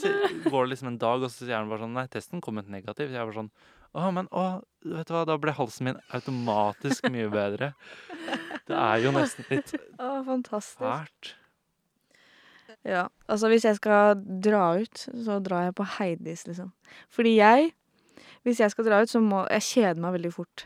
går 0.48 0.58
det 0.58 0.72
liksom 0.74 0.90
en 0.90 1.00
dag, 1.06 1.22
og 1.22 1.30
så 1.30 1.46
sier 1.46 1.60
han 1.60 1.70
bare 1.70 1.86
sånn 1.86 1.94
Nei, 2.00 2.08
testen 2.14 2.42
kom 2.42 2.58
ut 2.62 2.74
negativ. 2.74 3.14
Så 3.14 3.20
jeg 3.20 3.30
var 3.30 3.38
sånn 3.38 3.54
Å, 3.94 4.10
men 4.14 4.28
å, 4.34 4.44
vet 4.82 5.08
du 5.10 5.14
hva, 5.14 5.22
da 5.30 5.38
ble 5.38 5.54
halsen 5.54 5.90
min 5.90 6.00
automatisk 6.18 7.06
mye 7.14 7.30
bedre. 7.34 7.74
Det 8.66 8.74
er 8.80 9.04
jo 9.04 9.12
nesten 9.14 9.46
litt 9.52 9.74
Å, 10.02 10.24
fantastisk. 10.26 10.82
fælt. 10.82 11.36
Ja, 12.88 13.06
altså 13.32 13.48
hvis 13.52 13.64
jeg 13.68 13.78
skal 13.78 14.18
dra 14.44 14.64
ut, 14.82 15.06
så 15.24 15.38
drar 15.44 15.68
jeg 15.68 15.76
på 15.78 15.86
Heidis, 15.98 16.46
liksom. 16.50 16.72
Fordi 17.14 17.36
jeg, 17.38 17.70
hvis 18.44 18.60
jeg 18.64 18.74
skal 18.74 18.88
dra 18.90 19.02
ut, 19.04 19.12
så 19.12 19.22
må 19.24 19.44
jeg 19.52 19.68
kjeder 19.70 20.02
meg 20.04 20.18
veldig 20.18 20.32
fort. 20.36 20.66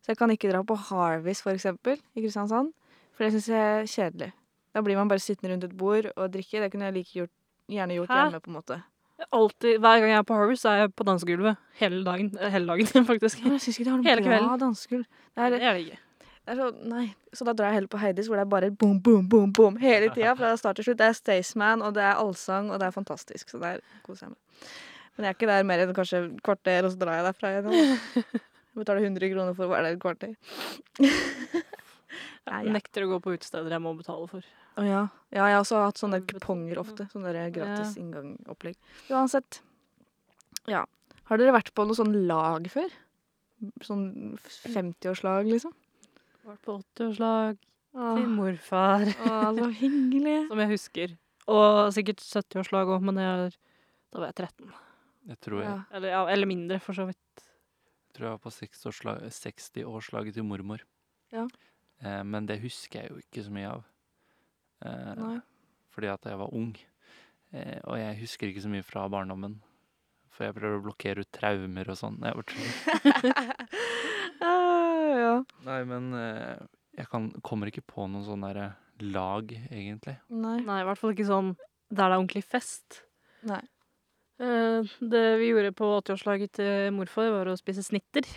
Så 0.00 0.14
jeg 0.14 0.20
kan 0.20 0.30
ikke 0.32 0.48
dra 0.52 0.62
på 0.64 0.76
Harvis, 0.88 1.42
for 1.44 1.52
eksempel, 1.52 1.98
i 2.14 2.22
Kristiansand. 2.24 2.70
For 3.16 3.26
det 3.26 3.34
syns 3.34 3.50
jeg 3.50 3.58
er 3.82 3.90
kjedelig. 3.90 4.30
Da 4.72 4.84
blir 4.86 4.96
man 4.96 5.10
bare 5.10 5.20
sittende 5.20 5.50
rundt 5.52 5.66
et 5.66 5.76
bord 5.76 6.06
og 6.14 6.30
drikke. 6.32 6.62
Det 6.62 6.70
kunne 6.72 6.88
jeg 6.88 6.94
like 7.00 7.16
gjort, 7.18 7.34
gjerne 7.68 7.98
gjort 7.98 8.14
Hæ? 8.14 8.20
hjemme, 8.22 8.40
på 8.44 8.52
en 8.52 8.56
måte. 8.60 8.78
Alltid, 9.34 9.78
Hver 9.82 10.00
gang 10.00 10.12
jeg 10.12 10.18
er 10.20 10.26
på 10.28 10.36
Harvest, 10.38 10.64
er 10.70 10.84
jeg 10.84 10.92
på 10.94 11.04
dansegulvet. 11.08 11.56
Hele 11.80 12.04
dagen, 12.06 12.28
eh, 12.38 12.50
hele 12.54 12.66
dagen 12.70 13.06
faktisk. 13.10 13.40
Men 13.44 13.56
jeg 13.56 13.64
syns 13.66 13.78
ikke 13.80 13.88
de 13.88 13.94
har 13.96 14.04
Hele 14.06 14.22
noe 14.26 14.42
bra 14.44 14.58
dansegulv. 14.62 15.06
Det 15.34 15.42
er, 15.46 15.50
Det 15.56 15.62
er 15.62 15.72
det 15.78 15.82
ikke. 15.86 15.98
det 16.46 16.52
er 16.54 16.60
så, 16.62 16.68
nei. 16.92 17.06
Så 17.34 17.44
da 17.48 17.54
drar 17.58 17.72
jeg 17.72 17.78
heller 17.80 17.92
på 17.92 18.00
Heidis, 18.02 18.28
hvor 18.30 18.38
det 18.38 18.44
er 18.46 18.52
bare 18.52 18.70
boom, 18.70 19.00
boom, 19.02 19.26
boom, 19.28 19.52
boom 19.52 19.76
hele 19.82 20.10
tida. 20.14 20.36
Fra 20.38 20.52
start 20.60 20.78
til 20.78 20.86
slutt. 20.88 21.00
Det 21.02 21.08
er 21.10 21.16
Staysman, 21.18 21.82
og 21.82 21.96
det 21.98 22.04
er 22.06 22.14
allsang, 22.22 22.70
og 22.70 22.78
det 22.80 22.86
er 22.88 22.94
fantastisk. 22.94 23.50
Så 23.50 23.58
der 23.62 23.82
koser 24.06 24.28
jeg 24.28 24.36
meg. 24.36 24.70
Men 25.18 25.26
jeg 25.26 25.32
er 25.32 25.36
ikke 25.40 25.50
der 25.50 25.66
mer 25.66 25.82
enn 25.82 25.96
kanskje 25.98 26.22
et 26.28 26.38
kvarter, 26.46 26.86
og 26.86 26.94
så 26.94 27.00
drar 27.02 27.18
jeg 27.18 27.26
derfra 27.26 27.50
igjen. 27.56 27.98
Jeg 28.78 28.84
betaler 28.84 29.02
100 29.08 29.30
kroner 29.32 29.54
for 29.58 29.66
å 29.66 29.70
være 29.72 29.88
der 29.88 29.94
et 29.96 30.02
kvarter. 30.04 30.34
Jeg 31.02 32.72
nekter 32.72 33.04
å 33.04 33.08
gå 33.10 33.16
på 33.24 33.32
utesteder 33.34 33.74
jeg 33.74 33.82
må 33.82 33.90
betale 33.98 34.28
for. 34.30 34.44
Ja. 34.84 35.08
ja, 35.32 35.46
jeg 35.48 35.54
har 35.56 35.62
også 35.64 35.80
hatt 35.84 35.98
sånne 36.00 36.20
kuponger 36.28 36.78
ofte. 36.78 37.08
Sånne 37.12 37.32
der 37.34 37.50
gratis 37.54 37.96
Ja. 37.96 38.02
inngangopplegg. 38.02 38.76
Uansett. 39.10 39.60
Ja. 40.68 40.84
Har 41.28 41.36
dere 41.40 41.52
vært 41.56 41.72
på 41.74 41.84
noe 41.86 41.96
sånn 41.98 42.14
lag 42.26 42.68
før? 42.72 42.88
Sånn 43.82 44.38
50-årslag, 44.70 45.48
liksom? 45.50 45.72
Vært 46.46 46.62
på 46.64 46.76
80-årslag 46.96 47.58
til 47.92 48.28
morfar, 48.30 49.06
åh, 49.26 49.48
så 49.58 49.68
hyggelig. 49.80 50.36
som 50.50 50.62
jeg 50.62 50.70
husker. 50.72 51.16
Og 51.48 51.92
sikkert 51.96 52.22
70-årslag 52.22 52.92
òg, 52.94 53.02
men 53.08 53.18
jeg, 53.20 53.56
da 54.12 54.22
var 54.22 54.30
jeg 54.30 54.38
13. 54.46 54.72
Jeg 55.28 55.40
tror 55.44 55.62
jeg, 55.64 55.68
Ja. 55.72 55.78
Eller, 55.92 56.08
ja, 56.14 56.22
eller 56.32 56.46
mindre, 56.48 56.78
for 56.80 56.96
så 56.96 57.08
vidt. 57.08 57.18
Jeg 57.42 58.14
tror 58.16 58.28
jeg 58.28 58.36
var 58.36 58.44
på 58.46 58.54
60-årslag 58.54 59.26
60-årslaget 59.34 60.38
til 60.38 60.46
mormor. 60.48 60.80
Ja. 61.34 61.46
Eh, 62.00 62.22
men 62.24 62.46
det 62.48 62.60
husker 62.62 63.02
jeg 63.02 63.10
jo 63.12 63.18
ikke 63.20 63.44
så 63.44 63.52
mye 63.52 63.72
av. 63.74 63.84
Eh, 64.84 65.14
Nei. 65.18 65.38
fordi 65.94 66.10
at 66.12 66.28
jeg 66.30 66.38
var 66.40 66.54
ung. 66.54 66.74
Eh, 67.52 67.78
og 67.84 67.98
jeg 67.98 68.18
husker 68.20 68.50
ikke 68.50 68.64
så 68.66 68.72
mye 68.72 68.86
fra 68.86 69.06
barndommen. 69.10 69.58
For 70.34 70.46
jeg 70.46 70.54
prøver 70.58 70.78
å 70.78 70.84
blokkere 70.84 71.24
ut 71.24 71.30
traumer 71.34 71.88
og 71.90 71.98
sånn. 71.98 72.20
jeg. 72.22 72.34
Ah, 74.38 75.08
ja. 75.18 75.32
Nei, 75.66 75.80
men 75.88 76.12
eh, 76.14 76.60
jeg 76.94 77.08
kan, 77.10 77.24
kommer 77.42 77.70
ikke 77.72 77.82
på 77.90 78.04
noen 78.06 78.22
sånn 78.22 78.44
derre 78.46 78.68
lag, 79.02 79.50
egentlig. 79.66 80.14
Nei. 80.30 80.60
Nei, 80.62 80.76
i 80.82 80.86
hvert 80.86 81.00
fall 81.00 81.14
ikke 81.14 81.26
sånn 81.26 81.56
der 81.88 81.96
det 81.96 82.04
er 82.04 82.14
ordentlig 82.20 82.44
fest. 82.46 83.00
Nei. 83.48 83.60
Eh, 84.38 84.86
det 85.10 85.24
vi 85.40 85.50
gjorde 85.50 85.74
på 85.74 85.88
80-årslaget 85.96 86.54
til 86.60 86.92
morfar, 86.94 87.32
var 87.34 87.50
å 87.50 87.56
spise 87.58 87.82
snitter 87.82 88.28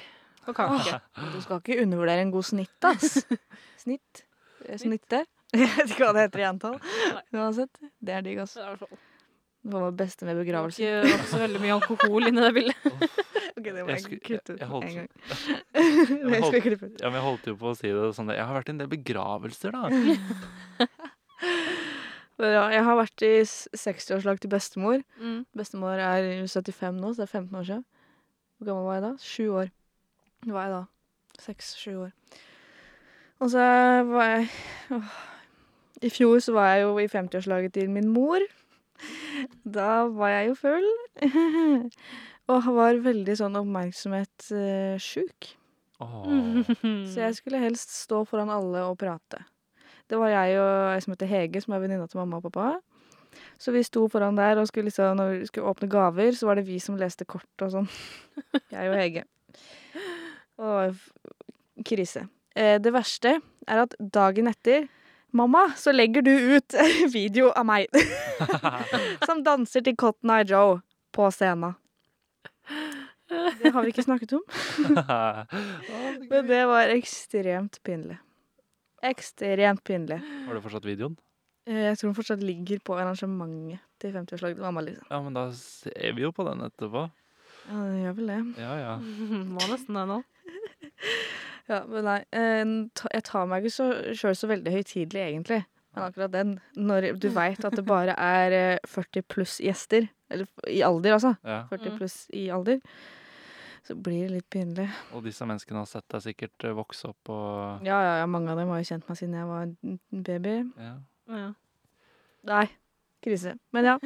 og 0.49 0.55
kake. 0.57 0.97
Du 1.35 1.37
skal 1.43 1.61
ikke 1.61 1.81
undervurdere 1.83 2.25
en 2.25 2.33
god 2.33 2.47
snitt, 2.49 2.87
ass. 2.87 3.19
Snitt. 3.83 4.23
Eh, 4.65 4.79
Snitte. 4.81 5.23
Jeg 5.61 5.67
vet 5.77 5.89
ikke 5.91 6.05
hva 6.07 6.13
det 6.15 6.21
heter 6.27 6.39
i 6.43 6.47
entall. 6.47 6.77
Uansett. 7.35 7.81
Det 7.99 8.13
er 8.15 8.21
digg, 8.23 8.39
fall- 8.47 8.77
Det 9.61 9.73
var 9.75 9.89
det 9.91 9.97
beste 9.99 10.25
med 10.25 10.37
begravelsen? 10.39 10.81
ikke, 10.81 11.01
det 11.03 11.11
var 11.17 11.25
så 11.29 11.41
veldig 11.43 11.59
mye 11.61 11.75
alkohol 11.75 12.27
inni 12.29 12.41
det 12.45 12.53
bildet. 12.55 12.77
Ok, 13.51 13.65
det 13.67 13.83
må 13.83 13.91
Jeg 13.91 13.99
jeg 14.07 14.21
kutte 14.25 14.53
ut 14.55 14.61
jeg 14.63 14.69
holdt- 14.71 14.87
en 14.87 14.95
gang. 14.95 15.09
men 15.75 16.31
jeg 16.33 16.39
skal 16.39 16.45
holdt- 16.47 16.63
klippe 16.65 16.87
ut. 16.87 17.01
Ja, 17.03 17.09
men 17.11 17.19
jeg 17.19 17.25
holdt 17.27 17.49
jo 17.51 17.55
på 17.59 17.71
å 17.73 17.75
si 17.77 17.91
det 17.91 18.07
sånn 18.17 18.31
Jeg 18.33 18.45
har 18.47 18.55
vært 18.57 18.71
i 18.71 18.73
en 18.73 18.79
del 18.81 18.89
begravelser, 18.95 19.75
da. 19.75 20.87
Ja, 22.41 22.63
jeg 22.73 22.81
har 22.87 22.97
vært 22.97 23.21
i 23.27 23.31
s- 23.45 23.67
60-årslag 23.77 24.39
til 24.41 24.49
bestemor. 24.49 25.03
Mm. 25.21 25.43
Bestemor 25.53 25.99
er 26.01 26.29
75 26.49 26.97
nå, 26.97 27.11
så 27.13 27.21
det 27.21 27.27
er 27.27 27.33
15 27.37 27.59
år 27.59 27.67
siden. 27.67 27.83
Hvor 28.57 28.65
gammel 28.71 28.87
var 28.87 28.95
jeg 28.97 29.03
da? 29.05 29.11
Sju 29.21 29.45
år. 29.61 29.69
Hva 30.47 30.55
var 30.55 30.63
jeg 30.65 30.73
da? 30.73 30.81
Seks-sju 31.43 31.93
år. 32.07 32.11
Og 33.41 33.49
så 33.53 33.61
var 34.09 34.25
jeg 34.31 34.49
åh. 34.97 35.11
I 36.01 36.09
fjor 36.09 36.39
så 36.41 36.53
var 36.55 36.73
jeg 36.73 36.83
jo 36.85 36.97
i 36.97 37.07
50-årslaget 37.11 37.73
til 37.77 37.89
min 37.93 38.09
mor. 38.09 38.41
Da 39.63 40.05
var 40.09 40.29
jeg 40.33 40.51
jo 40.51 40.55
full. 40.57 40.89
Og 42.51 42.67
var 42.75 42.97
veldig 43.05 43.35
sånn 43.37 43.55
oppmerksomhetssjuk. 43.59 45.51
Oh. 46.01 46.25
Så 47.05 47.21
jeg 47.21 47.35
skulle 47.37 47.61
helst 47.61 47.93
stå 47.93 48.23
foran 48.25 48.49
alle 48.51 48.81
og 48.89 48.97
prate. 48.99 49.43
Det 50.09 50.17
var 50.19 50.29
jeg 50.33 50.57
og 50.59 50.95
ei 50.95 51.01
som 51.03 51.13
heter 51.13 51.29
Hege, 51.29 51.61
som 51.63 51.75
er 51.75 51.83
venninna 51.83 52.07
til 52.09 52.19
mamma 52.19 52.41
og 52.41 52.49
pappa. 52.49 52.81
Så 53.61 53.71
vi 53.71 53.83
sto 53.85 54.07
foran 54.11 54.35
der, 54.35 54.59
og 54.59 54.67
skulle 54.67 54.89
liksom, 54.89 55.15
når 55.15 55.29
vi 55.37 55.45
skulle 55.47 55.69
åpne 55.69 55.87
gaver, 55.91 56.33
så 56.35 56.49
var 56.49 56.59
det 56.59 56.65
vi 56.67 56.79
som 56.83 56.97
leste 56.99 57.23
kort 57.29 57.63
og 57.63 57.71
sånn. 57.77 57.87
Jeg 58.73 58.89
og 58.89 58.97
Hege. 58.97 59.23
Og 60.59 60.97
krise. 61.87 62.25
Eh, 62.57 62.75
det 62.81 62.91
verste 62.91 63.37
er 63.69 63.83
at 63.85 63.95
dagen 64.01 64.49
etter 64.51 64.89
Mamma, 65.31 65.61
så 65.79 65.91
legger 65.95 66.21
du 66.25 66.31
ut 66.57 66.73
video 67.13 67.51
av 67.55 67.65
meg 67.69 67.87
som 69.27 69.43
danser 69.45 69.83
til 69.85 69.95
Cotton 69.99 70.33
Eye 70.35 70.47
Joe 70.49 70.79
på 71.15 71.29
scenen. 71.31 71.77
Det 73.31 73.71
har 73.71 73.85
vi 73.85 73.93
ikke 73.93 74.03
snakket 74.03 74.33
om. 74.35 74.43
Men 76.31 76.47
det 76.49 76.61
var 76.67 76.91
ekstremt 76.91 77.79
pinlig. 77.87 78.17
Ekstremt 79.07 79.83
pinlig. 79.87 80.17
Har 80.47 80.57
du 80.57 80.61
fortsatt 80.65 80.85
videoen? 80.85 81.15
Eh, 81.69 81.87
Jeg 81.87 81.97
tror 82.01 82.09
den 82.11 82.17
fortsatt 82.19 82.43
ligger 82.43 82.81
på 82.83 82.97
arrangementet 82.99 83.79
til 84.03 84.11
50-årslaget 84.17 84.59
til 84.59 84.65
mamma. 84.67 84.83
liksom. 84.83 85.07
Ja, 85.13 85.21
men 85.23 85.37
da 85.37 85.45
ser 85.55 86.11
vi 86.17 86.25
jo 86.25 86.31
på 86.35 86.43
den 86.49 86.65
etterpå. 86.67 87.05
Ja, 87.69 87.77
den 87.77 88.01
gjør 88.03 88.15
vel 88.19 88.31
det. 88.33 88.39
Ja, 88.59 88.73
ja. 88.81 88.93
Må 88.99 89.63
nesten 89.71 89.95
det 89.99 90.05
nå. 90.11 90.19
Ja, 91.71 91.81
men 91.87 92.03
nei, 92.03 92.17
eh, 92.35 92.71
jeg 93.15 93.23
tar 93.29 93.45
meg 93.47 93.63
ikke 93.63 93.75
så, 93.77 93.85
sjøl 94.17 94.35
så 94.35 94.49
veldig 94.51 94.73
høytidelig, 94.75 95.21
egentlig. 95.29 95.61
Men 95.95 96.05
akkurat 96.07 96.31
den, 96.31 96.51
når 96.79 97.09
du 97.19 97.29
veit 97.35 97.63
at 97.67 97.75
det 97.75 97.83
bare 97.87 98.13
er 98.19 98.53
eh, 98.55 98.77
40 98.87 99.25
pluss 99.31 99.57
gjester, 99.63 100.05
eller 100.31 100.47
i 100.71 100.81
alder, 100.87 101.17
altså, 101.17 101.33
ja. 101.47 101.61
40 101.71 101.89
Mm. 101.91 101.97
pluss 101.99 102.17
i 102.35 102.45
alder, 102.51 102.79
så 103.87 103.95
blir 103.97 104.27
det 104.27 104.35
litt 104.37 104.49
pinlig. 104.53 104.85
Og 105.17 105.23
disse 105.25 105.43
menneskene 105.47 105.81
har 105.81 105.89
sett 105.89 106.05
deg 106.13 106.21
sikkert 106.27 106.63
eh, 106.69 106.75
vokse 106.77 107.09
opp 107.09 107.31
og 107.33 107.87
Ja, 107.87 107.97
ja, 108.05 108.13
ja, 108.21 108.27
mange 108.29 108.51
av 108.53 108.59
dem 108.61 108.69
har 108.71 108.79
jo 108.83 108.87
kjent 108.91 109.07
meg 109.09 109.17
siden 109.19 109.35
jeg 109.39 109.47
var 109.49 109.71
baby. 110.29 110.57
ja. 110.79 110.95
Ja. 111.31 111.49
Nei, 112.47 112.65
krise. 113.23 113.55
Men 113.71 113.85
ja. 113.85 113.97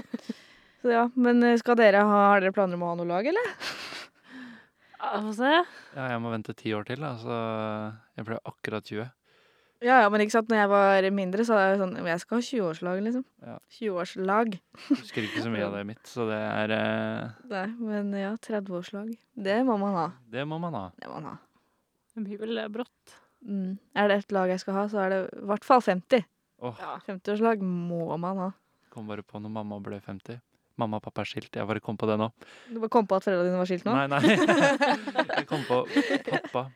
Så 0.81 0.91
ja, 0.91 1.05
men 1.15 1.41
eh, 1.43 1.55
skal 1.57 1.77
dere 1.79 2.01
ha, 2.05 2.17
har 2.33 2.41
dere 2.43 2.53
planer 2.53 2.77
om 2.77 2.83
å 2.85 2.89
ha 2.91 2.97
noe 2.99 3.07
lag, 3.09 3.25
eller? 3.31 3.53
Få 4.99 5.33
se. 5.37 5.51
ja, 5.95 6.07
jeg 6.13 6.23
må 6.23 6.31
vente 6.33 6.55
ti 6.57 6.73
år 6.75 6.87
til, 6.87 7.03
da, 7.03 7.13
så 7.19 7.37
jeg 8.17 8.27
ble 8.27 8.39
akkurat 8.47 8.85
20. 8.87 9.11
Ja, 9.83 9.97
ja, 10.01 10.09
men 10.09 10.23
ikke 10.23 10.33
sant, 10.37 10.47
når 10.49 10.61
jeg 10.61 10.69
var 10.71 11.07
mindre, 11.13 11.43
så 11.45 11.57
var 11.57 11.65
jeg 11.67 11.79
sånn 11.81 12.07
Jeg 12.07 12.21
skal 12.23 12.39
ha 12.39 12.45
20-årslag, 12.47 13.01
liksom. 13.05 13.25
Ja. 13.43 13.57
20-årslag. 13.75 14.55
Husker 14.87 15.27
ikke 15.27 15.43
så 15.43 15.51
mye 15.51 15.65
av 15.67 15.75
det 15.75 15.83
mitt, 15.91 16.01
så 16.09 16.25
det 16.29 16.39
er 16.39 16.73
eh, 16.77 17.35
Nei, 17.51 17.65
men 17.91 18.13
ja, 18.17 18.31
30-årslag. 18.47 19.11
Det 19.35 19.57
må 19.67 19.75
man 19.81 19.97
ha. 19.99 20.07
Det 20.31 20.45
må 20.47 20.57
man 20.63 20.77
ha. 20.79 20.85
Det 20.97 21.11
må 21.11 21.19
man 21.19 21.33
ha. 21.33 21.35
Det 22.15 22.23
blir 22.23 22.39
vel 22.39 22.63
brått. 22.71 23.17
Mm. 23.45 23.75
Er 23.99 24.09
det 24.09 24.21
ett 24.23 24.33
lag 24.33 24.49
jeg 24.49 24.63
skal 24.63 24.79
ha, 24.79 24.87
så 24.89 25.03
er 25.03 25.11
det 25.11 25.19
i 25.35 25.45
hvert 25.51 25.67
fall 25.67 25.83
50. 25.83 26.23
Oh. 26.63 26.79
Ja. 26.79 26.95
50-årslag 27.05 27.61
må 27.61 28.07
man 28.17 28.41
ha. 28.45 28.51
kom 28.95 29.11
bare 29.11 29.25
på 29.27 29.41
når 29.43 29.51
mamma 29.51 29.81
ble 29.83 29.99
50. 29.99 30.39
Mamma 30.81 30.99
og 30.99 31.05
pappa 31.05 31.23
er 31.23 31.29
skilt. 31.29 31.53
Jeg 31.55 31.67
bare 31.69 31.83
kom 31.83 31.97
på 31.99 32.07
det 32.09 32.17
nå. 32.19 32.29
Du 32.67 32.79
bare 32.83 32.91
kom 32.91 33.07
på 33.07 33.17
at 33.17 33.27
foreldrene 33.27 33.51
dine 33.51 33.61
var 33.61 33.69
skilt 33.69 33.85
nå? 33.87 33.95
Nei, 33.95 34.07
nei. 34.11 34.23
Jeg 35.39 35.47
kom 35.49 35.63
på 35.67 35.83
Pappa 36.27 36.67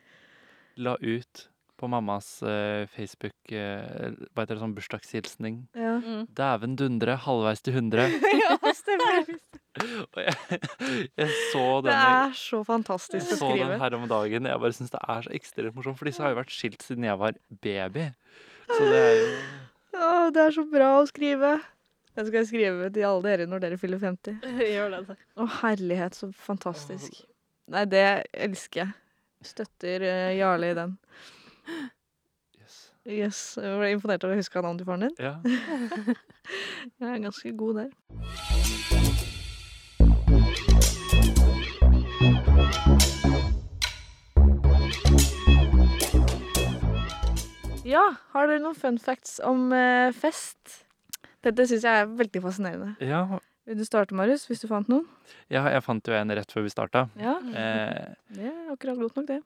la 0.80 0.96
ut 1.00 1.48
på 1.80 1.88
mammas 1.88 2.42
uh, 2.44 2.84
Facebook 2.92 3.52
uh, 3.56 4.12
Hva 4.34 4.42
heter 4.42 4.52
det, 4.52 4.60
sånn 4.60 4.74
bursdagshilsning. 4.76 5.62
Ja. 5.76 5.94
Mm. 6.00 6.26
Dæven 6.36 6.76
dundre, 6.76 7.16
halvveis 7.24 7.64
til 7.64 7.78
100. 7.78 8.18
ja, 8.42 8.56
stemmer. 8.76 9.30
Og 10.10 10.20
jeg, 10.20 10.60
jeg 11.16 11.30
så 11.52 11.64
den, 11.86 11.88
Det 11.88 11.96
er 11.96 12.36
så 12.36 12.60
fantastisk 12.68 13.32
å 13.32 13.38
skrive. 13.38 13.56
jeg 13.56 13.64
så 13.64 13.72
den 13.72 13.84
her 13.86 13.96
om 13.96 14.06
dagen. 14.12 14.50
Jeg 14.52 14.64
bare 14.66 14.76
syns 14.76 14.92
det 14.92 15.00
er 15.00 15.24
så 15.24 15.34
ekstremt 15.40 15.78
morsomt, 15.78 16.00
for 16.00 16.10
disse 16.10 16.24
har 16.24 16.34
jo 16.34 16.40
vært 16.42 16.52
skilt 16.52 16.84
siden 16.84 17.08
jeg 17.08 17.20
var 17.22 17.40
baby. 17.64 18.10
Så 18.68 18.80
det 18.84 19.02
er 19.06 19.18
jo 19.22 19.28
Å, 20.00 20.08
det 20.34 20.44
er 20.46 20.52
så 20.54 20.62
bra 20.70 20.90
å 21.00 21.06
skrive. 21.08 21.56
Den 22.18 22.26
skal 22.26 22.40
jeg 22.40 22.48
skrive 22.48 22.90
til 22.90 23.06
alle 23.06 23.22
dere 23.28 23.46
når 23.46 23.62
dere 23.62 23.78
fyller 23.78 24.00
50. 24.02 24.40
Gjør 24.74 24.90
det. 24.96 25.00
takk. 25.12 25.22
Å, 25.38 25.46
herlighet, 25.60 26.18
så 26.18 26.30
fantastisk. 26.34 27.22
Nei, 27.70 27.84
det 27.86 28.04
elsker 28.34 28.82
jeg. 28.82 28.96
Støtter 29.46 30.04
uh, 30.04 30.32
Jarle 30.36 30.72
i 30.72 30.76
den. 30.76 30.96
Yes. 32.58 32.80
Yes, 33.06 33.40
Jeg 33.62 33.78
ble 33.78 33.92
imponert 33.94 34.26
over 34.26 34.34
å 34.36 34.42
huske 34.42 34.60
navnet 34.60 34.82
til 34.82 34.90
faren 34.90 35.06
din. 35.06 35.14
Ja. 35.22 35.38
Jeg 37.00 37.08
er 37.14 37.24
ganske 37.24 37.54
god 37.56 37.84
der. 37.84 37.90
Ja, 47.86 48.04
har 48.34 48.46
dere 48.46 48.60
noen 48.62 48.76
fun 48.76 48.98
facts 49.02 49.38
om 49.46 49.70
uh, 49.72 50.10
fest? 50.14 50.89
Dette 51.42 51.64
syns 51.70 51.84
jeg 51.86 52.02
er 52.02 52.10
veldig 52.18 52.42
fascinerende. 52.42 52.96
ja. 53.00 53.22
Vil 53.68 53.76
du 53.76 53.84
starte, 53.84 54.14
Marius, 54.16 54.46
hvis 54.48 54.62
du 54.64 54.66
fant 54.66 54.88
noen? 54.88 55.04
Ja, 55.52 55.60
jeg 55.70 55.82
fant 55.84 56.02
jo 56.08 56.14
en 56.16 56.30
rett 56.34 56.50
før 56.50 56.64
vi 56.64 56.70
starta. 56.72 57.04
Ja, 57.20 57.36
Eh, 57.38 58.14
det 58.34 58.46
er 58.48 58.70
akkurat 58.72 58.98
godt 58.98 59.16
nok, 59.20 59.26
det. 59.28 59.36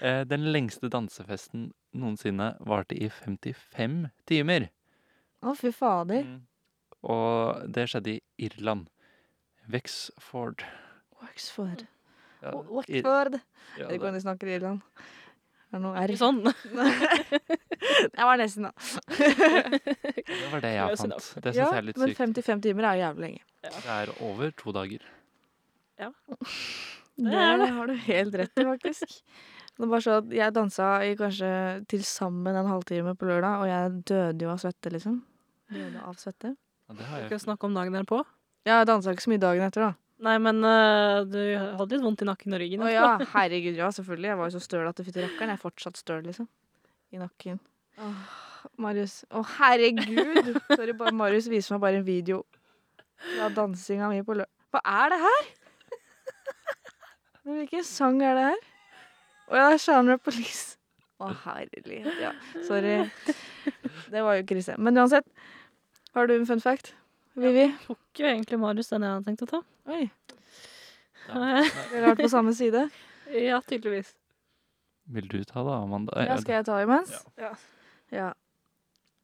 eh, 0.00 0.22
den 0.24 0.44
lengste 0.52 0.88
dansefesten 0.92 1.72
noensinne 1.96 2.52
varte 2.60 2.94
i 2.94 3.08
55 3.08 4.10
timer. 4.28 4.68
Å, 5.42 5.56
fy 5.56 5.72
fader. 5.72 6.22
Mm. 6.22 6.42
Og 7.10 7.72
det 7.74 7.88
skjedde 7.90 8.14
i 8.14 8.20
Irland. 8.46 8.86
Wexford. 9.68 10.62
Wexford. 11.22 11.86
Ja, 12.42 12.52
Oxford. 12.52 13.40
ja, 13.78 13.86
det 13.88 13.96
ikke 13.98 14.08
an 14.12 14.14
de 14.14 14.20
snakker 14.20 14.46
i 14.52 14.56
Irland. 14.58 14.80
Det 15.74 15.80
er 15.80 15.82
noe 15.82 16.02
R. 16.06 16.10
Sånn. 16.14 16.36
Jeg 18.14 18.26
var 18.28 18.38
nesten, 18.38 18.68
da. 18.68 18.70
det 20.28 20.50
var 20.52 20.60
det 20.62 20.70
jeg 20.70 20.98
fant. 21.00 21.16
Det 21.42 21.50
syns 21.50 21.58
Ja, 21.58 21.64
jeg 21.66 21.80
er 21.80 21.86
litt 21.88 21.98
men 21.98 22.12
sykt. 22.12 22.20
55 22.22 22.62
timer 22.62 22.86
er 22.86 22.94
jo 22.94 23.02
jævlig 23.02 23.24
lenge. 23.24 23.42
Det 23.66 23.72
er 23.96 24.12
over 24.22 24.52
to 24.60 24.74
dager. 24.76 25.02
Det, 25.98 26.06
er 27.26 27.58
det. 27.58 27.68
har 27.74 27.90
du 27.90 27.94
helt 28.06 28.38
rett 28.38 28.62
i, 28.62 28.66
faktisk. 28.68 29.18
Det 29.82 29.88
var 29.90 30.04
så 30.06 30.20
at 30.20 30.30
Jeg 30.30 30.54
dansa 30.54 30.88
i 31.02 31.16
kanskje 31.18 31.50
til 31.90 32.04
sammen 32.06 32.54
en 32.54 32.70
halvtime 32.70 33.16
på 33.18 33.26
lørdag, 33.26 33.64
og 33.64 33.66
jeg 33.66 33.96
døde 34.12 34.46
jo 34.46 34.52
av 34.54 34.62
svette, 34.62 34.94
liksom. 34.94 35.18
Døde 35.74 36.06
av 36.06 36.14
svette. 36.22 36.54
Ja, 36.86 36.94
det 37.00 37.10
har 37.10 37.26
Skal 37.26 37.40
vi 37.40 37.44
snakke 37.48 37.66
om 37.66 37.74
dagen 37.74 37.98
derpå? 37.98 38.22
Ja, 38.62 38.78
jeg 38.78 38.92
dansa 38.92 39.10
ikke 39.10 39.26
så 39.26 39.34
mye 39.34 39.42
dagen 39.42 39.66
etter, 39.66 39.88
da. 39.88 40.03
Nei, 40.22 40.36
men 40.38 40.62
uh, 40.62 41.24
du 41.26 41.40
hadde 41.58 41.96
litt 41.96 42.04
vondt 42.04 42.22
i 42.22 42.28
nakken 42.28 42.54
og 42.54 42.60
ryggen. 42.62 42.84
Å 42.86 42.90
ja, 42.92 43.06
herregud, 43.34 43.74
ja, 43.78 43.90
selvfølgelig. 43.94 44.30
Jeg 44.30 44.40
var 44.40 44.50
jo 44.50 44.54
så 44.54 44.62
støl 44.62 44.86
at 44.88 44.98
det 44.98 45.06
fytti 45.08 45.24
rakkeren. 45.24 45.52
Jeg 45.52 45.58
er 45.58 45.64
fortsatt 45.64 45.98
støl, 45.98 46.22
liksom. 46.28 46.48
I 47.14 47.20
nakken. 47.22 47.58
Åh, 48.02 48.22
Marius. 48.82 49.20
Å, 49.34 49.42
herregud! 49.58 50.54
Sorry, 50.70 50.94
bare 50.98 51.14
Marius 51.14 51.50
viser 51.50 51.76
meg 51.76 51.82
bare 51.84 52.00
en 52.00 52.06
video 52.06 52.44
av 53.42 53.54
dansinga 53.56 54.08
mi 54.12 54.22
på 54.26 54.38
lø... 54.38 54.46
Hva 54.74 54.82
er 55.02 55.14
det 55.14 55.20
her?! 55.24 55.52
Hvilken 57.44 57.84
sang 57.84 58.22
er 58.24 58.38
det 58.38 58.46
her? 58.48 58.64
Å 59.50 59.58
ja, 59.58 59.64
det 59.68 59.76
er 59.76 59.82
Genre 59.84 60.16
Police. 60.24 60.78
Å, 61.20 61.28
herlighet. 61.44 62.08
Ja, 62.22 62.32
sorry. 62.66 62.96
Det 64.10 64.22
var 64.24 64.38
jo 64.38 64.46
krise. 64.48 64.78
Men 64.80 64.96
uansett, 64.98 65.28
har 66.16 66.30
du 66.30 66.34
en 66.38 66.46
fun 66.48 66.62
fact? 66.64 66.94
Vivi? 67.34 67.64
Tok 67.86 68.20
jo 68.20 68.26
egentlig 68.30 68.58
Marius 68.62 68.90
den 68.92 69.02
jeg 69.02 69.10
hadde 69.16 69.26
tenkt 69.28 69.42
å 69.46 69.48
ta. 69.50 69.60
Oi, 69.90 70.04
Dere 71.24 71.62
vi 71.64 71.96
har 71.98 72.04
vært 72.10 72.20
på 72.24 72.30
samme 72.32 72.54
side. 72.56 72.86
Ja, 73.34 73.56
tydeligvis. 73.64 74.10
Vil 75.08 75.24
du 75.32 75.38
ta 75.48 75.62
det, 75.64 75.72
Amanda? 75.74 76.12
Ja, 76.28 76.34
skal 76.38 76.58
jeg 76.58 76.66
ta 76.68 76.74
imens? 76.84 77.14
Ja. 77.40 77.54
Ja. 78.12 78.26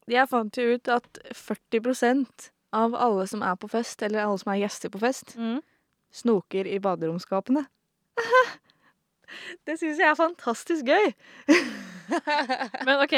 Jeg 0.09 0.25
fant 0.31 0.57
jo 0.57 0.73
ut 0.73 0.89
at 0.89 1.19
40% 1.37 2.47
av 2.73 2.95
alle 2.97 3.27
som 3.29 3.45
er 3.45 3.55
på 3.61 3.69
fest, 3.69 4.01
eller 4.03 4.23
alle 4.25 4.41
som 4.41 4.49
er 4.55 4.63
gjester 4.63 4.89
på 4.91 4.99
fest, 5.03 5.35
Mm. 5.37 5.61
snoker 6.11 6.65
i 6.67 6.79
baderomsskapene. 6.81 7.67
Det 9.67 9.77
syns 9.79 9.99
jeg 10.01 10.09
er 10.09 10.17
fantastisk 10.19 10.85
gøy. 10.85 11.13
Men 12.85 12.99
OK, 13.05 13.13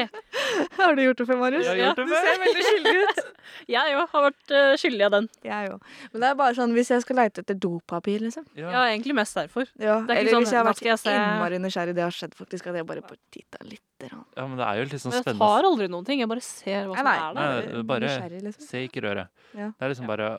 Har 0.78 0.96
du 0.96 1.02
gjort 1.04 1.18
det 1.22 1.26
før, 1.30 1.40
Marius? 1.42 1.66
Jeg 1.66 1.72
har 1.74 1.80
gjort 1.88 2.02
det 2.02 2.06
du 2.06 2.14
ser 2.14 2.42
veldig 2.44 2.66
skyldig 2.68 2.94
ut. 3.00 3.22
jeg 3.76 3.96
òg 3.98 4.12
har 4.14 4.26
vært 4.28 4.54
øh, 4.60 4.74
skyldig 4.82 5.06
av 5.08 5.14
den. 5.16 5.30
Jeg 5.48 5.72
òg. 5.74 5.88
Men 6.14 6.24
det 6.26 6.30
er 6.30 6.38
bare 6.44 6.58
sånn 6.58 6.76
hvis 6.78 6.92
jeg 6.94 7.06
skal 7.06 7.20
leite 7.22 7.44
etter 7.44 7.58
dopapir, 7.66 8.22
liksom. 8.26 8.46
Ja. 8.60 8.70
Ja, 8.76 8.84
egentlig 8.92 9.16
mest 9.18 9.38
derfor. 9.40 9.66
Ja, 9.82 10.00
Det 10.06 10.14
er 10.14 10.22
ikke 10.22 10.22
eller 10.22 10.36
sånn, 10.38 10.46
hvis 10.46 10.54
jeg 10.54 10.62
har 10.62 10.70
vært 10.70 10.86
jeg 10.90 11.24
innmari 11.24 11.62
nysgjerrig. 11.64 11.96
Det 11.98 12.06
har 12.06 12.18
skjedd 12.20 12.38
faktisk 12.38 12.70
at 12.70 12.80
jeg 12.82 12.90
bare 12.92 13.06
på 13.08 13.18
titta 13.34 13.64
litt. 13.66 13.82
ja, 14.04 14.46
men 14.46 14.58
det 14.60 14.68
er 14.68 14.82
jo 14.82 14.90
litt 14.92 15.02
sånn 15.02 15.16
Men 15.16 15.24
jeg 15.24 15.40
tar 15.42 15.70
aldri 15.72 15.88
noen 15.96 16.06
ting. 16.10 16.22
Jeg 16.24 16.30
bare 16.34 16.44
ser 16.46 16.90
hva 16.92 17.00
som 17.00 17.08
Nei, 17.10 17.16
er 17.18 17.40
der. 17.40 17.62
det 17.72 17.80
er 17.82 17.88
bare- 17.94 18.30
liksom. 18.44 18.68
Se, 18.68 18.84
ikke 18.90 19.06
røre. 19.08 19.28
Ja. 19.58 19.72
Det 19.74 19.88
er 19.88 19.94
liksom 19.96 20.10
bare 20.12 20.30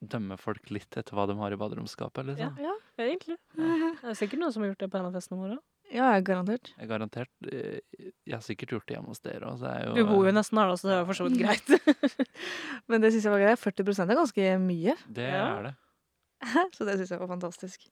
dømme 0.00 0.36
folk 0.40 0.70
litt 0.72 0.96
etter 0.96 1.14
hva 1.16 1.26
de 1.28 1.34
har 1.38 1.52
i 1.52 1.58
baderomsskapet. 1.60 2.26
Liksom. 2.32 2.56
Ja, 2.62 2.76
Egentlig. 3.00 3.36
Det 3.56 4.08
er 4.10 4.16
sikkert 4.18 4.40
noen 4.42 4.52
som 4.52 4.62
har 4.64 4.70
gjort 4.72 4.82
det 4.84 4.88
på 4.92 4.98
en 5.00 5.06
av 5.10 5.14
festene 5.16 5.40
våre. 5.40 5.58
ja, 5.92 6.08
garantert. 6.20 6.70
Jeg 6.76 6.84
er 6.84 6.90
garantert 6.90 7.30
eh, 7.52 7.80
Jeg 8.28 8.34
har 8.36 8.42
sikkert 8.44 8.70
gjort 8.76 8.86
det 8.88 8.94
hjemme 8.96 9.08
hos 9.10 9.20
dere 9.24 9.50
er 9.70 9.86
jo 9.88 9.94
Du 9.96 10.04
bor 10.08 10.26
jo 10.28 10.32
nesten 10.36 10.58
her, 10.60 10.68
da, 10.70 10.76
så 10.80 10.88
det 10.90 10.96
er 10.98 11.06
for 11.08 11.18
så 11.18 11.26
vidt 11.28 11.38
greit. 11.40 12.26
Men 12.88 13.00
det 13.02 13.12
syns 13.14 13.24
jeg 13.28 13.32
var 13.34 13.42
greit. 13.44 13.60
40% 13.62 14.10
er 14.14 14.20
ganske 14.20 14.50
mye. 14.64 14.96
Det 15.08 15.28
Ja. 15.30 15.46
er 15.58 15.62
det. 15.70 15.74
Så 16.76 16.84
det 16.88 16.94
syns 17.00 17.10
jeg 17.12 17.20
var 17.20 17.28
fantastisk. 17.28 17.88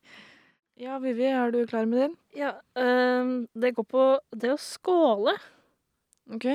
Ja, 0.79 0.99
Vivi, 1.03 1.27
er 1.27 1.51
du 1.51 1.65
klar 1.67 1.85
med 1.91 1.99
din? 2.05 2.13
Ja, 2.39 2.53
øhm, 2.79 3.49
det 3.59 3.75
går 3.75 3.85
på 3.91 4.05
det 4.33 4.53
å 4.55 4.61
skåle. 4.63 5.35
OK. 6.33 6.47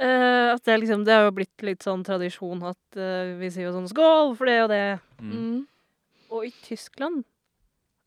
Eh, 0.00 0.54
at 0.54 0.64
det, 0.66 0.80
liksom, 0.82 1.04
det 1.06 1.14
har 1.14 1.28
jo 1.28 1.36
blitt 1.36 1.62
litt 1.62 1.84
sånn 1.86 2.02
tradisjon 2.06 2.64
at 2.66 2.98
uh, 2.98 3.36
vi 3.38 3.50
sier 3.52 3.68
jo 3.68 3.76
sånn 3.76 3.90
'skål' 3.90 4.34
for 4.38 4.50
det 4.50 4.58
og 4.64 4.70
det. 4.72 4.98
Mm. 5.20 5.34
Mm. 5.34 5.60
Og 6.34 6.48
i 6.48 6.52
Tyskland 6.64 7.22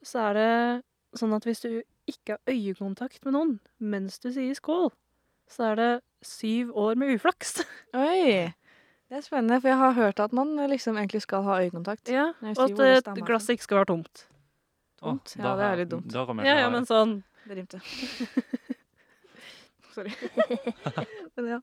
så 0.03 0.29
er 0.29 0.37
det 0.37 1.19
sånn 1.19 1.35
at 1.37 1.47
hvis 1.47 1.63
du 1.63 1.69
ikke 2.07 2.35
har 2.35 2.51
øyekontakt 2.51 3.23
med 3.25 3.35
noen 3.37 3.53
mens 3.79 4.19
du 4.19 4.31
sier 4.35 4.55
'skål', 4.57 4.91
så 5.47 5.71
er 5.71 5.79
det 5.79 5.91
syv 6.27 6.75
år 6.75 6.99
med 6.99 7.15
uflaks. 7.15 7.61
Oi! 7.95 8.51
Det 9.07 9.15
er 9.15 9.23
spennende, 9.23 9.61
for 9.61 9.71
jeg 9.71 9.79
har 9.79 9.93
hørt 9.95 10.19
at 10.19 10.33
man 10.35 10.57
liksom 10.67 10.97
egentlig 10.99 11.21
skal 11.23 11.45
ha 11.47 11.61
øyekontakt. 11.63 12.09
Ja, 12.11 12.33
Og 12.43 12.59
at 12.59 13.23
glasset 13.23 13.55
ikke 13.55 13.63
skal 13.63 13.79
være 13.79 13.93
tomt. 13.93 14.27
tomt. 14.99 15.35
Oh, 15.39 15.43
Ja, 15.45 15.55
det 15.55 15.63
er 15.63 15.75
litt 15.79 15.91
dumt. 15.93 16.11
Da 16.11 16.25
Ja, 16.43 16.59
ja, 16.65 16.69
men 16.69 16.83
sånn 16.83 17.23
Det 17.47 17.55
rimte. 17.55 17.79
Sorry. 19.97 20.13
Men 21.37 21.47
ja, 21.55 21.59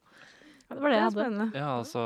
Det 0.68 0.80
var 0.80 0.90
det 0.90 0.96
jeg 0.96 1.04
hadde. 1.04 1.14
spennende. 1.14 1.46
Ja, 1.54 1.68
altså 1.78 2.02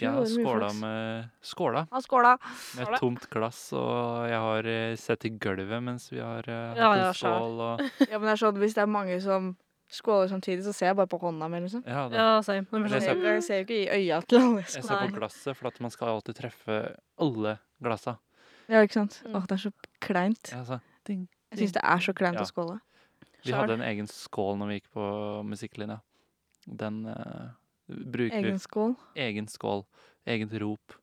Jeg, 0.00 0.10
har 0.10 0.24
skåla 0.30 0.70
med 0.80 1.28
Skåla 1.44 1.82
Ja, 1.92 2.00
skåla! 2.02 2.32
med 2.76 2.88
et 2.88 3.00
tomt 3.02 3.26
glass, 3.30 3.60
og 3.76 4.24
jeg 4.30 4.40
har 4.46 4.68
eh, 4.72 4.94
sett 5.00 5.26
i 5.28 5.30
gulvet 5.38 5.82
mens 5.84 6.08
vi 6.12 6.18
har 6.22 6.42
uh, 6.48 6.54
hatt 6.72 6.80
Ja, 6.80 6.88
en 6.94 7.02
ja, 7.04 7.12
skål 7.14 7.60
og 7.68 7.84
Ja, 8.10 8.18
men 8.18 8.26
det 8.28 8.32
er 8.34 8.40
sånn, 8.42 8.58
Hvis 8.62 8.74
det 8.78 8.82
er 8.86 8.90
mange 8.90 9.20
som 9.22 9.52
skåler 9.94 10.30
samtidig, 10.32 10.64
så 10.66 10.72
ser 10.74 10.88
jeg 10.90 10.96
bare 10.98 11.06
på 11.12 11.18
hånda 11.22 11.46
mi. 11.52 11.60
liksom. 11.62 11.84
Ja, 11.86 12.06
det. 12.10 12.16
Ja, 12.18 12.40
same. 12.42 12.64
Jeg 12.66 12.80
Jeg 12.82 12.90
sånn, 12.90 13.02
ser, 13.04 13.26
jeg 13.36 13.42
ser 13.46 13.58
jo 13.60 13.66
ikke 13.68 13.76
i 13.76 13.98
øya 14.00 14.16
til 14.26 14.40
alle. 14.40 14.62
Jeg 14.64 14.82
ser 14.88 15.02
på 15.04 15.18
glasset, 15.20 15.54
for 15.60 15.68
at 15.70 15.76
man 15.84 15.92
skal 15.94 16.08
alltid 16.16 16.38
treffe 16.40 16.78
alle 17.20 17.52
glassa. 17.84 18.16
Ja, 18.72 18.80
ikke 18.82 18.96
sant? 18.96 19.20
Mm. 19.28 19.36
Åh, 19.38 19.44
det 19.46 19.54
er 19.54 19.62
så 19.68 19.70
kleint. 20.02 20.50
Jeg 20.50 20.64
Ding, 20.66 20.80
ding, 21.06 21.20
Jeg 21.52 21.60
syns 21.60 21.76
det 21.76 21.84
er 21.84 22.02
så 22.08 22.14
kleint 22.16 22.40
Ja. 22.40 22.42
å 22.42 22.48
skåle. 22.50 22.78
Vi 23.44 23.52
hadde 23.52 23.76
en 23.78 23.84
egen 23.84 24.08
skål 24.10 24.58
når 24.60 24.70
vi 24.70 24.78
gikk 24.78 24.90
på 24.96 25.06
musikklinja. 25.48 25.98
Den 26.64 27.02
uh, 27.06 27.50
bruker 27.86 28.38
Egen 28.40 28.56
vi. 28.56 28.62
skål. 28.62 28.94
Egen 29.26 29.48
skål. 29.52 29.84
Egent 30.24 30.54
rop. 30.62 30.94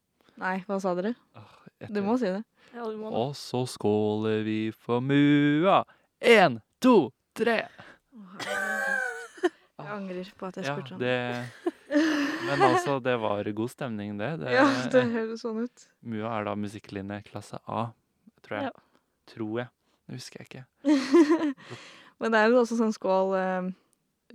Nei, 0.41 0.55
hva 0.65 0.79
sa 0.81 0.95
dere? 0.97 1.13
Åh, 1.37 1.51
Du 1.93 2.01
må 2.05 2.15
si 2.17 2.29
det. 2.33 2.41
ja, 2.73 2.85
du 2.87 2.97
må 2.97 3.11
det. 3.11 3.17
Og 3.21 3.35
så 3.37 3.61
skåler 3.69 4.41
vi 4.47 4.71
for 4.73 5.01
mua. 5.05 5.83
Én, 6.21 6.57
to, 6.81 7.11
tre. 7.37 7.59
Jeg 9.81 9.89
angrer 9.89 10.27
på 10.37 10.49
at 10.49 10.57
jeg 10.59 10.65
spurte 10.69 10.93
om 10.93 11.01
det 11.01 11.15
Men 12.45 12.61
altså, 12.67 12.99
det 13.03 13.15
var 13.21 13.47
god 13.57 13.69
stemning, 13.73 14.17
det. 14.19 14.31
det 14.41 14.53
Ja, 14.57 14.65
det 14.93 15.03
høres 15.13 15.41
sånn 15.45 15.63
ut. 15.65 15.87
Mua 16.01 16.33
er 16.39 16.49
da 16.49 16.55
musikklinje 16.57 17.21
klasse 17.29 17.59
A, 17.67 17.87
tror 18.45 18.57
jeg. 18.57 18.69
Ja. 18.69 19.07
Tror 19.31 19.57
jeg. 19.63 19.71
Det 20.07 20.17
husker 20.17 20.41
jeg 20.41 20.49
ikke. 20.49 20.65
Men 22.21 22.31
det 22.35 22.39
er 22.43 22.51
jo 22.53 22.59
også 22.61 22.77
sånn 22.79 22.93
skål 22.93 23.31
eh, 23.39 23.69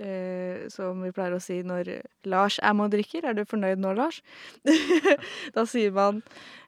eh, 0.02 0.66
som 0.74 0.98
vi 1.06 1.12
pleier 1.14 1.36
å 1.36 1.40
si 1.42 1.60
når 1.66 1.92
Lars 2.26 2.58
er 2.58 2.74
med 2.76 2.88
og 2.90 2.96
drikker. 2.96 3.24
Er 3.30 3.36
du 3.38 3.44
fornøyd 3.48 3.78
nå, 3.82 3.94
Lars? 3.96 4.18
da 5.56 5.64
sier 5.70 5.94
man 5.94 6.18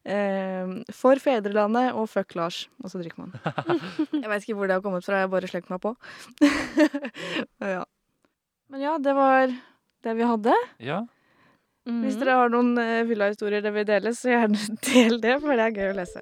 eh, 0.06 0.78
'for 0.94 1.18
fedrelandet' 1.22 1.92
og 1.98 2.06
'fuck 2.08 2.36
Lars', 2.38 2.68
og 2.84 2.90
så 2.92 3.02
drikker 3.02 3.18
man. 3.26 3.34
jeg 4.22 4.30
vet 4.30 4.46
ikke 4.46 4.54
hvor 4.56 4.70
det 4.70 4.78
har 4.78 4.84
kommet 4.86 5.04
fra, 5.04 5.20
jeg 5.24 5.30
bare 5.34 5.50
slengte 5.50 5.74
meg 5.74 5.82
på. 5.82 5.94
Men 6.40 7.70
ja. 7.78 7.84
Men 8.70 8.80
ja, 8.84 8.96
det 9.00 9.14
var 9.16 9.46
det 10.04 10.16
vi 10.16 10.22
hadde. 10.28 10.54
Ja. 10.78 11.02
Hvis 11.88 12.18
Mhm. 12.18 12.20
dere 12.20 12.34
har 12.36 12.50
noen 12.52 12.74
uh, 12.76 13.06
fylla-historier 13.08 13.62
dere 13.64 13.72
vil 13.72 13.86
dele, 13.88 14.10
så 14.12 14.28
gjerne 14.28 14.58
del 14.84 15.14
det, 15.22 15.38
for 15.40 15.56
det 15.56 15.64
er 15.64 15.72
gøy 15.78 15.92
å 15.94 15.96
lese. 15.96 16.20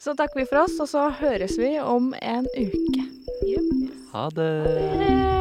Så 0.00 0.14
takker 0.16 0.40
vi 0.40 0.46
for 0.48 0.62
oss, 0.64 0.78
og 0.80 0.88
så 0.88 1.02
høres 1.20 1.58
vi 1.60 1.74
om 1.78 2.14
en 2.22 2.46
uke. 2.56 3.04
Ha 4.16 4.30
det. 4.30 5.35